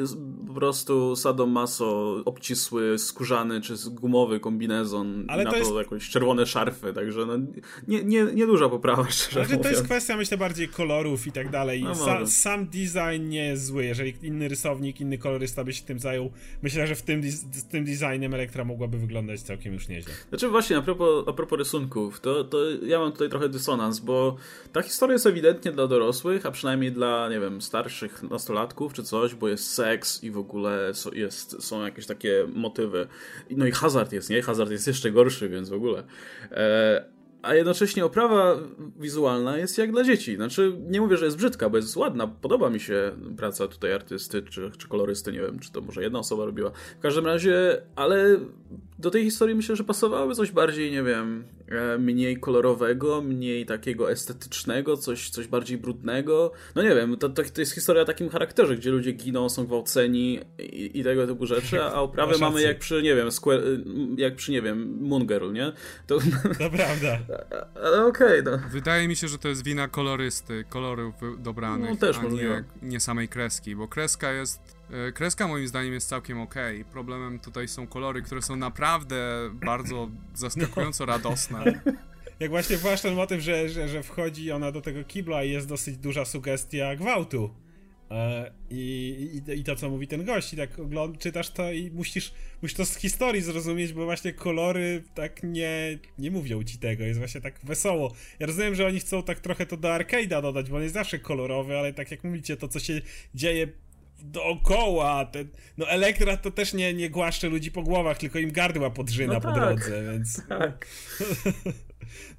[0.49, 5.73] po prostu sadomaso obcisły, skórzany czy gumowy kombinezon ale i na to, jest...
[5.73, 7.39] jakieś czerwone szarfy, także no,
[7.89, 11.51] nie, nie, nie duża poprawa, szczerze znaczy, To jest kwestia, myślę, bardziej kolorów i tak
[11.51, 11.83] dalej.
[11.83, 15.99] No, Sa sam design nie jest zły, jeżeli inny rysownik, inny kolorysta by się tym
[15.99, 16.31] zajął,
[16.63, 20.13] myślę, że w tym, z tym designem Elektra mogłaby wyglądać całkiem już nieźle.
[20.29, 24.37] Znaczy właśnie, a propos, a propos rysunków, to, to ja mam tutaj trochę dysonans, bo
[24.73, 29.35] ta historia jest ewidentnie dla dorosłych, a przynajmniej dla nie wiem, starszych nastolatków czy coś,
[29.35, 33.07] bo jest seks i w ogóle jest, są jakieś takie motywy.
[33.51, 34.43] No i hazard jest, nie?
[34.43, 36.05] Hazard jest jeszcze gorszy, więc w ogóle.
[36.51, 37.05] E,
[37.43, 38.57] a jednocześnie oprawa
[38.97, 40.37] wizualna jest jak dla dzieci.
[40.37, 42.27] Znaczy, nie mówię, że jest brzydka, bo jest ładna.
[42.27, 46.19] Podoba mi się praca tutaj artysty czy, czy kolorysty, nie wiem, czy to może jedna
[46.19, 46.71] osoba robiła.
[46.99, 48.39] W każdym razie, ale
[48.99, 54.11] do tej historii myślę, że pasowałoby coś bardziej, nie wiem, e, mniej kolorowego, mniej takiego
[54.11, 56.53] estetycznego, coś, coś bardziej brudnego.
[56.75, 60.41] No nie wiem, to, to, jest historia o takim charakterze, gdzie ludzie giną, są gwałceni
[60.59, 63.63] i, i tego typu rzeczy, a oprawę mamy jak przy, nie wiem, square,
[64.17, 65.73] jak przy, nie wiem, Moon Girl, nie?
[66.07, 66.19] To,
[66.59, 67.19] to prawda.
[67.85, 68.69] Ale okej, okay, no.
[68.71, 73.01] Wydaje mi się, że to jest wina kolorysty, kolorów dobranych, no, też a nie, nie
[73.01, 74.82] samej kreski, bo kreska jest
[75.15, 76.55] kreska moim zdaniem jest całkiem ok.
[76.91, 81.13] Problemem tutaj są kolory, które są naprawdę bardzo zaskakująco no.
[81.13, 81.65] radosne.
[82.41, 85.69] Jak właśnie właśnie ten motyw, że, że, że wchodzi ona do tego kibla i jest
[85.69, 87.55] dosyć duża sugestia gwałtu.
[88.11, 91.91] E, I, i, I, to, co mówi ten gość, i tak ogląd- czytasz to i
[91.91, 92.33] musisz,
[92.63, 97.19] musisz to z historii zrozumieć, bo właśnie kolory tak nie, nie mówią ci tego, jest
[97.19, 98.15] właśnie tak wesoło.
[98.39, 101.19] Ja rozumiem, że oni chcą tak trochę to do arcade'a dodać, bo on jest zawsze
[101.19, 103.01] kolorowy, ale tak jak mówicie, to co się
[103.35, 103.69] dzieje
[104.23, 105.25] dookoła.
[105.25, 105.49] Ten,
[105.79, 109.41] no Elektra to też nie, nie głaszcze ludzi po głowach, tylko im gardła podrzyna no
[109.41, 110.43] po tak, drodze, więc...
[110.49, 110.87] Tak.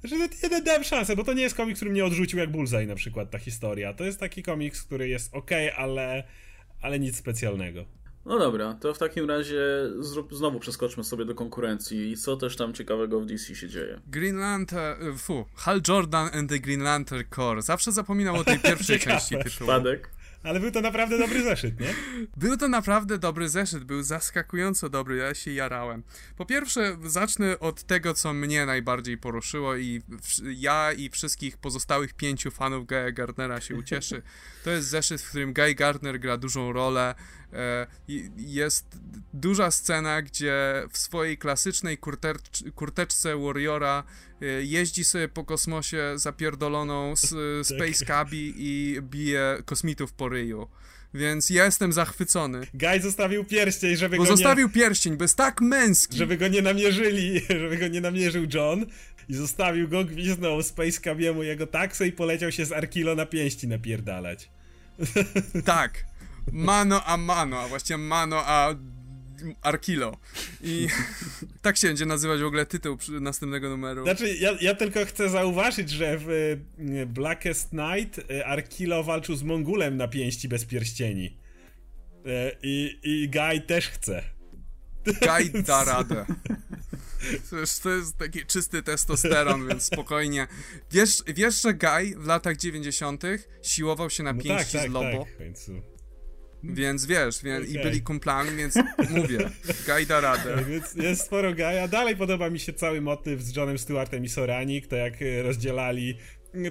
[0.04, 2.94] Znaczy, ja dałem szansę, bo to nie jest komiks, który mnie odrzucił jak Bullseye na
[2.94, 3.94] przykład, ta historia.
[3.94, 6.24] To jest taki komiks, który jest ok, ale,
[6.82, 7.84] ale nic specjalnego.
[8.26, 9.60] No dobra, to w takim razie
[9.98, 14.00] zrób, znowu przeskoczmy sobie do konkurencji i co też tam ciekawego w DC się dzieje.
[14.06, 17.64] Green Lantern, fu, Hal Jordan and the Green Lantern Corps.
[17.64, 19.70] Zawsze zapominał o tej pierwszej części tytułu.
[19.70, 20.10] Spadek.
[20.44, 21.94] Ale był to naprawdę dobry zeszyt, nie?
[22.36, 26.02] Był to naprawdę dobry zeszyt, był zaskakująco dobry, ja się jarałem.
[26.36, 30.02] Po pierwsze, zacznę od tego, co mnie najbardziej poruszyło i
[30.44, 34.22] ja i wszystkich pozostałych pięciu fanów Gaya Gardnera się ucieszy.
[34.64, 37.14] To jest zeszyt, w którym Guy Gardner gra dużą rolę.
[37.54, 37.86] E,
[38.36, 38.86] jest
[39.32, 41.98] duża scena, gdzie w swojej klasycznej
[42.74, 44.04] kurteczce Warriora
[44.42, 47.30] e, jeździ sobie po kosmosie zapierdoloną z
[47.68, 47.76] tak.
[47.76, 50.68] Space Cabi i bije kosmitów po ryju.
[51.14, 52.66] Więc ja jestem zachwycony.
[52.74, 54.72] Guy zostawił pierścień, żeby bo go zostawił nie...
[54.72, 56.16] pierścień, bo jest tak męski.
[56.16, 58.86] Żeby go nie namierzyli, żeby go nie namierzył John.
[59.28, 63.68] I zostawił go, gwiznął Space Cabiemu jego taksę i poleciał się z Arkilo na pięści
[63.68, 64.50] napierdalać.
[65.64, 66.04] Tak.
[66.52, 68.74] Mano a mano, a właściwie mano a
[69.62, 70.16] Arkilo.
[70.62, 70.88] I
[71.62, 74.04] tak się będzie nazywać w ogóle tytuł następnego numeru.
[74.04, 76.56] Znaczy, ja, ja tylko chcę zauważyć, że w
[77.06, 81.38] Blackest Night Arkilo walczył z Mongulem na pięści bez pierścieni.
[82.62, 84.22] I, i Guy też chce.
[85.04, 86.26] Guy da radę.
[87.82, 90.46] To jest taki czysty testosteron, więc spokojnie.
[90.90, 93.22] Wiesz, wiesz, że Guy w latach 90.
[93.62, 95.26] siłował się na no pięści tak, tak, z Lobo?
[95.38, 95.93] Tak,
[96.64, 97.66] więc wiesz, wie, okay.
[97.66, 98.74] i byli kumplami, więc
[99.10, 99.38] mówię,
[99.86, 100.54] Guy da radę.
[100.56, 101.88] Tak, więc jest sporo Guya.
[101.90, 106.16] Dalej podoba mi się cały motyw z Johnem Stewartem i Soranik, to jak rozdzielali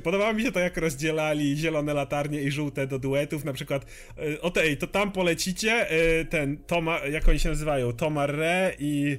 [0.04, 3.86] Podobało mi się to, jak rozdzielali zielone latarnie i żółte do duetów, na przykład
[4.18, 8.74] e, o tej, to tam polecicie, e, ten Toma, jak oni się nazywają, Tomar Re
[8.80, 9.18] i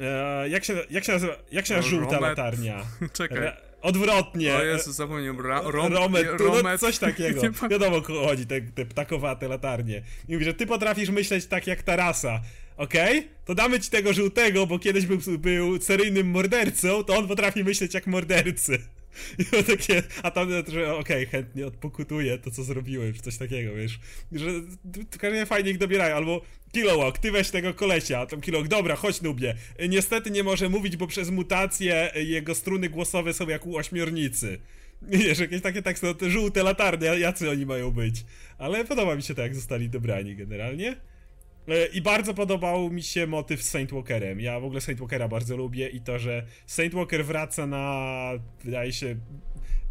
[0.00, 2.38] e, jak się, jak się nazywa, jak się nazywa żółta Romet.
[2.38, 2.82] latarnia?
[3.12, 3.38] Czekaj.
[3.38, 4.54] Re, odwrotnie.
[4.54, 5.40] O Jezu, zapomniałem.
[5.40, 7.42] Ra, rom, Romet, tu, no, coś takiego.
[7.70, 10.02] Wiadomo, chodzi, te, te ptakowate latarnie.
[10.28, 12.40] I mówi, że ty potrafisz myśleć tak jak ta rasa.
[12.76, 13.18] Okej?
[13.18, 13.30] Okay?
[13.44, 17.94] To damy ci tego żółtego, bo kiedyś był, był seryjnym mordercą, to on potrafi myśleć
[17.94, 18.78] jak mordercy.
[19.38, 23.74] I takie, a tam, że okej, okay, chętnie odpokutuję to, co zrobiłem, czy coś takiego,
[23.74, 24.00] wiesz.
[24.32, 24.46] Że
[25.18, 26.42] każdego fajnie ich dobierają, albo
[26.72, 29.54] Kilowog, ty weź tego kolesia, a tam Kilowog, dobra, chodź Nubie.
[29.88, 34.58] Niestety nie może mówić, bo przez mutację jego struny głosowe są jak u ośmiornicy.
[35.02, 38.24] Wiesz, jakieś takie teksty, no te żółte latarnie, jacy oni mają być.
[38.58, 40.96] Ale podoba mi się to, jak zostali dobrani generalnie.
[41.68, 44.40] E, I bardzo podobał mi się motyw z Saint Walkerem.
[44.40, 48.30] Ja w ogóle Saint Walkera bardzo lubię i to, że Saint Walker wraca na,
[48.64, 49.16] wydaje się,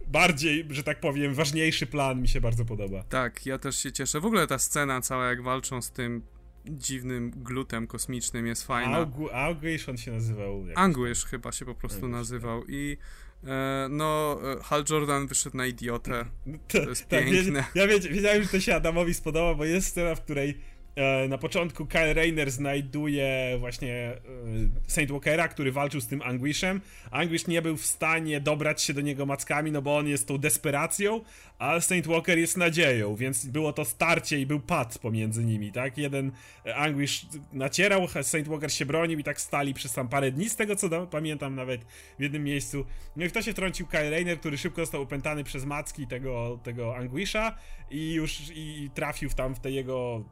[0.07, 3.03] bardziej, że tak powiem, ważniejszy plan mi się bardzo podoba.
[3.03, 4.19] Tak, ja też się cieszę.
[4.19, 6.21] W ogóle ta scena cała, jak walczą z tym
[6.65, 8.97] dziwnym glutem kosmicznym jest fajna.
[8.97, 10.65] Augu, Auguish on się nazywał.
[10.75, 12.69] Anguish chyba się po prostu Anguish, nazywał tak.
[12.69, 12.97] i
[13.43, 16.25] e, no, e, Hal Jordan wyszedł na idiotę.
[16.67, 17.63] To, to jest tak, piękne.
[17.75, 20.57] Ja, ja wiedziałem, że to się Adamowi spodoba, bo jest scena, w której
[21.29, 24.19] na początku Kyle Rayner znajduje właśnie e,
[24.87, 26.81] Saint Walkera, który walczył z tym Anguishem.
[27.11, 30.37] Anguish nie był w stanie dobrać się do niego mackami, no bo on jest tą
[30.37, 31.21] desperacją,
[31.59, 35.97] a Saint Walker jest nadzieją, więc było to starcie i był pad pomiędzy nimi, tak?
[35.97, 36.31] Jeden
[36.75, 40.75] Anguish nacierał, Saint Walker się bronił i tak stali przez tam parę dni, z tego
[40.75, 41.81] co pamiętam nawet
[42.19, 42.85] w jednym miejscu.
[43.15, 46.95] No i kto się wtrącił Kyle Rayner, który szybko został opętany przez macki tego, tego
[46.95, 47.57] Anguisha
[47.91, 50.23] i już i trafił w tam w te jego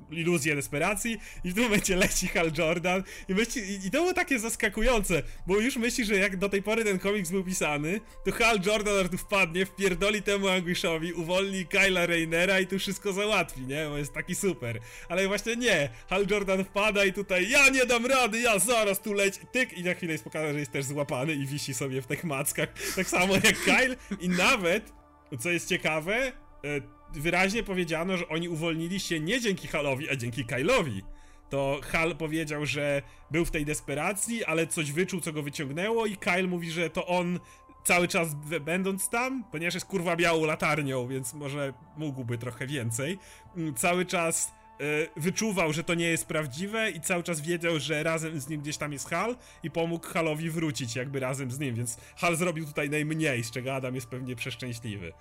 [0.56, 4.40] desperacji i w tym momencie leci Hal Jordan i, myśli, i, i to było takie
[4.40, 8.60] zaskakujące, bo już myśli, że jak do tej pory ten komiks był pisany, to Hal
[8.66, 13.86] Jordan tu wpadnie, wpierdoli temu Anguishowi, uwolni Kyla Raynera i tu wszystko załatwi, nie?
[13.90, 14.80] Bo jest taki super.
[15.10, 15.90] Ale właśnie nie.
[16.10, 19.40] Hal Jordan wpada i tutaj ja nie dam rady, ja zaraz tu leć.
[19.52, 22.24] Tyk i na chwilę jest pokazane, że jest też złapany i wisi sobie w tych
[22.24, 22.70] mackach.
[22.96, 24.94] Tak samo jak Kyle i nawet,
[25.40, 30.46] co jest ciekawe, e, wyraźnie powiedziano, że oni uwolnili się nie dzięki Halowi, a dzięki
[30.46, 31.04] Kylowi
[31.50, 33.02] to Hal powiedział, że
[33.32, 37.08] był w tej desperacji, ale coś wyczuł, co go wyciągnęło i Kyle mówi, że to
[37.08, 37.40] on
[37.84, 43.20] cały czas będąc tam, ponieważ jest kurwa białą latarnią, więc może mógłby trochę więcej,
[43.58, 44.52] mm, cały czas
[44.82, 48.62] y, wyczuwał, że to nie jest prawdziwe i cały czas wiedział, że razem z nim
[48.62, 52.66] gdzieś tam jest Hal i pomógł Halowi wrócić jakby razem z nim, więc Hal zrobił
[52.66, 55.14] tutaj najmniej, z czego Adam jest pewnie przeszczęśliwy.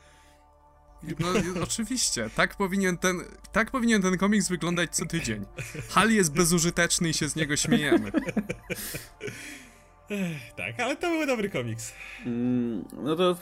[1.18, 1.28] No
[1.62, 3.20] oczywiście, tak powinien, ten,
[3.52, 5.44] tak powinien ten komiks wyglądać co tydzień.
[5.88, 8.12] Hal jest bezużyteczny i się z niego śmiejemy.
[10.56, 11.94] Tak, ale to był dobry komiks.
[12.26, 13.36] Mm, no to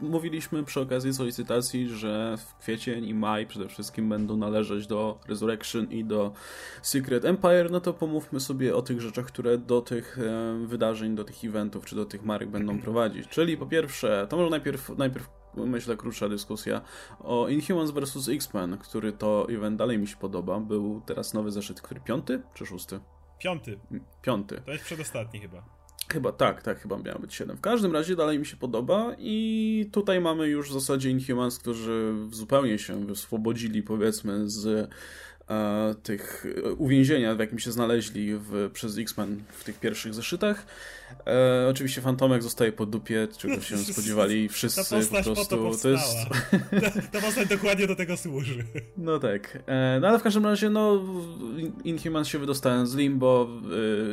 [0.00, 5.90] mówiliśmy przy okazji solicytacji, że w kwiecień i maj przede wszystkim będą należeć do Resurrection
[5.90, 6.32] i do
[6.82, 11.24] Secret Empire, no to pomówmy sobie o tych rzeczach, które do tych e, wydarzeń, do
[11.24, 13.28] tych eventów czy do tych marek będą prowadzić.
[13.28, 16.80] Czyli po pierwsze, to może najpierw, najpierw myślę krótsza dyskusja
[17.20, 18.28] o Inhumans vs.
[18.28, 20.60] X-Men, który to event dalej mi się podoba.
[20.60, 23.00] Był teraz nowy zeszyt, który piąty czy szósty?
[23.38, 23.78] Piąty.
[24.22, 24.62] Piąty.
[24.66, 25.76] To jest przedostatni chyba.
[26.12, 27.56] Chyba tak, tak, chyba miało być 7.
[27.56, 32.14] W każdym razie dalej mi się podoba i tutaj mamy już w zasadzie Inhumans, którzy
[32.30, 34.90] zupełnie się wyswobodzili powiedzmy z
[35.48, 36.46] e, tych
[36.78, 40.66] uwięzienia, w jakim się znaleźli w, przez X-Men w tych pierwszych zeszytach.
[41.26, 45.56] E, oczywiście Fantomek zostaje po dupie, czego się spodziewali wszyscy po prostu.
[45.56, 46.16] Po to, to jest.
[47.12, 48.64] Ta, postać dokładnie do tego służy.
[48.96, 49.58] No tak.
[49.66, 51.04] E, no ale w każdym razie, no,
[51.84, 53.48] Inhuman się wydostają z limbo,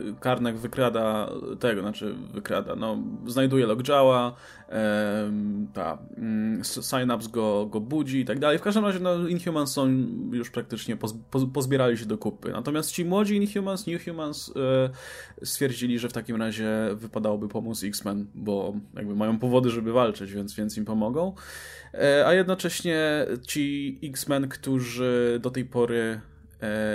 [0.10, 1.30] e, Karnak wykrada
[1.60, 4.36] tego, znaczy wykrada, no, znajduje Lockjawa,
[4.70, 5.32] e,
[5.74, 8.60] ta mm, Synapse go, go budzi i tak dalej.
[8.60, 9.88] W każdym razie, no, Inhumans są
[10.32, 12.52] już praktycznie poz, poz, pozbierali się do kupy.
[12.52, 18.74] Natomiast ci młodzi Inhumans, Newhumans e, stwierdzili, że w takim razie wypadałoby pomóc X-Men, bo
[18.96, 21.34] jakby mają powody, żeby walczyć, więc, więc im pomogą.
[21.94, 26.22] E, a jednocześnie ci X-Men, którzy do tej pory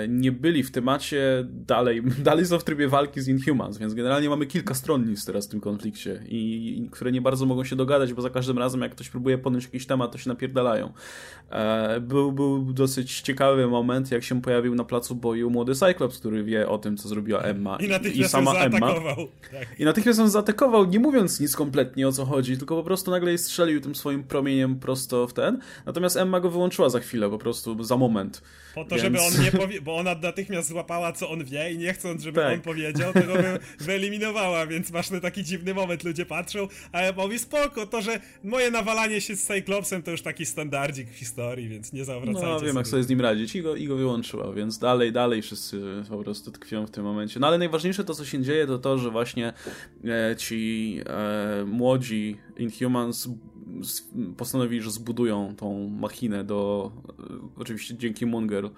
[0.08, 4.46] nie byli w temacie, dalej, dalej są w trybie walki z Inhumans, więc generalnie mamy
[4.46, 8.22] kilka stronnic teraz w tym konflikcie, i, i które nie bardzo mogą się dogadać, bo
[8.22, 10.92] za każdym razem jak ktoś próbuje podjąć jakiś temat, to się napierdalają.
[11.50, 16.44] E, był, był dosyć ciekawy moment, jak się pojawił na placu boju młody Cyclops, który
[16.44, 18.94] wie o tym, co zrobiła Emma i, i, i sama Emma.
[19.52, 19.80] Tak.
[19.80, 23.30] I natychmiast on zaatakował, nie mówiąc nic kompletnie o co chodzi, tylko po prostu nagle
[23.30, 25.58] jej strzelił tym swoim promieniem prosto w ten.
[25.86, 28.42] Natomiast Emma go wyłączyła za chwilę, po prostu za moment.
[28.74, 29.02] Po to, Więc...
[29.02, 32.40] żeby on nie powie, bo ona natychmiast złapała, co on wie i nie chcąc, żeby
[32.40, 32.52] tak.
[32.52, 37.12] on powiedział, tego by wyeliminowała, więc masz na taki dziwny moment, ludzie patrzą, a ja
[37.12, 41.68] mówi spoko, to, że moje nawalanie się z Cyclopsem to już taki standardzik w historii,
[41.68, 42.78] więc nie zawracajcie No wiem, sobie.
[42.78, 46.18] jak sobie z nim radzić i go, i go wyłączyła, więc dalej, dalej wszyscy po
[46.18, 47.40] prostu tkwią w tym momencie.
[47.40, 49.52] No ale najważniejsze to, co się dzieje, to to, że właśnie
[50.04, 53.28] e, ci e, młodzi Inhumans
[54.36, 57.22] postanowili, że zbudują tą machinę do, e,
[57.56, 58.70] oczywiście dzięki Munger,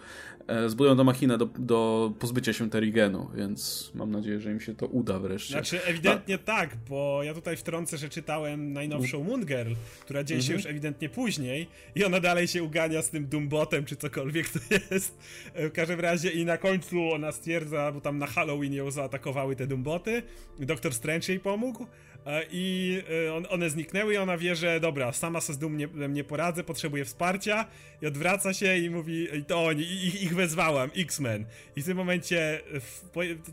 [0.66, 4.86] zbudują tą machinę do, do pozbycia się Terigenu, więc mam nadzieję, że im się to
[4.86, 5.53] uda wreszcie.
[5.53, 10.53] Znaczy ewidentnie tak, bo ja tutaj wtrącę, że czytałem najnowszą Moon Girl, która dzieje się
[10.53, 10.59] mhm.
[10.59, 14.59] już ewidentnie później i ona dalej się ugania z tym Doombotem, czy cokolwiek to
[14.90, 15.18] jest.
[15.55, 19.57] E, w każdym razie i na końcu ona stwierdza, bo tam na Halloween ją zaatakowały
[19.57, 20.22] te Doomboty,
[20.59, 22.10] Doktor Strange jej pomógł, E,
[22.51, 22.97] i
[23.29, 25.79] e, one zniknęły i ona wie, że dobra, sama sobie z dum
[26.14, 27.66] nie, poradzę, potrzebuję wsparcia
[28.03, 31.45] i odwraca się i mówi, i to oni, ich, ich wezwałam, X-Men.
[31.77, 32.61] I w tym momencie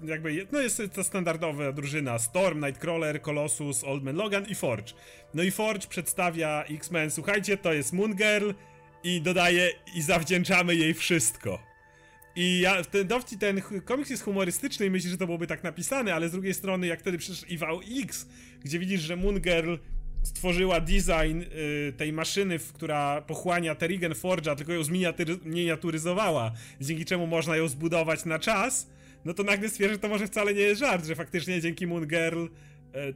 [0.03, 4.93] jakby, no jest to standardowa drużyna, Storm, Nightcrawler, Colossus, Old Man Logan i Forge.
[5.33, 8.51] No i Forge przedstawia X-Men, słuchajcie, to jest Moon Girl
[9.03, 11.67] i dodaje, i zawdzięczamy jej wszystko.
[12.35, 16.15] I ja, ten dowcip, ten komiks jest humorystyczny i myślę, że to byłoby tak napisane,
[16.15, 17.45] ale z drugiej strony, jak wtedy przecież
[18.03, 18.27] X,
[18.63, 19.75] gdzie widzisz, że Moon Girl
[20.23, 26.51] stworzyła design y, tej maszyny, która pochłania Terrigen Forge'a, tylko ją zminiaturyzowała,
[26.81, 28.89] dzięki czemu można ją zbudować na czas,
[29.25, 32.07] no to nagle stwierdza, że to może wcale nie jest żart, że faktycznie dzięki Moon
[32.07, 32.49] Girl y,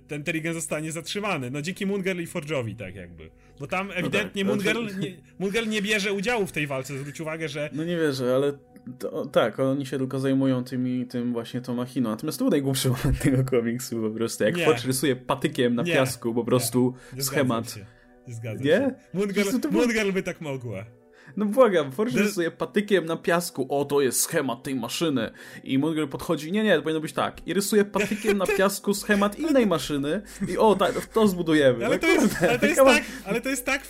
[0.08, 1.52] ten Terrigen zostanie zatrzymany.
[1.52, 3.30] No dzięki Moon Girl i Forge'owi tak jakby.
[3.60, 6.52] Bo tam no ewidentnie no tak, Moon, Girl nie, Moon Girl nie bierze udziału w
[6.52, 7.70] tej walce, zwróć uwagę, że...
[7.74, 8.54] No nie wierzę, ale
[9.00, 12.10] to, tak, oni się tylko zajmują tymi, tym właśnie tą machiną.
[12.10, 14.44] Natomiast to był najgłupszy moment tego komiksu po prostu.
[14.44, 17.76] Jak Forge rysuje patykiem na nie, piasku po prostu nie, nie schemat.
[18.28, 18.72] Nie zgadzam nie?
[18.72, 18.94] się.
[19.72, 20.86] Moon Girl by tak mogła.
[21.38, 25.32] No błagam, Forge rysuje patykiem na piasku, o to jest schemat tej maszyny.
[25.64, 27.48] I Munger podchodzi, nie, nie, to powinno być tak.
[27.48, 30.22] I rysuje patykiem na piasku schemat innej maszyny.
[30.48, 31.86] I o, tak, to zbudujemy.
[31.86, 33.82] Ale, no, to, jest, ale, to, jest tak, ale to jest tak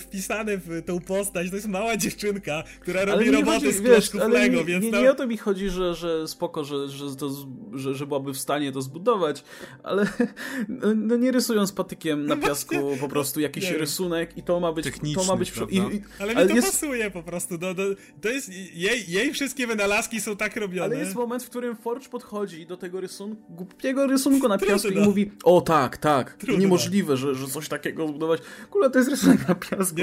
[0.00, 4.56] wpisane w tą postać, to jest mała dziewczynka, która robi roboty chodzi, z kloszków Lego,
[4.56, 4.84] nie, więc...
[4.84, 7.30] Nie, nie, nie o to mi chodzi, że, że spoko, że, że, to,
[7.74, 9.44] że, że byłaby w stanie to zbudować,
[9.82, 10.06] ale
[10.68, 14.84] no, no nie rysując patykiem na piasku po prostu jakiś rysunek i to ma być...
[14.84, 15.52] Techniczny, to ma być...
[15.70, 17.58] I, i, ale, ale jest pasuje po prostu.
[17.58, 17.82] Do, do,
[18.20, 20.84] to jest, jej, jej wszystkie wynalazki są tak robione.
[20.84, 24.98] Ale jest moment, w którym Forge podchodzi do tego rysunku, głupiego rysunku na piasku i
[24.98, 26.60] mówi o tak, tak, Trudno.
[26.60, 28.40] niemożliwe, że, że coś takiego zbudować.
[28.70, 29.96] Kule, to jest rysunek na piasku,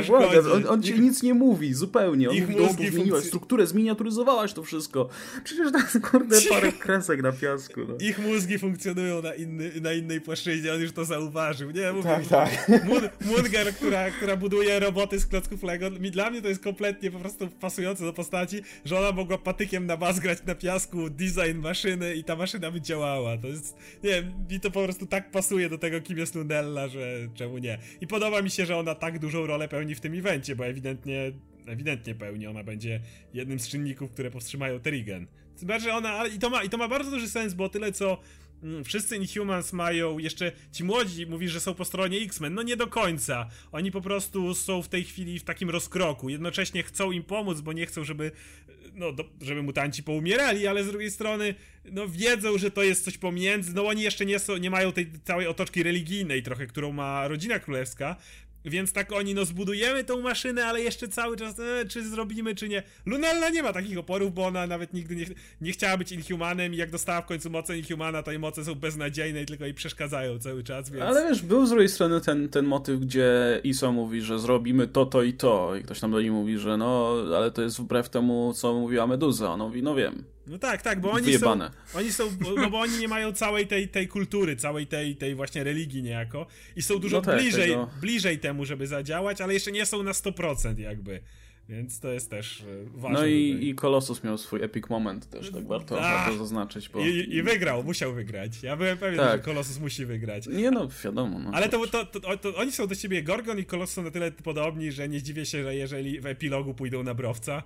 [0.53, 2.29] on, on ci nic nie mówi, zupełnie.
[2.29, 5.09] On ich mówi, no, zmieniłaś strukturę, zminiaturyzowałaś to wszystko.
[5.43, 7.81] Przecież to jest, kurde, parę kresek na piasku.
[7.87, 7.95] No.
[7.99, 11.71] Ich mózgi funkcjonują na, inny, na innej płaszczyźnie, on już to zauważył.
[11.71, 12.49] Nie, mówię, tak, tak.
[13.25, 17.47] Munger, która, która buduje roboty z klocków Lego, dla mnie to jest kompletnie po prostu
[17.47, 22.23] pasujące do postaci, że ona mogła patykiem na bas grać na piasku design maszyny i
[22.23, 23.37] ta maszyna by działała.
[23.37, 26.87] To jest, nie wiem, mi to po prostu tak pasuje do tego, kim jest Lunella,
[26.87, 27.77] że czemu nie.
[28.01, 31.31] I podoba mi się, że ona tak dużą rolę pełni w tym evencie, bo ewidentnie,
[31.67, 32.47] ewidentnie pełni.
[32.47, 32.99] Ona będzie
[33.33, 35.27] jednym z czynników, które powstrzymają Terigen.
[35.55, 38.19] Znaczy ona, i to, ma, I to ma bardzo duży sens, bo tyle co
[38.85, 42.53] wszyscy Inhumans mają jeszcze ci młodzi, mówisz, że są po stronie X-Men.
[42.53, 43.49] No nie do końca.
[43.71, 46.29] Oni po prostu są w tej chwili w takim rozkroku.
[46.29, 48.31] Jednocześnie chcą im pomóc, bo nie chcą, żeby
[48.93, 51.55] no, do, żeby mutanci poumierali, ale z drugiej strony
[51.91, 53.73] no wiedzą, że to jest coś pomiędzy.
[53.73, 57.59] No oni jeszcze nie są, nie mają tej całej otoczki religijnej trochę, którą ma rodzina
[57.59, 58.15] królewska,
[58.65, 62.69] więc tak oni, no zbudujemy tą maszynę, ale jeszcze cały czas, e, czy zrobimy, czy
[62.69, 62.83] nie.
[63.05, 65.25] Lunella nie ma takich oporów, bo ona nawet nigdy nie,
[65.61, 68.75] nie chciała być Inhumanem i jak dostała w końcu moce Inhumana, to jej moce są
[68.75, 71.03] beznadziejne i tylko jej przeszkadzają cały czas, więc...
[71.03, 75.05] Ale wiesz, był z drugiej strony ten, ten motyw, gdzie Iso mówi, że zrobimy to,
[75.05, 78.09] to i to i ktoś tam do niej mówi, że no, ale to jest wbrew
[78.09, 79.51] temu, co mówiła Meduza.
[79.51, 80.23] Ona mówi, no wiem.
[80.49, 81.71] No tak, tak, bo oni Wyjebane.
[81.85, 82.23] są, oni są,
[82.57, 86.45] no bo oni nie mają całej tej, tej kultury, całej tej, tej właśnie religii niejako
[86.75, 87.89] i są dużo no tak, bliżej, tego...
[88.01, 91.21] bliżej temu, żeby zadziałać, ale jeszcze nie są na 100% jakby.
[91.69, 92.65] Więc to jest też e,
[92.99, 93.19] ważne.
[93.19, 96.89] No i, i Colossus miał swój epic moment też, tak warto, warto zaznaczyć.
[96.89, 96.99] Bo...
[96.99, 98.63] I, I, wygrał, musiał wygrać.
[98.63, 99.31] Ja byłem pewien, tak.
[99.31, 100.47] że Colossus musi wygrać.
[100.47, 101.39] Nie no, wiadomo.
[101.39, 104.11] No, Ale to, to, to, to, oni są do siebie, Gorgon i Colossus są na
[104.11, 107.63] tyle podobni, że nie zdziwię się, że jeżeli w epilogu pójdą na Browca,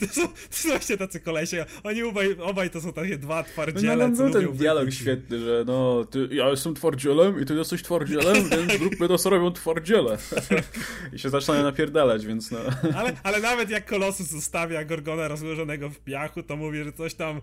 [0.00, 1.66] To są, to są właśnie tacy kolesie.
[1.84, 5.38] Oni obaj, obaj to są takie dwa twardziele, no, no, co no, ten dialog świetny,
[5.38, 9.52] że no, ty, ja jestem twardzielem i ty jesteś twardzielem, więc zróbmy to, co robią
[9.52, 10.18] twardziele.
[11.14, 12.58] I się zaczynają napierdalać, więc no.
[12.98, 17.40] Ale, ale nawet jak Kolosus zostawia Gorgona rozłożonego w piachu, to mówi, że coś tam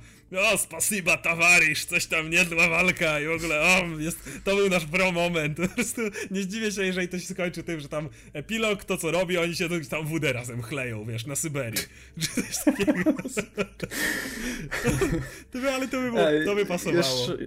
[0.54, 4.86] o, spasiba tawarisz, coś tam niedła walka i w ogóle o, jest, to był nasz
[4.86, 5.58] bro moment.
[5.58, 6.02] Po prostu
[6.32, 9.56] nie zdziwię się, jeżeli to się skończy tym, że tam epilog, to co robi, oni
[9.56, 11.84] się tam wódę razem chleją, wiesz, na Syberii.
[12.36, 13.14] Czy coś takiego.
[15.52, 16.98] to by, ale to by, było, to by pasowało.
[16.98, 17.38] Jeszcze,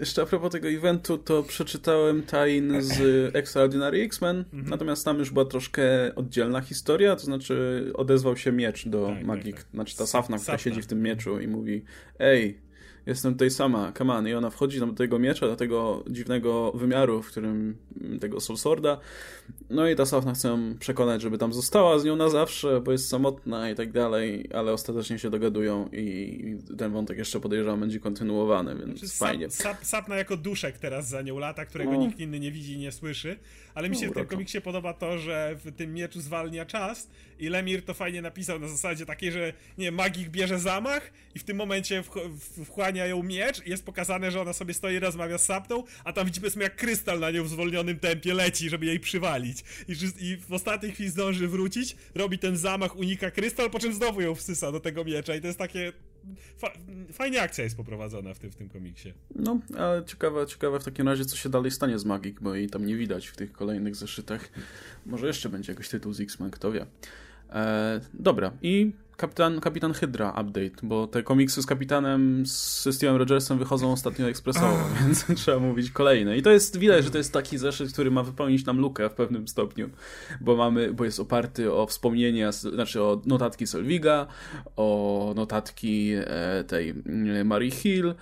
[0.00, 3.00] jeszcze a propos tego eventu, to przeczytałem Tain z
[3.36, 4.70] Extraordinary X-Men, mhm.
[4.70, 9.56] natomiast tam już była troszkę oddzielna historia, to znaczy odezwał się miecz do tak, Magik,
[9.56, 9.72] tak, tak.
[9.74, 11.84] znaczy ta Safna, która siedzi w tym mieczu i mówi
[12.18, 12.65] ej,
[13.06, 14.28] jestem tutaj sama, on.
[14.28, 17.76] I ona wchodzi do tego miecza, do tego dziwnego wymiaru, w którym
[18.20, 19.00] tego Soul Sworda.
[19.70, 22.92] No i ta Safna chce ją przekonać, żeby tam została z nią na zawsze, bo
[22.92, 28.00] jest samotna i tak dalej, ale ostatecznie się dogadują i ten wątek jeszcze podejrzewam będzie
[28.00, 29.50] kontynuowany, więc znaczy, fajnie.
[29.50, 31.98] Sap, Sapna jako duszek teraz za nią lata, którego no.
[31.98, 33.38] nikt inny nie widzi i nie słyszy,
[33.74, 37.10] ale mi się no, w tym komiksie podoba to, że w tym mieczu zwalnia czas
[37.38, 41.44] i Lemir to fajnie napisał na zasadzie takiej, że nie, magik bierze zamach i w
[41.44, 42.04] tym momencie
[42.64, 46.26] wchłania ją miecz i jest pokazane, że ona sobie stoi, rozmawia z Sapną, a tam
[46.26, 49.64] widzimy jak krystal na nią w zwolnionym tempie leci, żeby jej przywalić.
[49.88, 54.20] I, I w ostatniej chwili zdąży wrócić, robi ten zamach, unika krystal, po czym znowu
[54.20, 55.92] ją wsysa do tego miecza i to jest takie
[56.58, 56.72] Fa
[57.12, 59.12] fajnie akcja jest poprowadzona w tym, w tym komiksie.
[59.34, 62.70] No, ale ciekawe, ciekawe w takim razie, co się dalej stanie z Magik, bo jej
[62.70, 64.48] tam nie widać w tych kolejnych zeszytach.
[65.06, 66.86] Może jeszcze będzie jakiś tytuł z X-Men, kto wie.
[67.52, 73.58] E, dobra, i Kapitan, Kapitan Hydra update, bo te komiksy z Kapitanem, z Steve'em Rogersem
[73.58, 76.36] wychodzą ostatnio ekspresowo, więc trzeba mówić kolejne.
[76.36, 79.12] I to jest, widać, że to jest taki zeszyt, który ma wypełnić nam lukę w
[79.12, 79.90] pewnym stopniu,
[80.40, 84.26] bo mamy, bo jest oparty o wspomnienia, znaczy o notatki Solviga,
[84.76, 86.94] o notatki e, tej
[87.44, 88.14] Marie Hill,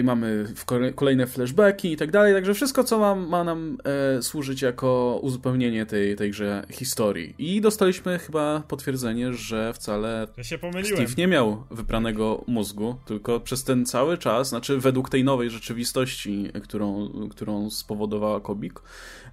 [0.00, 0.46] i mamy
[0.94, 3.78] kolejne flashbacki i tak dalej, także wszystko, co ma, ma nam
[4.18, 7.34] e, służyć jako uzupełnienie tej, tejże historii.
[7.38, 13.86] I dostaliśmy chyba potwierdzenie, że wcale ja Steve nie miał wypranego mózgu, tylko przez ten
[13.86, 18.80] cały czas, znaczy według tej nowej rzeczywistości, którą, którą spowodowała Kobik,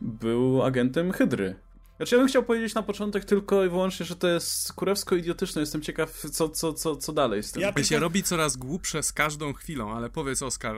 [0.01, 1.55] był agentem Hydry.
[2.01, 5.61] Znaczy, ja bym chciał powiedzieć na początek tylko i wyłącznie, że to jest kurewsko idiotyczne.
[5.61, 7.61] Jestem ciekaw, co, co, co, co dalej z tym.
[7.61, 7.89] Ja tylko...
[7.89, 10.75] się robi coraz głupsze z każdą chwilą, ale powiedz, Oskar.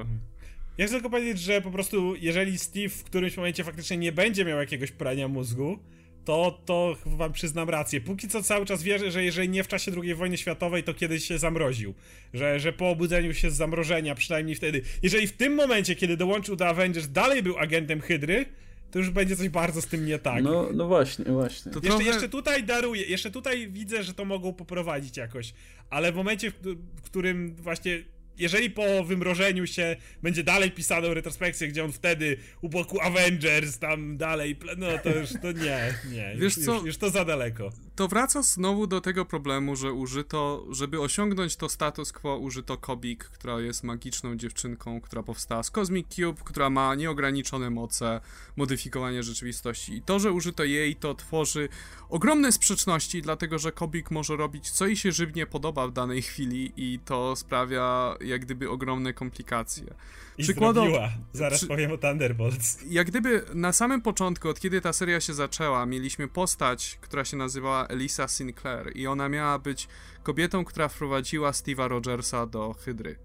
[0.77, 4.45] Ja chcę tylko powiedzieć, że po prostu, jeżeli Steve w którymś momencie faktycznie nie będzie
[4.45, 5.79] miał jakiegoś prania mózgu,
[6.25, 8.01] to, to wam przyznam rację.
[8.01, 11.27] Póki co cały czas wierzę, że jeżeli nie w czasie II wojny światowej, to kiedyś
[11.27, 11.93] się zamroził.
[12.33, 14.81] Że, że po obudzeniu się z zamrożenia, przynajmniej wtedy.
[15.03, 18.45] Jeżeli w tym momencie, kiedy dołączył do Avengers, dalej był agentem Hydry,
[18.93, 20.43] to już będzie coś bardzo z tym nie tak.
[20.43, 21.71] No, no właśnie, właśnie.
[21.71, 22.03] To jeszcze, trochę...
[22.03, 25.53] jeszcze tutaj daruję, jeszcze tutaj widzę, że to mogą poprowadzić jakoś,
[25.89, 26.51] ale w momencie,
[26.95, 28.03] w którym właśnie
[28.37, 34.17] jeżeli po wymrożeniu się będzie dalej pisano retrospekcję, gdzie on wtedy u boku Avengers tam
[34.17, 36.73] dalej, no to już to nie, nie, Wiesz już, co?
[36.73, 37.71] Już, już, to za daleko.
[37.95, 43.23] To wraca znowu do tego problemu, że użyto, żeby osiągnąć to status quo, użyto Kobik,
[43.23, 48.21] która jest magiczną dziewczynką, która powstała z Cosmic Cube, która ma nieograniczone moce
[48.55, 49.93] modyfikowania rzeczywistości.
[49.93, 51.69] I to, że użyto jej, to tworzy
[52.09, 56.73] ogromne sprzeczności, dlatego że Kobik może robić co jej się żywnie podoba w danej chwili
[56.77, 59.93] i to sprawia jak gdyby ogromne komplikacje.
[60.37, 61.11] I Przykładowo, zrobiła.
[61.33, 62.79] Zaraz przy, powiem o Thunderbolts.
[62.89, 67.37] Jak gdyby na samym początku, od kiedy ta seria się zaczęła, mieliśmy postać, która się
[67.37, 69.87] nazywała Elisa Sinclair i ona miała być
[70.23, 73.15] kobietą, która wprowadziła Steve'a Rogersa do Hydry.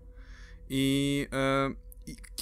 [0.69, 1.27] I...
[1.33, 1.89] E,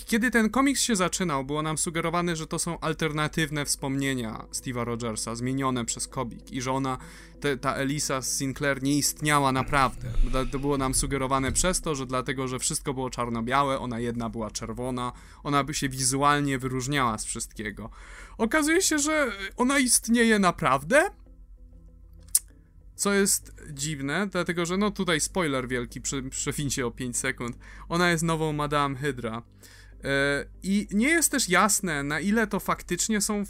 [0.07, 5.35] kiedy ten komiks się zaczynał, było nam sugerowane, że to są alternatywne wspomnienia Steve'a Rogersa,
[5.35, 6.99] zmienione przez Kobik i że ona,
[7.41, 10.09] te, ta Elisa Sinclair nie istniała naprawdę.
[10.53, 14.51] To było nam sugerowane przez to, że dlatego, że wszystko było czarno-białe, ona jedna była
[14.51, 15.13] czerwona,
[15.45, 17.91] ona by się wizualnie wyróżniała z wszystkiego.
[18.39, 21.11] Okazuje się, że ona istnieje naprawdę,
[22.97, 27.59] co jest dziwne, dlatego że no tutaj spoiler wielki przy, przewincie o 5 sekund.
[27.89, 29.43] Ona jest nową Madame Hydra.
[30.05, 33.45] E, I nie jest też jasne, na ile to faktycznie są,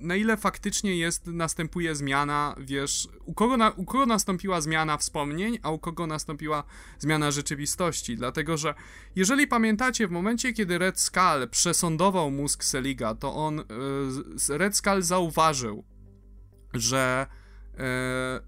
[0.00, 5.58] na ile faktycznie jest, następuje zmiana, wiesz, u kogo, na, u kogo nastąpiła zmiana wspomnień,
[5.62, 6.64] a u kogo nastąpiła
[6.98, 8.16] zmiana rzeczywistości.
[8.16, 8.74] Dlatego, że
[9.16, 13.64] jeżeli pamiętacie, w momencie, kiedy Red Skull przesądował mózg Seliga, to on, e,
[14.58, 15.84] Red Skull zauważył,
[16.74, 17.43] że e,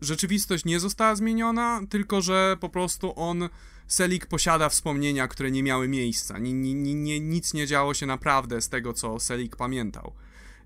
[0.01, 3.49] rzeczywistość nie została zmieniona, tylko że po prostu on
[3.87, 6.39] Selik posiada wspomnienia, które nie miały miejsca.
[6.39, 10.13] Ni, ni, ni, nic nie działo się naprawdę z tego, co Selik pamiętał.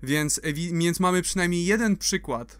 [0.03, 0.41] Więc,
[0.73, 2.59] więc mamy przynajmniej jeden przykład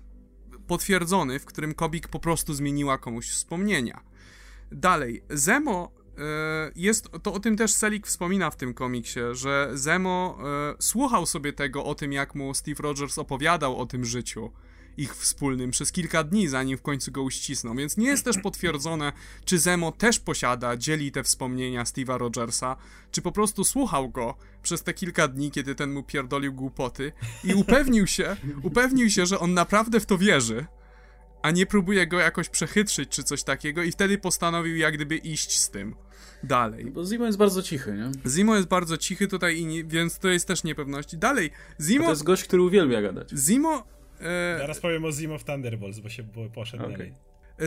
[0.68, 4.02] potwierdzony, w którym Kobik po prostu zmieniła komuś wspomnienia.
[4.72, 10.38] Dalej, Zemo e, jest, to o tym też Selik wspomina w tym komiksie, że Zemo
[10.40, 14.52] e, słuchał sobie tego o tym, jak mu Steve Rogers opowiadał o tym życiu
[14.98, 19.12] ich wspólnym przez kilka dni, zanim w końcu go uścisnął, więc nie jest też potwierdzone,
[19.46, 22.76] czy Zemo też posiada, dzieli te wspomnienia Steve'a Rogersa,
[23.12, 27.12] czy po prostu słuchał go przez te kilka dni, kiedy ten mu pierdolił głupoty
[27.44, 30.66] i upewnił się, upewnił się, że on naprawdę w to wierzy,
[31.42, 35.60] a nie próbuje go jakoś przechytrzyć czy coś takiego i wtedy postanowił jak gdyby iść
[35.60, 35.96] z tym
[36.44, 36.86] dalej.
[36.86, 38.32] Bo Zimo jest bardzo cichy, nie?
[38.32, 41.18] Zimo jest bardzo cichy tutaj, nie, więc to jest też niepewności.
[41.18, 42.04] Dalej, Zimo...
[42.04, 43.30] A to jest gość, który uwielbia gadać.
[43.30, 43.88] Zimo...
[44.22, 44.58] E...
[44.58, 46.98] Zaraz powiem o Zimo w Thunderbolts, bo się poszedł okay.
[46.98, 47.14] dalej.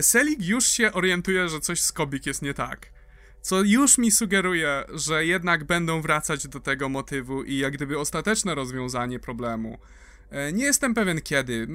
[0.01, 2.91] Selig już się orientuje, że coś z Kobik jest nie tak.
[3.41, 8.55] Co już mi sugeruje, że jednak będą wracać do tego motywu i jak gdyby ostateczne
[8.55, 9.77] rozwiązanie problemu E,
[10.53, 11.67] nie jestem pewien kiedy.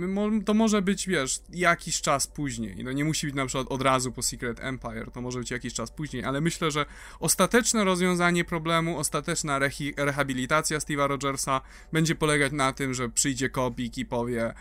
[0.46, 2.84] To może być, wiesz, jakiś czas później.
[2.84, 5.74] No nie musi być na przykład od razu po Secret Empire, to może być jakiś
[5.74, 6.86] czas później, ale myślę, że
[7.20, 9.60] ostateczne rozwiązanie problemu, ostateczna
[9.96, 11.60] rehabilitacja Steve'a Rogersa
[11.92, 14.54] będzie polegać na tym, że przyjdzie Kobik i powie: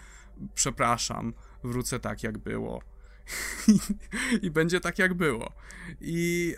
[0.56, 1.34] Przepraszam,
[1.64, 2.82] wrócę tak jak było.
[4.42, 5.54] I będzie tak jak było.
[6.02, 6.56] I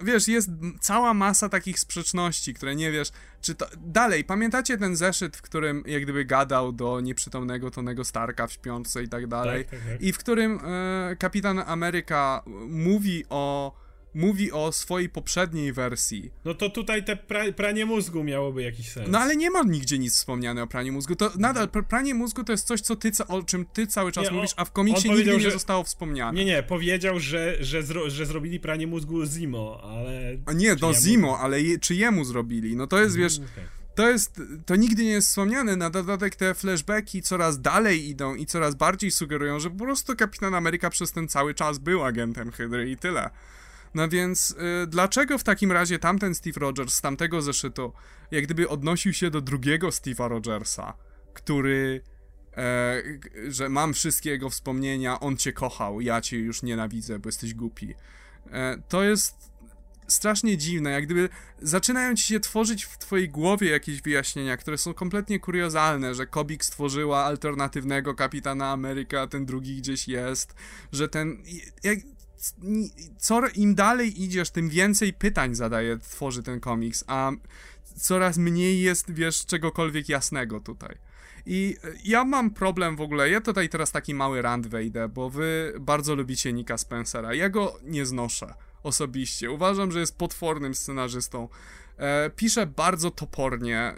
[0.00, 0.50] wiesz, jest
[0.80, 3.10] cała masa takich sprzeczności, które nie wiesz,
[3.40, 3.66] czy to...
[3.76, 9.02] Dalej, pamiętacie ten zeszyt, w którym jak gdyby gadał do nieprzytomnego Tonego Starka w śpiące
[9.02, 9.64] i tak dalej?
[9.64, 10.02] Tak, tak, tak.
[10.02, 13.74] I w którym e, Kapitan Ameryka mówi o
[14.14, 16.30] mówi o swojej poprzedniej wersji.
[16.44, 19.08] No to tutaj te pra pranie mózgu miałoby jakiś sens.
[19.10, 21.16] No ale nie ma nigdzie nic wspomniane o praniu mózgu.
[21.16, 24.30] To nadal pranie mózgu to jest coś, co ty, o czym ty cały czas nie,
[24.30, 26.38] mówisz, a w komiksie nigdy nie zostało wspomniane.
[26.38, 30.36] Nie, nie, powiedział, że, że, zro że zrobili pranie mózgu Zimo, ale...
[30.46, 32.76] A nie, no Zimo, ale je, czy jemu zrobili?
[32.76, 33.36] No to jest, wiesz...
[33.36, 33.64] Okay.
[33.94, 38.46] To jest, to nigdy nie jest wspomniane, na dodatek te flashbacki coraz dalej idą i
[38.46, 42.90] coraz bardziej sugerują, że po prostu Kapitan Ameryka przez ten cały czas był agentem Hydry
[42.90, 43.30] i tyle.
[43.94, 47.92] No więc y, dlaczego w takim razie tamten Steve Rogers z tamtego zeszytu
[48.30, 50.94] jak gdyby odnosił się do drugiego Steve'a Rogersa,
[51.34, 52.00] który
[52.56, 53.02] e,
[53.48, 57.94] że mam wszystkie jego wspomnienia, on cię kochał, ja cię już nienawidzę, bo jesteś głupi.
[58.50, 59.54] E, to jest
[60.08, 61.28] strasznie dziwne, jak gdyby
[61.62, 66.64] zaczynają ci się tworzyć w twojej głowie jakieś wyjaśnienia, które są kompletnie kuriozalne, że Kobik
[66.64, 70.54] stworzyła alternatywnego Kapitana Ameryka, ten drugi gdzieś jest,
[70.92, 71.42] że ten...
[71.82, 71.98] Jak,
[73.18, 77.32] co im dalej idziesz, tym więcej pytań zadaje, tworzy ten komiks, a
[77.96, 80.96] coraz mniej jest, wiesz, czegokolwiek jasnego tutaj.
[81.46, 85.30] I e, ja mam problem w ogóle, ja tutaj teraz taki mały rant wejdę, bo
[85.30, 87.34] wy bardzo lubicie Nika Spencera.
[87.34, 89.50] Ja go nie znoszę osobiście.
[89.50, 91.48] Uważam, że jest potwornym scenarzystą.
[91.98, 93.78] E, pisze bardzo topornie.
[93.78, 93.96] E,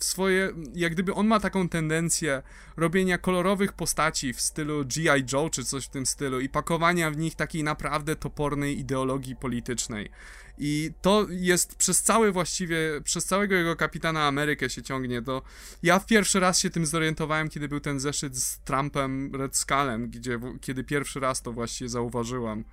[0.00, 2.42] swoje, jak gdyby on ma taką tendencję
[2.76, 5.24] robienia kolorowych postaci w stylu G.I.
[5.32, 10.10] Joe czy coś w tym stylu i pakowania w nich takiej naprawdę topornej ideologii politycznej.
[10.58, 15.22] I to jest przez cały właściwie, przez całego jego Kapitana Amerykę się ciągnie.
[15.22, 15.42] To
[15.82, 20.38] ja pierwszy raz się tym zorientowałem, kiedy był ten zeszyt z Trumpem Red Skullem, gdzie,
[20.60, 22.64] kiedy pierwszy raz to właściwie zauważyłem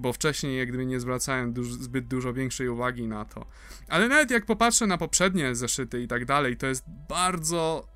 [0.00, 3.46] bo wcześniej jak gdyby nie zwracałem duż, zbyt dużo większej uwagi na to.
[3.88, 7.88] Ale nawet jak popatrzę na poprzednie zeszyty i tak dalej, to jest bardzo,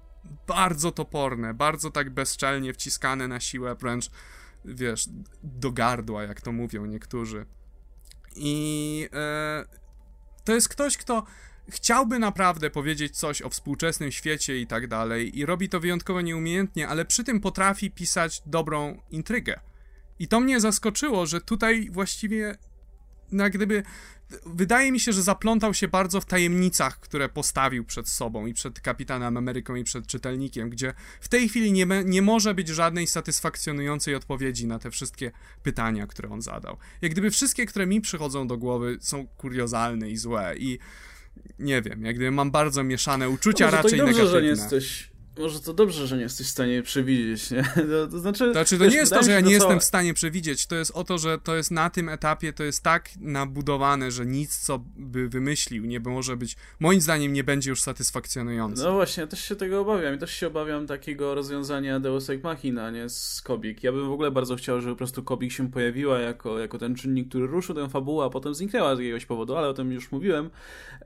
[0.46, 4.10] bardzo toporne, bardzo tak bezczelnie wciskane na siłę, wręcz,
[4.64, 5.08] wiesz,
[5.42, 7.46] do gardła, jak to mówią niektórzy.
[8.36, 9.64] I e,
[10.44, 11.24] to jest ktoś, kto
[11.68, 16.88] chciałby naprawdę powiedzieć coś o współczesnym świecie i tak dalej, i robi to wyjątkowo nieumiejętnie,
[16.88, 19.60] ale przy tym potrafi pisać dobrą intrygę.
[20.22, 22.56] I to mnie zaskoczyło, że tutaj właściwie,
[23.32, 23.82] no jak gdyby,
[24.46, 28.80] wydaje mi się, że zaplątał się bardzo w tajemnicach, które postawił przed sobą i przed
[28.80, 34.14] Kapitanem Ameryką i przed czytelnikiem, gdzie w tej chwili nie, nie może być żadnej satysfakcjonującej
[34.14, 36.76] odpowiedzi na te wszystkie pytania, które on zadał.
[37.00, 40.78] Jak gdyby wszystkie, które mi przychodzą do głowy, są kuriozalne i złe i
[41.58, 44.40] nie wiem, jak gdyby mam bardzo mieszane uczucia, no, raczej to dobrze, negatywne.
[44.40, 47.64] że nie jesteś może to dobrze, że nie jesteś w stanie przewidzieć, nie?
[47.92, 50.14] To, to znaczy, znaczy, to wiesz, nie jest to, że ja nie jestem w stanie
[50.14, 54.10] przewidzieć, to jest o to, że to jest na tym etapie, to jest tak nabudowane,
[54.10, 58.84] że nic, co by wymyślił, nie może być, moim zdaniem nie będzie już satysfakcjonujące.
[58.84, 62.44] No właśnie, ja też się tego obawiam i też się obawiam takiego rozwiązania Deus Ex
[62.44, 63.82] Machina, nie, z Kobik.
[63.82, 66.94] Ja bym w ogóle bardzo chciał, żeby po prostu Kobik się pojawiła jako, jako ten
[66.94, 70.12] czynnik, który ruszył tę fabułę, a potem zniknęła z jakiegoś powodu, ale o tym już
[70.12, 70.50] mówiłem.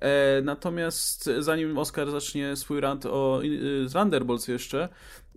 [0.00, 4.88] E, natomiast zanim Oscar zacznie swój rant o y, Thunderbolts jeszcze,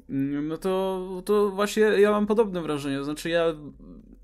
[0.10, 3.04] mm, no to, to właśnie ja mam podobne wrażenie.
[3.04, 3.56] Znaczy, ja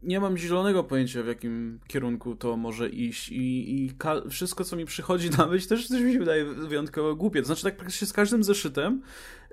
[0.03, 3.91] nie mam zielonego pojęcia, w jakim kierunku to może iść, i, i
[4.29, 7.43] wszystko, co mi przychodzi na myśl, też, też mi się wydaje wyjątkowo głupie.
[7.43, 9.01] Znaczy, tak praktycznie z każdym zeszytem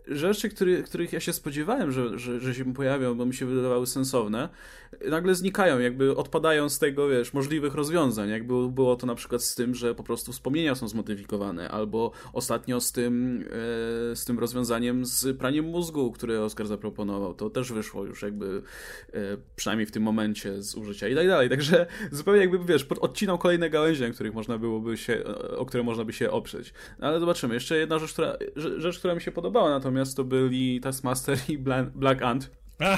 [0.08, 3.86] rzeczy, który, których ja się spodziewałem, że, że, że się pojawią, bo mi się wydawały
[3.86, 4.48] sensowne,
[5.10, 8.28] nagle znikają, jakby odpadają z tego, wiesz, możliwych rozwiązań.
[8.28, 12.80] Jakby było to na przykład z tym, że po prostu wspomnienia są zmodyfikowane, albo ostatnio
[12.80, 13.44] z tym,
[14.12, 17.34] e, z tym rozwiązaniem z praniem mózgu, które Oscar zaproponował.
[17.34, 18.62] To też wyszło już jakby,
[19.12, 19.20] e,
[19.56, 21.48] przynajmniej w tym momencie z użycia i tak dalej.
[21.48, 25.24] Także zupełnie jakby, wiesz, odcinał kolejne gałęzie, na których można byłoby się,
[25.56, 26.72] o które można by się oprzeć.
[26.98, 27.54] No, ale zobaczymy.
[27.54, 31.58] Jeszcze jedna rzecz, która, rzecz, która mi się podobała natomiast, to byli Taskmaster i
[31.94, 32.50] Black Ant.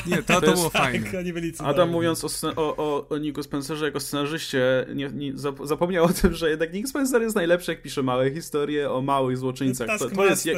[0.06, 1.10] Nie, to, to, to było fajne.
[1.58, 5.32] Tak, Adam mówiąc o, o, o, o Niku Spencerze jako scenarzyście nie, nie,
[5.64, 9.38] zapomniał o tym, że jednak Nick Spencer jest najlepszy, jak pisze małe historie o małych
[9.38, 9.98] złoczyńcach.
[9.98, 10.48] To, to, jest,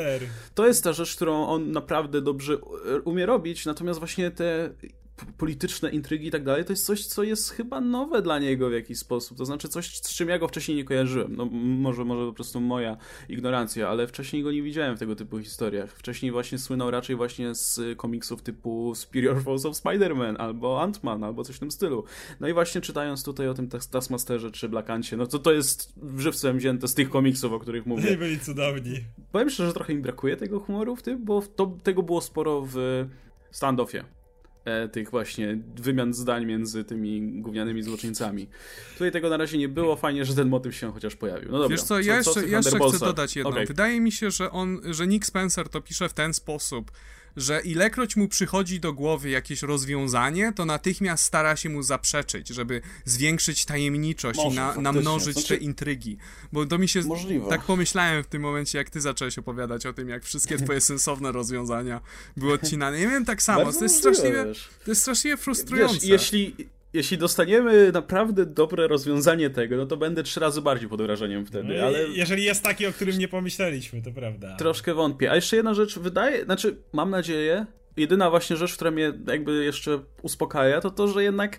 [0.55, 2.59] to jest ta rzecz, którą on naprawdę dobrze
[3.05, 4.71] umie robić, natomiast właśnie te
[5.39, 8.73] polityczne intrygi i tak dalej, to jest coś, co jest chyba nowe dla niego w
[8.73, 9.39] jakiś sposób.
[9.39, 11.37] To znaczy coś, z czym ja go wcześniej nie kojarzyłem.
[11.37, 12.97] No, może, może po prostu moja
[13.29, 15.93] ignorancja, ale wcześniej go nie widziałem w tego typu historiach.
[15.93, 21.45] Wcześniej właśnie słynął raczej właśnie z komiksów typu Superior Force of Spider-Man albo Ant-Man, albo
[21.45, 22.05] coś w tym stylu.
[22.41, 26.59] No i właśnie czytając tutaj o tym Taskmasterze czy Blackancie, no to to jest żywcem
[26.59, 28.11] wzięte z tych komiksów, o których mówię.
[28.11, 29.05] Nie byli cudowni.
[29.33, 32.67] Powiem szczerze, że trochę mi brakuje tego humoru w tym, bo to, tego było sporo
[32.73, 33.07] w
[33.51, 34.16] standoffie
[34.93, 38.49] tych właśnie wymian zdań między tymi gównianymi złoczyńcami.
[38.93, 41.53] Tutaj tego na razie nie było, fajnie, że ten motyw się chociaż pojawił.
[41.53, 43.51] No dobra, Wiesz co, ja jeszcze, jeszcze chcę dodać jedno.
[43.51, 43.67] Okay.
[43.67, 46.91] Wydaje mi się, że on, że Nick Spencer to pisze w ten sposób,
[47.37, 52.81] że ilekroć mu przychodzi do głowy jakieś rozwiązanie, to natychmiast stara się mu zaprzeczyć, żeby
[53.05, 56.19] zwiększyć tajemniczość Może, i na, namnożyć znaczy, te intrygi.
[56.53, 57.03] Bo to mi się.
[57.03, 57.49] Możliwe.
[57.49, 61.33] Tak pomyślałem w tym momencie, jak ty zacząłeś opowiadać o tym, jak wszystkie twoje sensowne
[61.33, 62.01] rozwiązania
[62.37, 63.01] były odcinane.
[63.01, 63.73] Ja miałem tak samo.
[63.73, 64.45] to jest, straszliwie,
[64.85, 65.95] to jest straszliwie frustrujące.
[65.95, 66.67] Wiesz, jeśli
[66.97, 71.75] jeśli dostaniemy naprawdę dobre rozwiązanie tego, no to będę trzy razy bardziej pod wrażeniem wtedy,
[71.79, 72.09] no ale...
[72.09, 74.57] Jeżeli jest taki, o którym nie pomyśleliśmy, to prawda.
[74.57, 75.31] Troszkę wątpię.
[75.31, 77.67] A jeszcze jedna rzecz, wydaje, znaczy mam nadzieję,
[77.97, 81.59] jedyna właśnie rzecz, która mnie jakby jeszcze uspokaja, to to, że jednak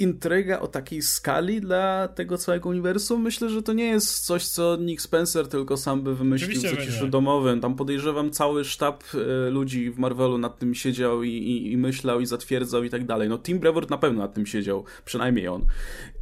[0.00, 4.76] intryga o takiej skali dla tego całego uniwersum, myślę, że to nie jest coś, co
[4.76, 7.60] Nick Spencer tylko sam by wymyślił Oczywiście w zaciszu domowym.
[7.60, 12.20] Tam podejrzewam cały sztab e, ludzi w Marvelu nad tym siedział i, i, i, myślał
[12.20, 13.28] i zatwierdzał i tak dalej.
[13.28, 15.66] No Tim Brevoort na pewno nad tym siedział, przynajmniej on,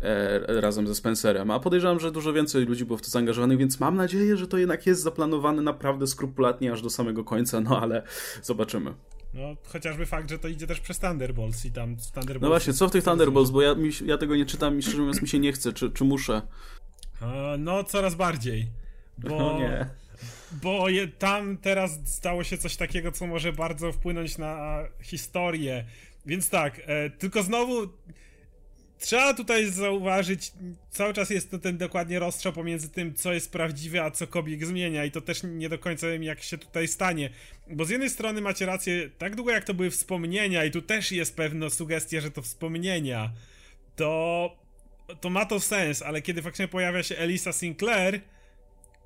[0.02, 1.50] e, razem ze Spencerem.
[1.50, 4.58] A podejrzewam, że dużo więcej ludzi było w to zaangażowanych, więc mam nadzieję, że to
[4.58, 8.02] jednak jest zaplanowane naprawdę skrupulatnie aż do samego końca, no ale
[8.42, 8.94] zobaczymy.
[9.34, 12.42] No, chociażby fakt, że to idzie też przez Thunderbolts i tam Thunderbolts...
[12.42, 14.98] No właśnie, co w tych Thunderbolts, bo ja, mi, ja tego nie czytam i szczerze
[14.98, 16.42] mówiąc mi się nie chce, czy, czy muszę?
[17.58, 18.68] No, coraz bardziej,
[19.18, 19.28] bo...
[19.38, 19.86] No nie.
[20.62, 25.84] Bo je, tam teraz stało się coś takiego, co może bardzo wpłynąć na historię.
[26.26, 27.88] Więc tak, e, tylko znowu
[28.98, 30.52] Trzeba tutaj zauważyć,
[30.90, 34.66] cały czas jest to ten dokładnie rozstrzał pomiędzy tym, co jest prawdziwe, a co Kobik
[34.66, 37.30] zmienia i to też nie do końca wiem, jak się tutaj stanie.
[37.70, 41.12] Bo z jednej strony macie rację, tak długo jak to były wspomnienia i tu też
[41.12, 43.32] jest pewna sugestia, że to wspomnienia,
[43.96, 44.50] to,
[45.20, 48.20] to ma to sens, ale kiedy faktycznie pojawia się Elisa Sinclair,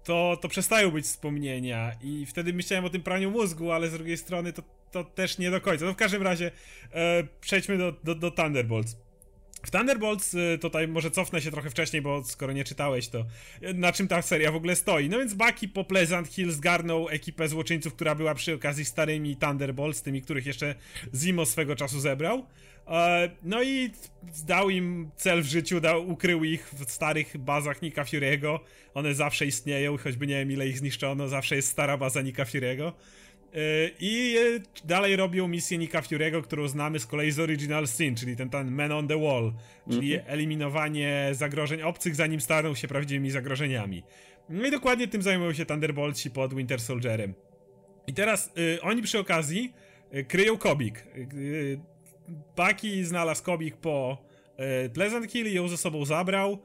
[0.04, 4.16] to, to przestają być wspomnienia i wtedy myślałem o tym praniu mózgu, ale z drugiej
[4.16, 5.84] strony to, to też nie do końca.
[5.84, 6.50] No w każdym razie
[6.92, 8.96] e, przejdźmy do, do, do Thunderbolts.
[9.62, 13.24] W Thunderbolts y, tutaj może cofnę się trochę wcześniej, bo skoro nie czytałeś, to
[13.62, 15.08] y, na czym ta seria w ogóle stoi.
[15.08, 20.02] No więc Bucky po Pleasant Hill zgarnął ekipę złoczyńców, która była przy okazji starymi Thunderbolts,
[20.02, 20.74] tymi, których jeszcze
[21.14, 22.46] Zimo swego czasu zebrał.
[22.86, 23.90] E, no i
[24.46, 28.58] dał im cel w życiu, dał, ukrył ich w starych bazach Nika Fury'ego.
[28.94, 32.92] One zawsze istnieją, choćby nie wiem ile ich zniszczono, zawsze jest stara baza Nika Fury'ego.
[34.00, 34.36] I
[34.84, 38.70] dalej robią misję Nika Fury'ego, którą znamy z kolei z Original Sin, czyli ten, ten
[38.70, 39.52] Man on the Wall,
[39.90, 40.30] czyli mm -hmm.
[40.30, 44.02] eliminowanie zagrożeń obcych, zanim staną się prawdziwymi zagrożeniami.
[44.48, 47.34] No i dokładnie tym zajmują się Thunderboltsi pod Winter Soldierem.
[48.06, 49.72] I teraz y, oni przy okazji
[50.14, 51.04] y, kryją Kobik.
[51.16, 51.80] Y,
[52.56, 54.18] Bucky znalazł Kobik po
[54.86, 56.58] y, Pleasant Hill i ją ze sobą zabrał.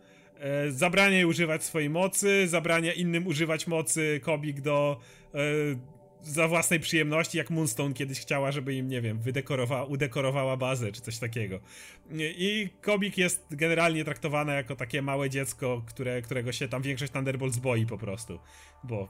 [0.68, 5.00] Y, zabrania jej używać swojej mocy, zabrania innym używać mocy Kobik do
[5.36, 5.78] y,
[6.22, 11.02] za własnej przyjemności, jak Moonstone kiedyś chciała, żeby im, nie wiem, wydekorowała, udekorowała bazę, czy
[11.02, 11.60] coś takiego.
[12.20, 17.58] I Kobik jest generalnie traktowane jako takie małe dziecko, które, którego się tam większość Thunderbolts
[17.58, 18.40] boi po prostu,
[18.84, 19.08] bo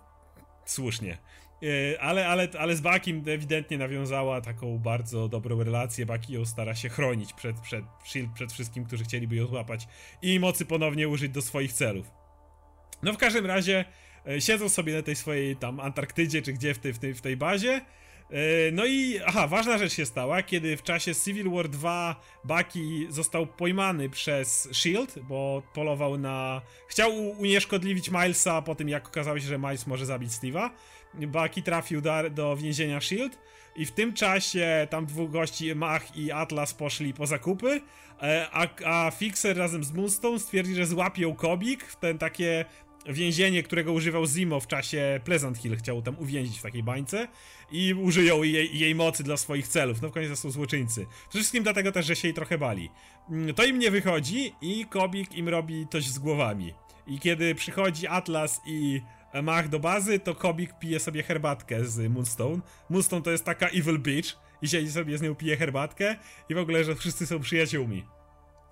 [0.65, 1.17] słusznie.
[1.63, 6.05] E, ale, ale, ale z Bakim ewidentnie nawiązała taką bardzo dobrą relację.
[6.05, 9.87] Baki ją stara się chronić przed, przed Shield, przed wszystkim, którzy chcieliby ją złapać
[10.21, 12.11] i mocy ponownie użyć do swoich celów.
[13.03, 13.85] No w każdym razie
[14.39, 17.37] siedzą sobie na tej swojej tam Antarktydzie, czy gdzie w tej, w tej, w tej
[17.37, 17.81] bazie.
[18.29, 23.07] E, no i, aha, ważna rzecz się stała, kiedy w czasie Civil War 2 Bucky
[23.09, 26.61] został pojmany przez S.H.I.E.L.D., bo polował na...
[26.87, 30.69] Chciał unieszkodliwić Milesa po tym, jak okazało się, że Miles może zabić Steve'a.
[31.13, 33.37] Bucky trafił do, do więzienia S.H.I.E.L.D.
[33.75, 37.81] i w tym czasie tam dwóch gości, Mach i Atlas poszli po zakupy,
[38.21, 42.65] e, a, a Fixer razem z Moonstone stwierdzi, że złapią Kobik w ten takie
[43.07, 47.27] więzienie, którego używał Zimo w czasie Pleasant Hill, chciał tam uwięzić w takiej bańce
[47.71, 50.01] i użyją jej, jej mocy dla swoich celów.
[50.01, 51.05] No w końcu są złoczyńcy.
[51.29, 52.89] Przede wszystkim dlatego też, że się jej trochę bali.
[53.29, 56.73] Mm, to im nie wychodzi i Kobik im robi coś z głowami.
[57.07, 59.01] I kiedy przychodzi Atlas i
[59.43, 62.59] Mach do bazy, to Kobik pije sobie herbatkę z Moonstone.
[62.89, 66.15] Moonstone to jest taka evil bitch i siedzi sobie z nią, pije herbatkę
[66.49, 68.16] i w ogóle, że wszyscy są przyjaciółmi.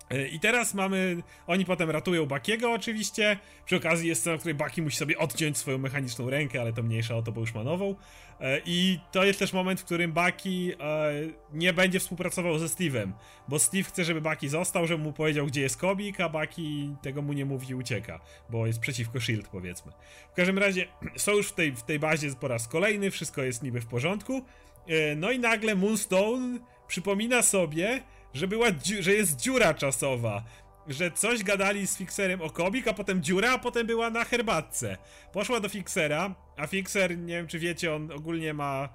[0.10, 1.23] E, I teraz mamy.
[1.48, 3.38] Oni potem ratują Bakiego, oczywiście.
[3.65, 6.84] Przy okazji jest scena, w której Baki musi sobie odciąć swoją mechaniczną rękę, ale to
[6.84, 7.95] mniejsza o to, bo już ma nową.
[8.40, 11.11] E, I to jest też moment, w którym Baki e,
[11.53, 13.11] nie będzie współpracował ze Steve'em,
[13.48, 17.22] bo Steve chce, żeby Baki został, żeby mu powiedział, gdzie jest Kobik, a Baki tego
[17.22, 18.19] mu nie mówi i ucieka,
[18.49, 19.91] bo jest przeciwko Shield, powiedzmy.
[20.32, 20.88] W każdym razie
[21.18, 24.45] są już w tej, w tej bazie po raz kolejny, wszystko jest niby w porządku.
[25.15, 28.02] No i nagle Moonstone przypomina sobie,
[28.35, 28.67] że, była
[28.99, 30.43] że jest dziura czasowa.
[30.87, 34.97] Że coś gadali z Fixerem o Kobik, a potem dziura, a potem była na herbatce.
[35.33, 38.89] Poszła do Fixera, a Fixer, nie wiem czy wiecie, on ogólnie ma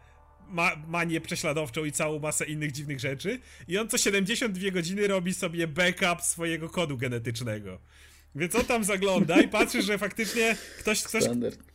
[0.48, 3.40] ma, manię prześladowczą i całą masę innych dziwnych rzeczy.
[3.68, 7.78] I on co 72 godziny robi sobie backup swojego kodu genetycznego.
[8.34, 11.24] Więc on tam zagląda i patrzy, że faktycznie ktoś, ktoś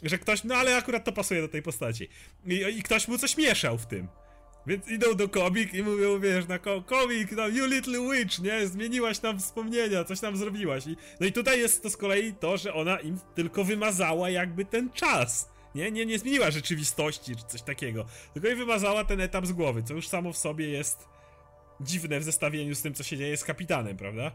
[0.03, 2.09] że ktoś, no ale akurat to pasuje do tej postaci.
[2.45, 4.07] I, I ktoś mu coś mieszał w tym.
[4.67, 8.67] Więc idą do komik i mówią, wiesz, na komik, no you little witch, nie?
[8.67, 10.87] Zmieniłaś nam wspomnienia, coś tam zrobiłaś.
[10.87, 14.65] I, no i tutaj jest to z kolei to, że ona im tylko wymazała jakby
[14.65, 15.49] ten czas.
[15.75, 18.05] Nie, nie, nie zmieniła rzeczywistości czy coś takiego.
[18.33, 21.07] Tylko i wymazała ten etap z głowy, co już samo w sobie jest
[21.81, 24.31] dziwne w zestawieniu z tym, co się dzieje z kapitanem, prawda?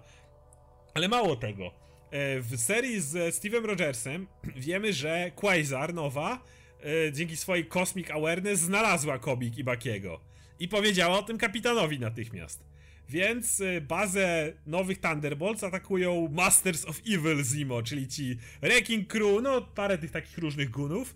[0.95, 1.67] Ale mało tego.
[2.11, 4.27] E, w serii z Steve'em Rogersem
[4.57, 6.41] wiemy, że Quasar nowa
[6.85, 10.21] E, dzięki swojej Cosmic Awareness znalazła Kobik i Bakiego.
[10.59, 12.65] I powiedziała o tym kapitanowi natychmiast.
[13.09, 19.63] Więc e, bazę nowych Thunderbolts atakują Masters of Evil Zimo, czyli ci Wrecking Crew, no
[19.63, 21.15] parę tych takich różnych gunów.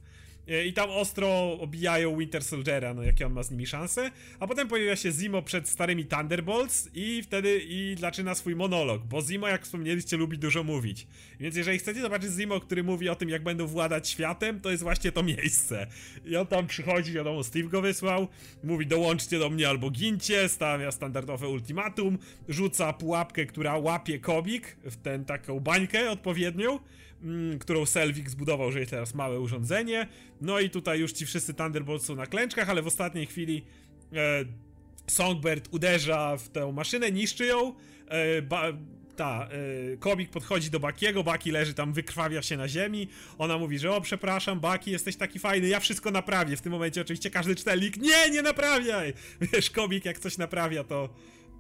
[0.49, 4.11] E, I tam ostro obijają Winter Soldiera, no jakie on ma z nimi szanse.
[4.41, 9.23] A potem pojawia się Zimo przed starymi Thunderbolts i wtedy i zaczyna swój monolog, bo
[9.23, 11.07] Zimo, jak wspomnieliście, lubi dużo mówić.
[11.41, 14.83] Więc jeżeli chcecie zobaczyć Zimo, który mówi o tym, jak będą władać światem, to jest
[14.83, 15.87] właśnie to miejsce.
[16.25, 18.29] I on tam przychodzi, wiadomo, Steve go wysłał,
[18.65, 22.19] mówi dołączcie do mnie albo gincie, stawia standardowe ultimatum,
[22.49, 26.79] rzuca pułapkę, która łapie Kobik w tę taką bańkę odpowiednią
[27.61, 30.09] którą Selvik zbudował, że jest teraz małe urządzenie.
[30.41, 33.65] No i tutaj już ci wszyscy Thunderbolts są na klęczkach, ale w ostatniej chwili
[34.13, 34.45] e,
[35.07, 37.75] Songbird uderza w tę maszynę, niszczy ją.
[38.09, 38.73] E, ba,
[39.17, 39.49] ta,
[39.93, 43.09] y, Kobik podchodzi do Bakiego, Baki leży tam, wykrwawia się na ziemi,
[43.39, 47.01] ona mówi, że o przepraszam Baki, jesteś taki fajny, ja wszystko naprawię, w tym momencie
[47.01, 49.13] oczywiście każdy czytelnik, nie, nie naprawiaj!
[49.53, 51.09] Wiesz, Kobik jak coś naprawia, to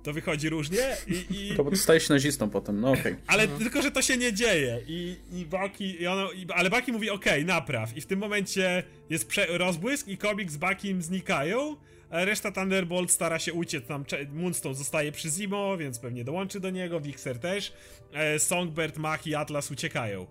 [0.05, 1.24] to wychodzi różnie i...
[1.31, 1.56] i...
[1.56, 3.01] To staje się nazistą potem, no okej.
[3.01, 3.16] Okay.
[3.26, 3.59] Ale no.
[3.59, 7.10] tylko, że to się nie dzieje i, i Baki, i ono, i, ale Baki mówi
[7.10, 11.76] okej, okay, napraw i w tym momencie jest prze, rozbłysk i Kobik z Bakim znikają,
[12.10, 17.01] reszta Thunderbolt stara się uciec, tam Moonstone zostaje przy Zimo, więc pewnie dołączy do niego,
[17.01, 17.72] Vixer też,
[18.12, 20.26] e, Songbird, Mach i Atlas uciekają.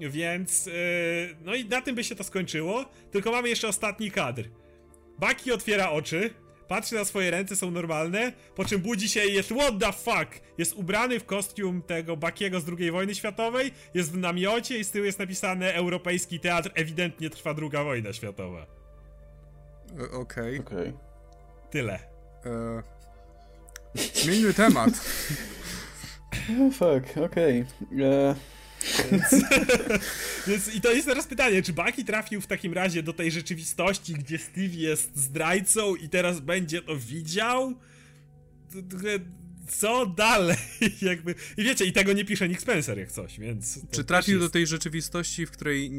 [0.00, 0.70] Więc, e,
[1.44, 4.44] no i na tym by się to skończyło, tylko mamy jeszcze ostatni kadr.
[5.18, 6.30] Baki otwiera oczy,
[6.68, 10.40] patrzy na swoje ręce, są normalne, po czym budzi się i jest what the fuck!
[10.58, 14.90] Jest ubrany w kostium tego Bakiego z II wojny światowej, jest w namiocie i z
[14.90, 18.66] tyłu jest napisane Europejski Teatr, ewidentnie trwa druga wojna światowa.
[19.98, 20.58] E, okej.
[20.58, 20.78] Okay.
[20.78, 20.92] okay.
[21.70, 21.98] Tyle.
[22.46, 22.82] E...
[24.14, 24.90] Zmieńmy temat.
[26.60, 27.64] oh, fuck, okej.
[27.92, 28.04] Okay.
[28.04, 28.34] E,
[29.12, 29.44] więc,
[30.48, 34.14] więc, I to jest teraz pytanie, czy Bucky trafił w takim razie do tej rzeczywistości,
[34.14, 37.74] gdzie Steve jest zdrajcą i teraz będzie to widział?
[39.68, 40.56] Co dalej?
[41.02, 41.34] Jakby...
[41.56, 43.80] I wiecie, i tego nie pisze Nick Spencer jak coś, więc...
[43.90, 44.46] Czy trafił jest...
[44.46, 45.92] do tej rzeczywistości, w której,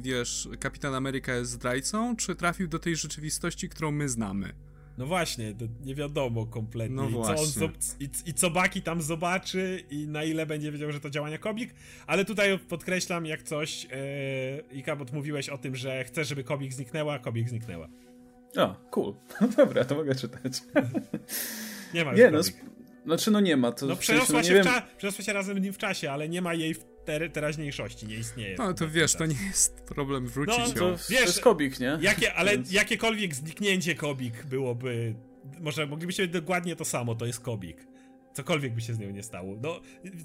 [0.00, 4.54] wiesz, Kapitan Ameryka jest zdrajcą, czy trafił do tej rzeczywistości, którą my znamy?
[4.98, 5.54] No właśnie,
[5.84, 6.96] nie wiadomo kompletnie.
[6.96, 10.92] No I, co on, i, I co Baki tam zobaczy i na ile będzie wiedział,
[10.92, 11.74] że to działania Kobik.
[12.06, 13.90] Ale tutaj podkreślam jak coś, yy,
[14.72, 17.88] i Kabot mówiłeś o tym, że chcesz, żeby Kobik zniknęła, a Kobik zniknęła.
[18.56, 19.14] O, cool.
[19.56, 20.52] Dobra, to mogę czytać.
[21.94, 22.40] nie ma nie, no,
[23.06, 23.72] Znaczy, no nie ma.
[23.72, 24.66] To no przeniosła, się, wiem...
[24.98, 28.16] przeniosła się razem z nim w czasie, ale nie ma jej w ter teraźniejszości, nie
[28.16, 28.56] istnieje.
[28.58, 31.98] No to wiesz, to nie jest problem wrócić no, to, wiesz, to jest Kobik, nie?
[32.00, 32.72] Jakie, ale Więc...
[32.72, 35.14] jakiekolwiek zniknięcie Kobik byłoby...
[35.60, 37.86] Może moglibyście dokładnie to samo, to jest Kobik.
[38.34, 39.56] cokolwiek by się z nią nie stało.
[39.62, 39.80] No,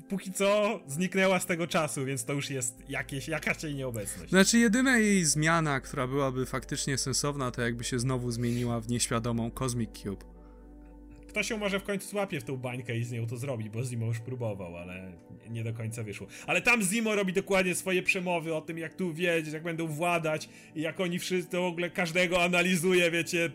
[0.10, 4.30] póki co zniknęła z tego czasu, więc to już jest jakieś, jakaś jej nieobecność.
[4.30, 9.52] Znaczy, jedyna jej zmiana, która byłaby faktycznie sensowna, to jakby się znowu zmieniła w nieświadomą
[9.52, 10.31] Cosmic Cube.
[11.32, 13.84] Ktoś się może w końcu złapie w tą bańkę i z nią to zrobi, bo
[13.84, 15.12] Zimo już próbował, ale
[15.50, 16.28] nie do końca wyszło.
[16.48, 20.50] Ale tam Zimo robi dokładnie swoje przemowy o tym, jak tu wiedzieć, jak będą władać
[20.76, 23.50] i jak oni wszyscy w ogóle każdego analizuje, wiecie,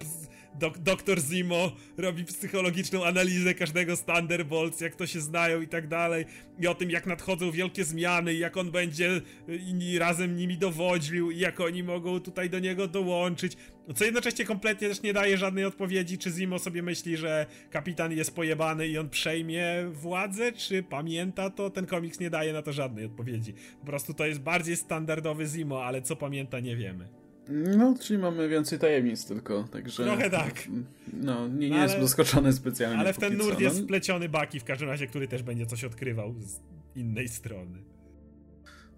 [0.58, 5.88] dok doktor Zimo robi psychologiczną analizę każdego z Thunderbolts, jak to się znają i tak
[5.88, 6.24] dalej.
[6.60, 11.30] I o tym, jak nadchodzą wielkie zmiany i jak on będzie i razem nimi dowodził
[11.30, 13.56] i jak oni mogą tutaj do niego dołączyć.
[13.94, 18.34] Co jednocześnie kompletnie też nie daje żadnej odpowiedzi, czy Zimo sobie myśli, że kapitan jest
[18.34, 21.70] pojebany i on przejmie władzę, czy pamięta to?
[21.70, 23.54] Ten komiks nie daje na to żadnej odpowiedzi.
[23.80, 27.25] Po prostu to jest bardziej standardowy Zimo, ale co pamięta nie wiemy.
[27.48, 30.04] No, czyli mamy więcej tajemnic tylko, także...
[30.04, 30.68] Trochę tak.
[31.12, 32.98] No, nie, nie ale, jestem zaskoczony specjalnie.
[32.98, 36.34] Ale w ten nurt jest spleciony Baki w każdym razie, który też będzie coś odkrywał
[36.38, 36.60] z
[36.96, 37.78] innej strony.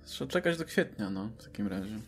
[0.06, 2.00] Trzeba czekać do kwietnia, no, w takim razie.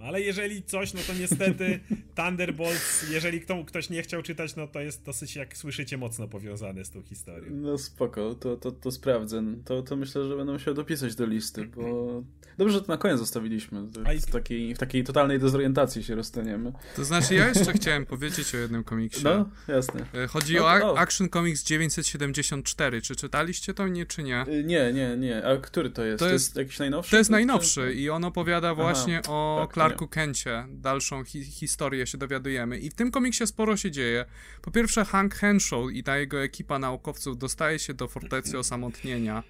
[0.00, 1.80] No, ale jeżeli coś, no to niestety
[2.16, 6.84] Thunderbolts, jeżeli kto, ktoś nie chciał czytać, no to jest dosyć, jak słyszycie, mocno powiązane
[6.84, 7.50] z tą historią.
[7.50, 9.42] No spoko, to, to, to sprawdzę.
[9.64, 11.82] To, to myślę, że będę musiał dopisać do listy, bo
[12.58, 13.82] dobrze, że to na koniec zostawiliśmy.
[13.82, 16.72] W takiej, w takiej totalnej dezorientacji się rozstaniemy.
[16.96, 19.24] To znaczy, ja jeszcze chciałem powiedzieć o jednym komiksie.
[19.24, 20.06] No, jasne.
[20.14, 23.02] E, chodzi no, o, o Action Comics 974.
[23.02, 24.44] Czy czytaliście to, nie, czy nie?
[24.48, 25.46] Y, nie, nie, nie.
[25.46, 26.18] A który to jest?
[26.18, 27.10] To, to jest, jest jakiś najnowszy?
[27.10, 30.66] To jest najnowszy i on opowiada właśnie Aha, o tak, Clarku Kencie.
[30.68, 32.78] Dalszą hi historię się dowiadujemy.
[32.78, 34.24] I w tym komiksie sporo się dzieje.
[34.62, 39.42] Po pierwsze, Hank Henshaw i ta jego ekipa naukowców dostaje się do fortecy osamotnienia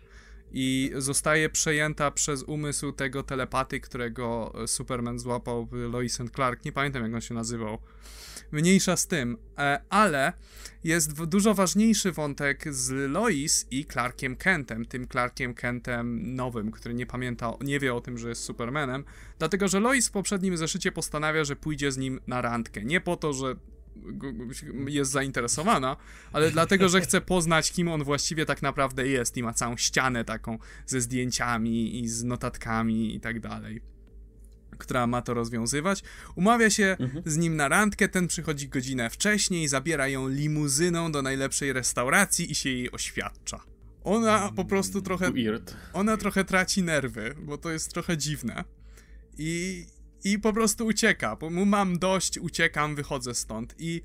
[0.52, 6.64] i zostaje przejęta przez umysł tego telepaty, którego Superman złapał Lois and Clark.
[6.64, 7.78] Nie pamiętam, jak on się nazywał.
[8.52, 10.32] Mniejsza z tym, e, ale
[10.84, 17.06] jest dużo ważniejszy wątek z Lois i Clarkiem Kentem, tym Clarkiem Kentem nowym, który nie
[17.06, 19.04] pamięta, nie wie o tym, że jest Supermanem,
[19.38, 22.84] dlatego że Lois w poprzednim zeszycie postanawia, że pójdzie z nim na randkę.
[22.84, 23.56] Nie po to, że
[24.88, 25.96] jest zainteresowana,
[26.32, 30.24] ale dlatego, że chce poznać, kim on właściwie tak naprawdę jest i ma całą ścianę
[30.24, 33.91] taką ze zdjęciami i z notatkami i tak dalej
[34.78, 36.02] która ma to rozwiązywać.
[36.34, 37.22] Umawia się mhm.
[37.26, 42.54] z nim na randkę, ten przychodzi godzinę wcześniej, zabiera ją limuzyną do najlepszej restauracji i
[42.54, 43.60] się jej oświadcza.
[44.04, 45.30] Ona po prostu trochę.
[45.92, 48.64] Ona trochę traci nerwy, bo to jest trochę dziwne.
[49.38, 49.86] I,
[50.24, 51.36] i po prostu ucieka.
[51.36, 53.74] Bo mu mam dość, uciekam, wychodzę stąd.
[53.78, 54.02] I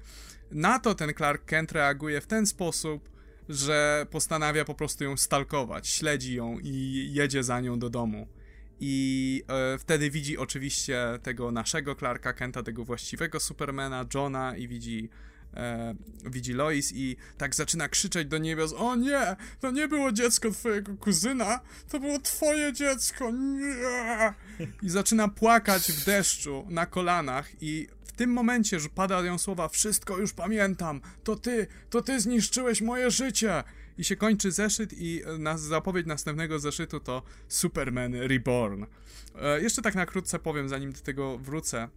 [0.51, 3.09] na to ten Clark Kent reaguje w ten sposób,
[3.49, 8.27] że postanawia po prostu ją stalkować, śledzi ją i jedzie za nią do domu.
[8.79, 15.09] I e, wtedy widzi oczywiście tego naszego Clarka Kenta, tego właściwego Supermana, Johna i widzi
[15.53, 15.95] e,
[16.25, 20.97] widzi Lois i tak zaczyna krzyczeć do niebios o nie, to nie było dziecko twojego
[20.97, 21.59] kuzyna,
[21.89, 24.33] to było twoje dziecko, nie!
[24.81, 29.67] I zaczyna płakać w deszczu na kolanach i w tym momencie, że pada ją słowa
[29.67, 33.63] wszystko już pamiętam, to ty, to ty zniszczyłeś moje życie
[33.97, 38.85] i się kończy zeszyt i e, na, zapowiedź następnego zeszytu to Superman Reborn.
[39.35, 41.89] E, jeszcze tak na krótce powiem, zanim do tego wrócę.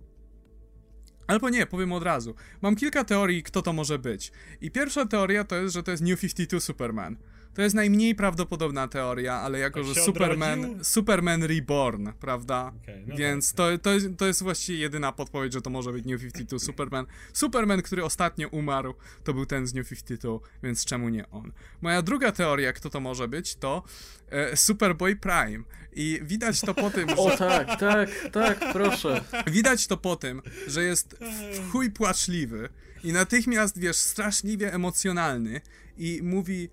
[1.27, 2.35] Albo nie, powiem od razu.
[2.62, 4.32] Mam kilka teorii, kto to może być.
[4.60, 7.16] I pierwsza teoria to jest, że to jest New 52 Superman.
[7.55, 12.72] To jest najmniej prawdopodobna teoria, ale jako, tak że Superman, Superman Reborn, prawda?
[12.82, 13.56] Okay, no Więc tak.
[13.56, 17.06] to, to, jest, to jest właściwie jedyna podpowiedź, że to może być New 52 Superman.
[17.32, 18.94] Superman, który ostatnio umarł,
[19.24, 21.52] to był ten z New 52, więc czemu nie on?
[21.81, 23.82] Moja druga teoria, kto to może być, to
[24.31, 25.64] e, Superboy Prime.
[25.93, 27.16] I widać to po tym, że...
[27.16, 29.24] O tak, tak, tak, proszę.
[29.47, 31.16] Widać to po tym, że jest
[31.55, 32.68] w chuj płaczliwy
[33.05, 35.60] i natychmiast, wiesz, straszliwie emocjonalny
[35.98, 36.68] i mówi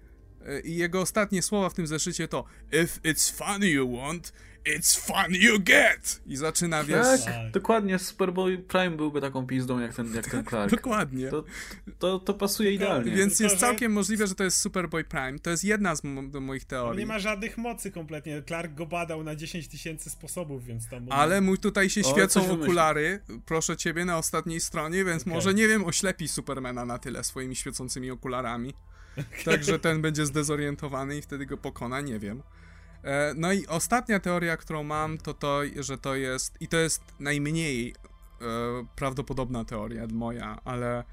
[0.64, 4.34] i jego ostatnie słowa w tym zeszycie to If it's funny you want,
[4.76, 6.22] it's fun you get!
[6.26, 7.08] I zaczyna, wiesz...
[7.08, 7.52] Tak, tak.
[7.52, 10.72] dokładnie, Superboy Prime byłby taką pizdą jak ten, jak ten Clark.
[10.72, 11.30] dokładnie.
[11.30, 11.44] To,
[12.00, 13.12] to, to pasuje idealnie.
[13.12, 15.40] Więc jest całkiem możliwe, że to jest Superboy Prime.
[15.40, 16.04] To jest jedna z
[16.42, 17.00] moich teorii.
[17.00, 18.44] Nie ma żadnych mocy kompletnie.
[18.48, 21.08] Clark go badał na 10 tysięcy sposobów, więc tam...
[21.10, 25.34] Ale mój tutaj się świecą okulary, proszę ciebie, na ostatniej stronie, więc okay.
[25.34, 28.74] może, nie wiem, oślepi Supermana na tyle swoimi świecącymi okularami.
[29.46, 32.44] Także ten będzie zdezorientowany i wtedy go pokona, nie wiem.
[33.04, 37.02] E, no i ostatnia teoria, którą mam, to to, że to jest, i to jest
[37.20, 37.96] najmniej
[38.42, 38.46] e,
[38.96, 41.04] prawdopodobna teoria moja, ale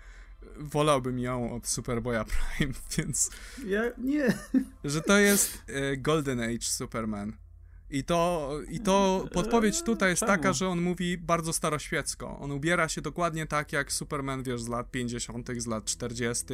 [0.59, 3.31] wolałbym ją od Superboya Prime, więc...
[3.67, 4.39] Ja nie.
[4.85, 7.44] Że to jest e, Golden Age Superman.
[7.91, 10.33] I to, I to podpowiedź tutaj jest Czemu?
[10.33, 12.39] taka, że on mówi bardzo staroświecko.
[12.39, 16.45] On ubiera się dokładnie tak jak Superman, wiesz, z lat 50., z lat 40.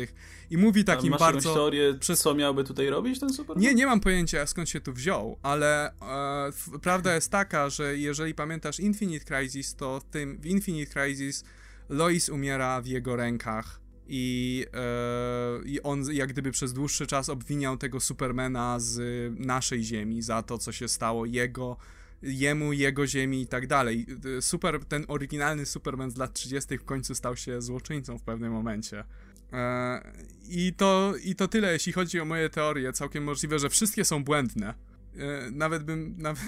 [0.50, 1.54] i mówi A takim masz jakąś bardzo.
[1.54, 3.62] teorię, przez- co miałby tutaj robić ten Superman?
[3.64, 8.34] Nie, nie mam pojęcia skąd się tu wziął, ale e, prawda jest taka, że jeżeli
[8.34, 11.44] pamiętasz Infinite Crisis, to w tym w Infinite Crisis
[11.88, 13.79] Lois umiera w jego rękach
[14.12, 19.00] i, e, i on jak gdyby przez dłuższy czas obwiniał tego Supermana z
[19.38, 21.76] naszej ziemi za to, co się stało jego
[22.22, 24.06] jemu, jego ziemi i tak dalej.
[24.40, 26.78] Super, ten oryginalny Superman z lat 30.
[26.78, 29.04] w końcu stał się złoczyńcą w pewnym momencie.
[29.52, 30.12] E,
[30.48, 32.92] I to, I to tyle, jeśli chodzi o moje teorie.
[32.92, 34.74] Całkiem możliwe, że wszystkie są błędne.
[35.20, 36.40] E, Nawet bym, nawet,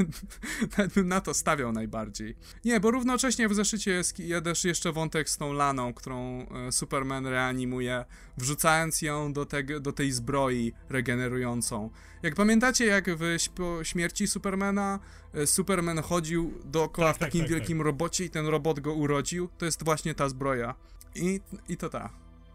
[0.78, 2.36] nawet bym na to stawiał najbardziej.
[2.64, 6.72] Nie, bo równocześnie w zeszycie jest je- też jeszcze wątek z tą laną, którą e,
[6.72, 8.04] Superman reanimuje,
[8.38, 11.90] wrzucając ją do, tego, do tej zbroi regenerującą.
[12.22, 13.36] Jak pamiętacie, jak w
[13.82, 14.98] śmierci Supermana
[15.34, 18.94] e, Superman chodził dookoła Tak, w tak, takim tak, wielkim robocie i ten robot go
[18.94, 20.74] urodził, to jest właśnie ta zbroja.
[21.14, 22.10] I, i to ta.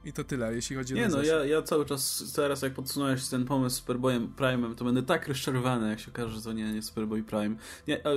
[0.08, 3.28] I to tyle, jeśli chodzi o Nie no, ja, ja cały czas teraz jak podsunąłeś
[3.28, 6.74] ten pomysł z Superboyem Prime'em, to będę tak rozczarowany, jak się okaże, że to nie,
[6.74, 7.56] nie Superboy Prime.
[7.88, 8.10] Nie, a,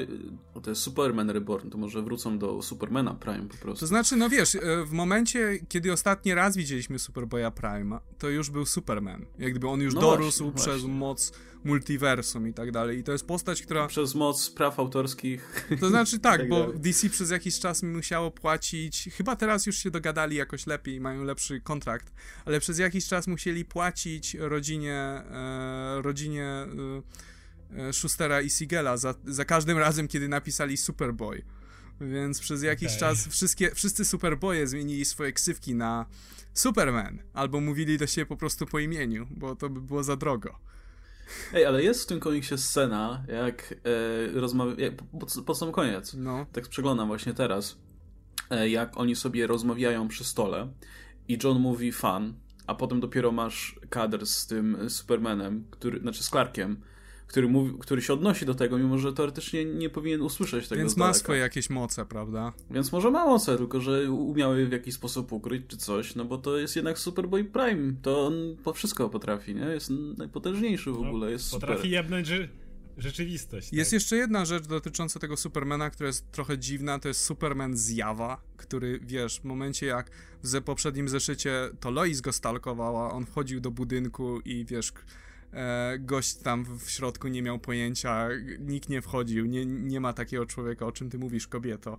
[0.60, 3.80] to jest Superman Reborn, to może wrócą do Supermana Prime po prostu.
[3.80, 8.50] To znaczy, no wiesz, e, w momencie, kiedy ostatni raz widzieliśmy Superboya Prime, to już
[8.50, 9.26] był Superman.
[9.38, 10.98] Jak gdyby on już No dorósł właśnie, przez właśnie.
[10.98, 11.32] moc
[11.64, 12.98] multiversum i tak dalej.
[12.98, 13.86] I to jest postać, która...
[13.86, 15.66] Przez moc praw autorskich.
[15.80, 16.80] To znaczy tak, tak bo dalej.
[16.80, 21.60] DC przez jakiś czas musiało płacić, chyba teraz już się dogadali jakoś lepiej, mają lepszy
[21.60, 22.12] kontrakt,
[22.44, 29.14] ale przez jakiś czas musieli płacić rodzinie, e, rodzinie e, e, Schustera i Sigela za,
[29.26, 31.42] za każdym razem, kiedy napisali Superboy.
[32.00, 33.00] Więc przez jakiś Okej.
[33.00, 36.06] czas wszystkie, wszyscy Superboye zmienili swoje ksywki na
[36.54, 40.58] Superman, albo mówili do siebie po prostu po imieniu, bo to by było za drogo.
[41.54, 43.74] Ej, ale jest w tym komiksie scena, jak
[44.34, 44.90] e, rozmawia...
[45.20, 46.14] Pod, pod sam koniec.
[46.14, 46.46] No.
[46.52, 47.78] tak przeglądam właśnie teraz,
[48.50, 50.68] e, jak oni sobie rozmawiają przy stole
[51.28, 52.34] i John mówi fan,
[52.66, 56.80] a potem dopiero masz kadr z tym Supermanem, który, znaczy z Clarkiem,
[57.30, 60.96] który, mówi, który się odnosi do tego, mimo że teoretycznie nie powinien usłyszeć tego Więc
[60.96, 62.52] ma swoje jakieś moce, prawda?
[62.70, 66.38] Więc może ma moce, tylko że umiały w jakiś sposób ukryć czy coś, no bo
[66.38, 69.64] to jest jednak Superboy Prime, to on po wszystko potrafi, nie?
[69.64, 71.68] Jest najpotężniejszy w ogóle, jest super.
[71.68, 72.48] No, Potrafi jebnąć rze-
[72.98, 73.72] rzeczywistość.
[73.72, 73.94] Jest tak.
[73.94, 79.00] jeszcze jedna rzecz dotycząca tego Supermana, która jest trochę dziwna, to jest Superman zjawa, który,
[79.02, 80.10] wiesz, w momencie jak
[80.42, 84.92] w ze poprzednim zeszycie to Lois go stalkowała, on wchodził do budynku i, wiesz,
[85.98, 88.28] gość tam w środku nie miał pojęcia,
[88.58, 91.98] nikt nie wchodził, nie, nie ma takiego człowieka, o czym ty mówisz, kobieto.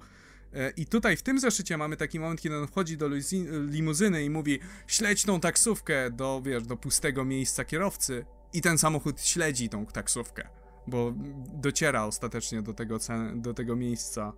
[0.53, 4.23] E, I tutaj w tym zeszycie mamy taki moment, kiedy on wchodzi do limuzy- limuzyny
[4.23, 9.69] i mówi śledź tą taksówkę do, wiesz, do pustego miejsca kierowcy i ten samochód śledzi
[9.69, 11.13] tą taksówkę bo
[11.53, 12.97] dociera ostatecznie do tego,
[13.35, 14.33] do tego miejsca,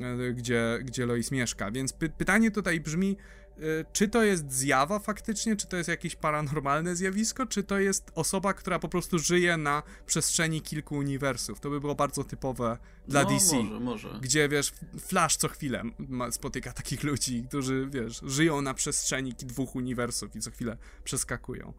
[0.00, 1.70] e, gdzie, gdzie Lois mieszka.
[1.70, 3.43] Więc py pytanie tutaj brzmi, e,
[3.92, 8.54] czy to jest zjawa faktycznie, czy to jest jakieś paranormalne zjawisko, czy to jest osoba,
[8.54, 11.60] która po prostu żyje na przestrzeni kilku uniwersów.
[11.60, 12.78] To by było bardzo typowe
[13.08, 13.56] dla no, DC.
[13.56, 14.18] może, może.
[14.22, 15.82] Gdzie, wiesz, Flash co chwilę
[16.30, 21.72] spotyka takich ludzi, którzy, wiesz, żyją na przestrzeni dwóch uniwersów i co chwilę przeskakują.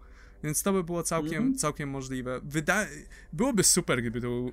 [0.44, 1.58] Więc to by było całkiem, Mhm.
[1.58, 2.40] całkiem możliwe.
[2.44, 2.86] Wyda...
[3.34, 4.52] Byłoby super, gdyby to był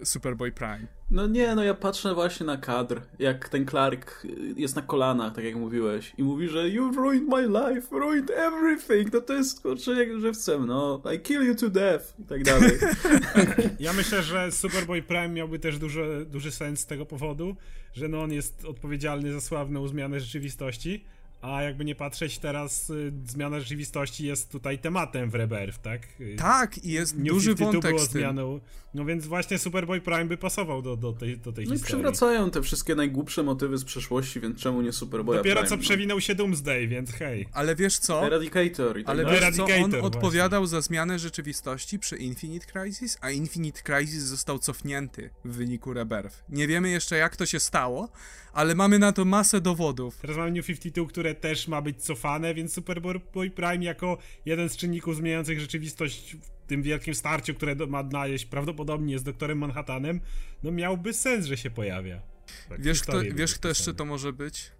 [0.00, 0.86] e, Superboy Prime.
[1.10, 4.26] No nie, no ja patrzę właśnie na kadr, jak ten Clark
[4.56, 9.12] jest na kolanach, tak jak mówiłeś, i mówi, że you ruined my life, ruined everything,
[9.12, 12.70] no to jest, kurczę, jak żywcem, no, I kill you to death, i tak dalej.
[13.80, 17.56] Ja myślę, że Superboy Prime miałby też duży, duży sens z tego powodu,
[17.94, 21.04] że no on jest odpowiedzialny za sławną zmianę rzeczywistości,
[21.40, 26.02] a jakby nie patrzeć teraz, y, zmiana rzeczywistości jest tutaj tematem w Rebirth, tak?
[26.20, 28.20] Y, Tak, i jest New duży 52 wątek było z tym.
[28.20, 28.60] zmianą.
[28.94, 31.84] No więc właśnie Superboy Prime by pasował do, do tej, do tej No i historii.
[31.84, 35.82] przywracają te wszystkie najgłupsze motywy z przeszłości, więc czemu nie Superboy Dopiero Prime, co no.
[35.82, 37.48] przewinął się Doomsday, więc hej.
[37.52, 38.26] Ale wiesz co?
[38.26, 42.66] Eradicator i tak Ale No, wiesz co, on Eradicator, odpowiadał za zmianę rzeczywistości przy Infinite
[42.66, 46.44] Crisis, a Infinite Crisis został cofnięty w wyniku Rebirth.
[46.48, 48.08] Nie wiemy jeszcze jak to się stało,
[48.52, 50.16] ale mamy na to masę dowodów.
[50.16, 54.76] Teraz mamy New 52, które też ma być cofane, więc Superboy Prime jako jeden z
[54.76, 60.20] czynników zmieniających rzeczywistość w tym wielkim starciu, które ma najeść prawdopodobnie z doktorem Manhattanem,
[60.62, 62.22] no miałby sens, że się pojawia.
[62.68, 64.70] Tak, Wiesz kto, wiesz kto jeszcze to może być?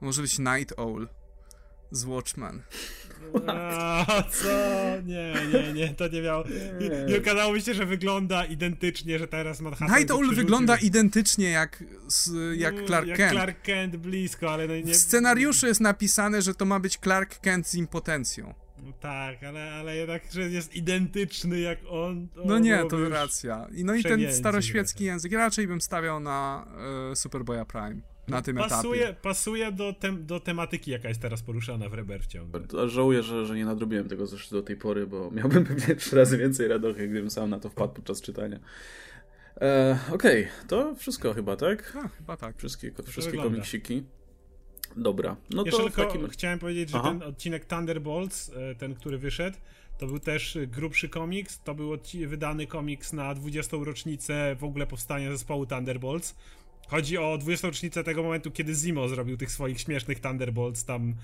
[0.00, 1.08] Może być Night Owl
[1.90, 2.62] z Watchmen.
[3.46, 4.48] A, co?
[5.04, 6.44] Nie, nie, nie, to nie miało...
[6.80, 11.50] Nie, nie okazało mi się, że wygląda identycznie, że teraz Manhattan Night Owl wygląda identycznie
[11.50, 11.84] jak,
[12.56, 13.32] jak Clark jak Kent.
[13.32, 14.92] Clark Kent blisko, ale no nie...
[14.92, 18.54] W scenariuszu jest napisane, że to ma być Clark Kent z impotencją.
[18.82, 22.28] No tak, ale, ale jednak, że jest identyczny jak on.
[22.28, 23.66] To No nie, to racja.
[23.74, 25.32] I no i ten staroświecki język.
[25.32, 26.66] Raczej bym stawiał na
[27.12, 28.00] e, Superboya Prime.
[28.30, 29.20] Na tym Pasuje, etapie.
[29.22, 32.42] pasuje do, tem, do tematyki, jaka jest teraz poruszana w Rebirthcie.
[32.84, 36.16] A Żałuję, że, że nie nadrobiłem tego zresztą do tej pory, bo miałbym pewnie trzy
[36.16, 38.58] razy więcej radochy, gdybym sam na to wpadł podczas czytania.
[39.60, 41.92] E, Okej, to wszystko chyba, tak?
[41.94, 42.56] No, chyba tak.
[42.58, 43.50] Wszystkie, wszystkie wygląda.
[43.50, 44.02] komiksiki.
[44.96, 46.28] Dobra, no Jeszcze to w tylko takim...
[46.28, 47.08] chciałem powiedzieć, że Aha.
[47.08, 49.56] ten odcinek Thunderbolts, e, ten, który wyszedł,
[49.98, 51.60] to był też grubszy komiks.
[51.62, 53.76] To był wydany komiks na 20.
[53.84, 56.36] rocznicę w ogóle powstania zespołu Thunderbolts.
[56.90, 57.68] Chodzi o 20.
[57.68, 61.14] rocznicę tego momentu, kiedy Zimo zrobił tych swoich śmiesznych Thunderbolts tam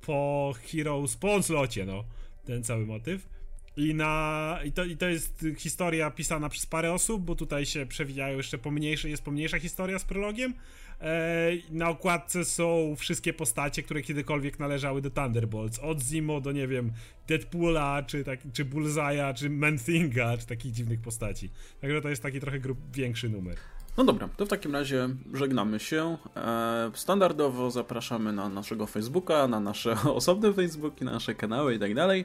[0.00, 1.40] po Heroes, po
[1.86, 2.04] no.
[2.44, 3.28] Ten cały motyw.
[3.76, 7.86] I, na, i, to, I to jest historia pisana przez parę osób, bo tutaj się
[7.86, 10.54] przewijają jeszcze pomniejsze, jest pomniejsza historia z prologiem.
[11.00, 15.78] E, na okładce są wszystkie postacie, które kiedykolwiek należały do Thunderbolts.
[15.78, 16.92] Od Zimo do, nie wiem,
[17.26, 21.50] Deadpoola, czy, tak, czy Bullseye'a, czy Man-Thinga, czy takich dziwnych postaci.
[21.80, 22.58] Także to jest taki trochę
[22.92, 23.56] większy numer.
[24.00, 26.16] No dobra, to w takim razie żegnamy się.
[26.36, 31.94] E, Standardowo zapraszamy na naszego Facebooka, na nasze osobne Facebooki, na nasze kanały i tak
[31.94, 32.24] dalej.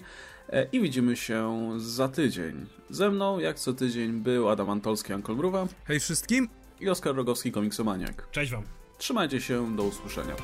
[0.49, 2.65] E, I widzimy się za tydzień.
[2.89, 6.49] Ze mną, jak co tydzień, był Adam Antolski, Ankol Mruwa Hej wszystkim!
[6.79, 8.27] i Oskar Rogowski, Komiksomaniak.
[8.31, 8.63] Cześć wam!
[8.97, 10.35] Trzymajcie się, do usłyszenia.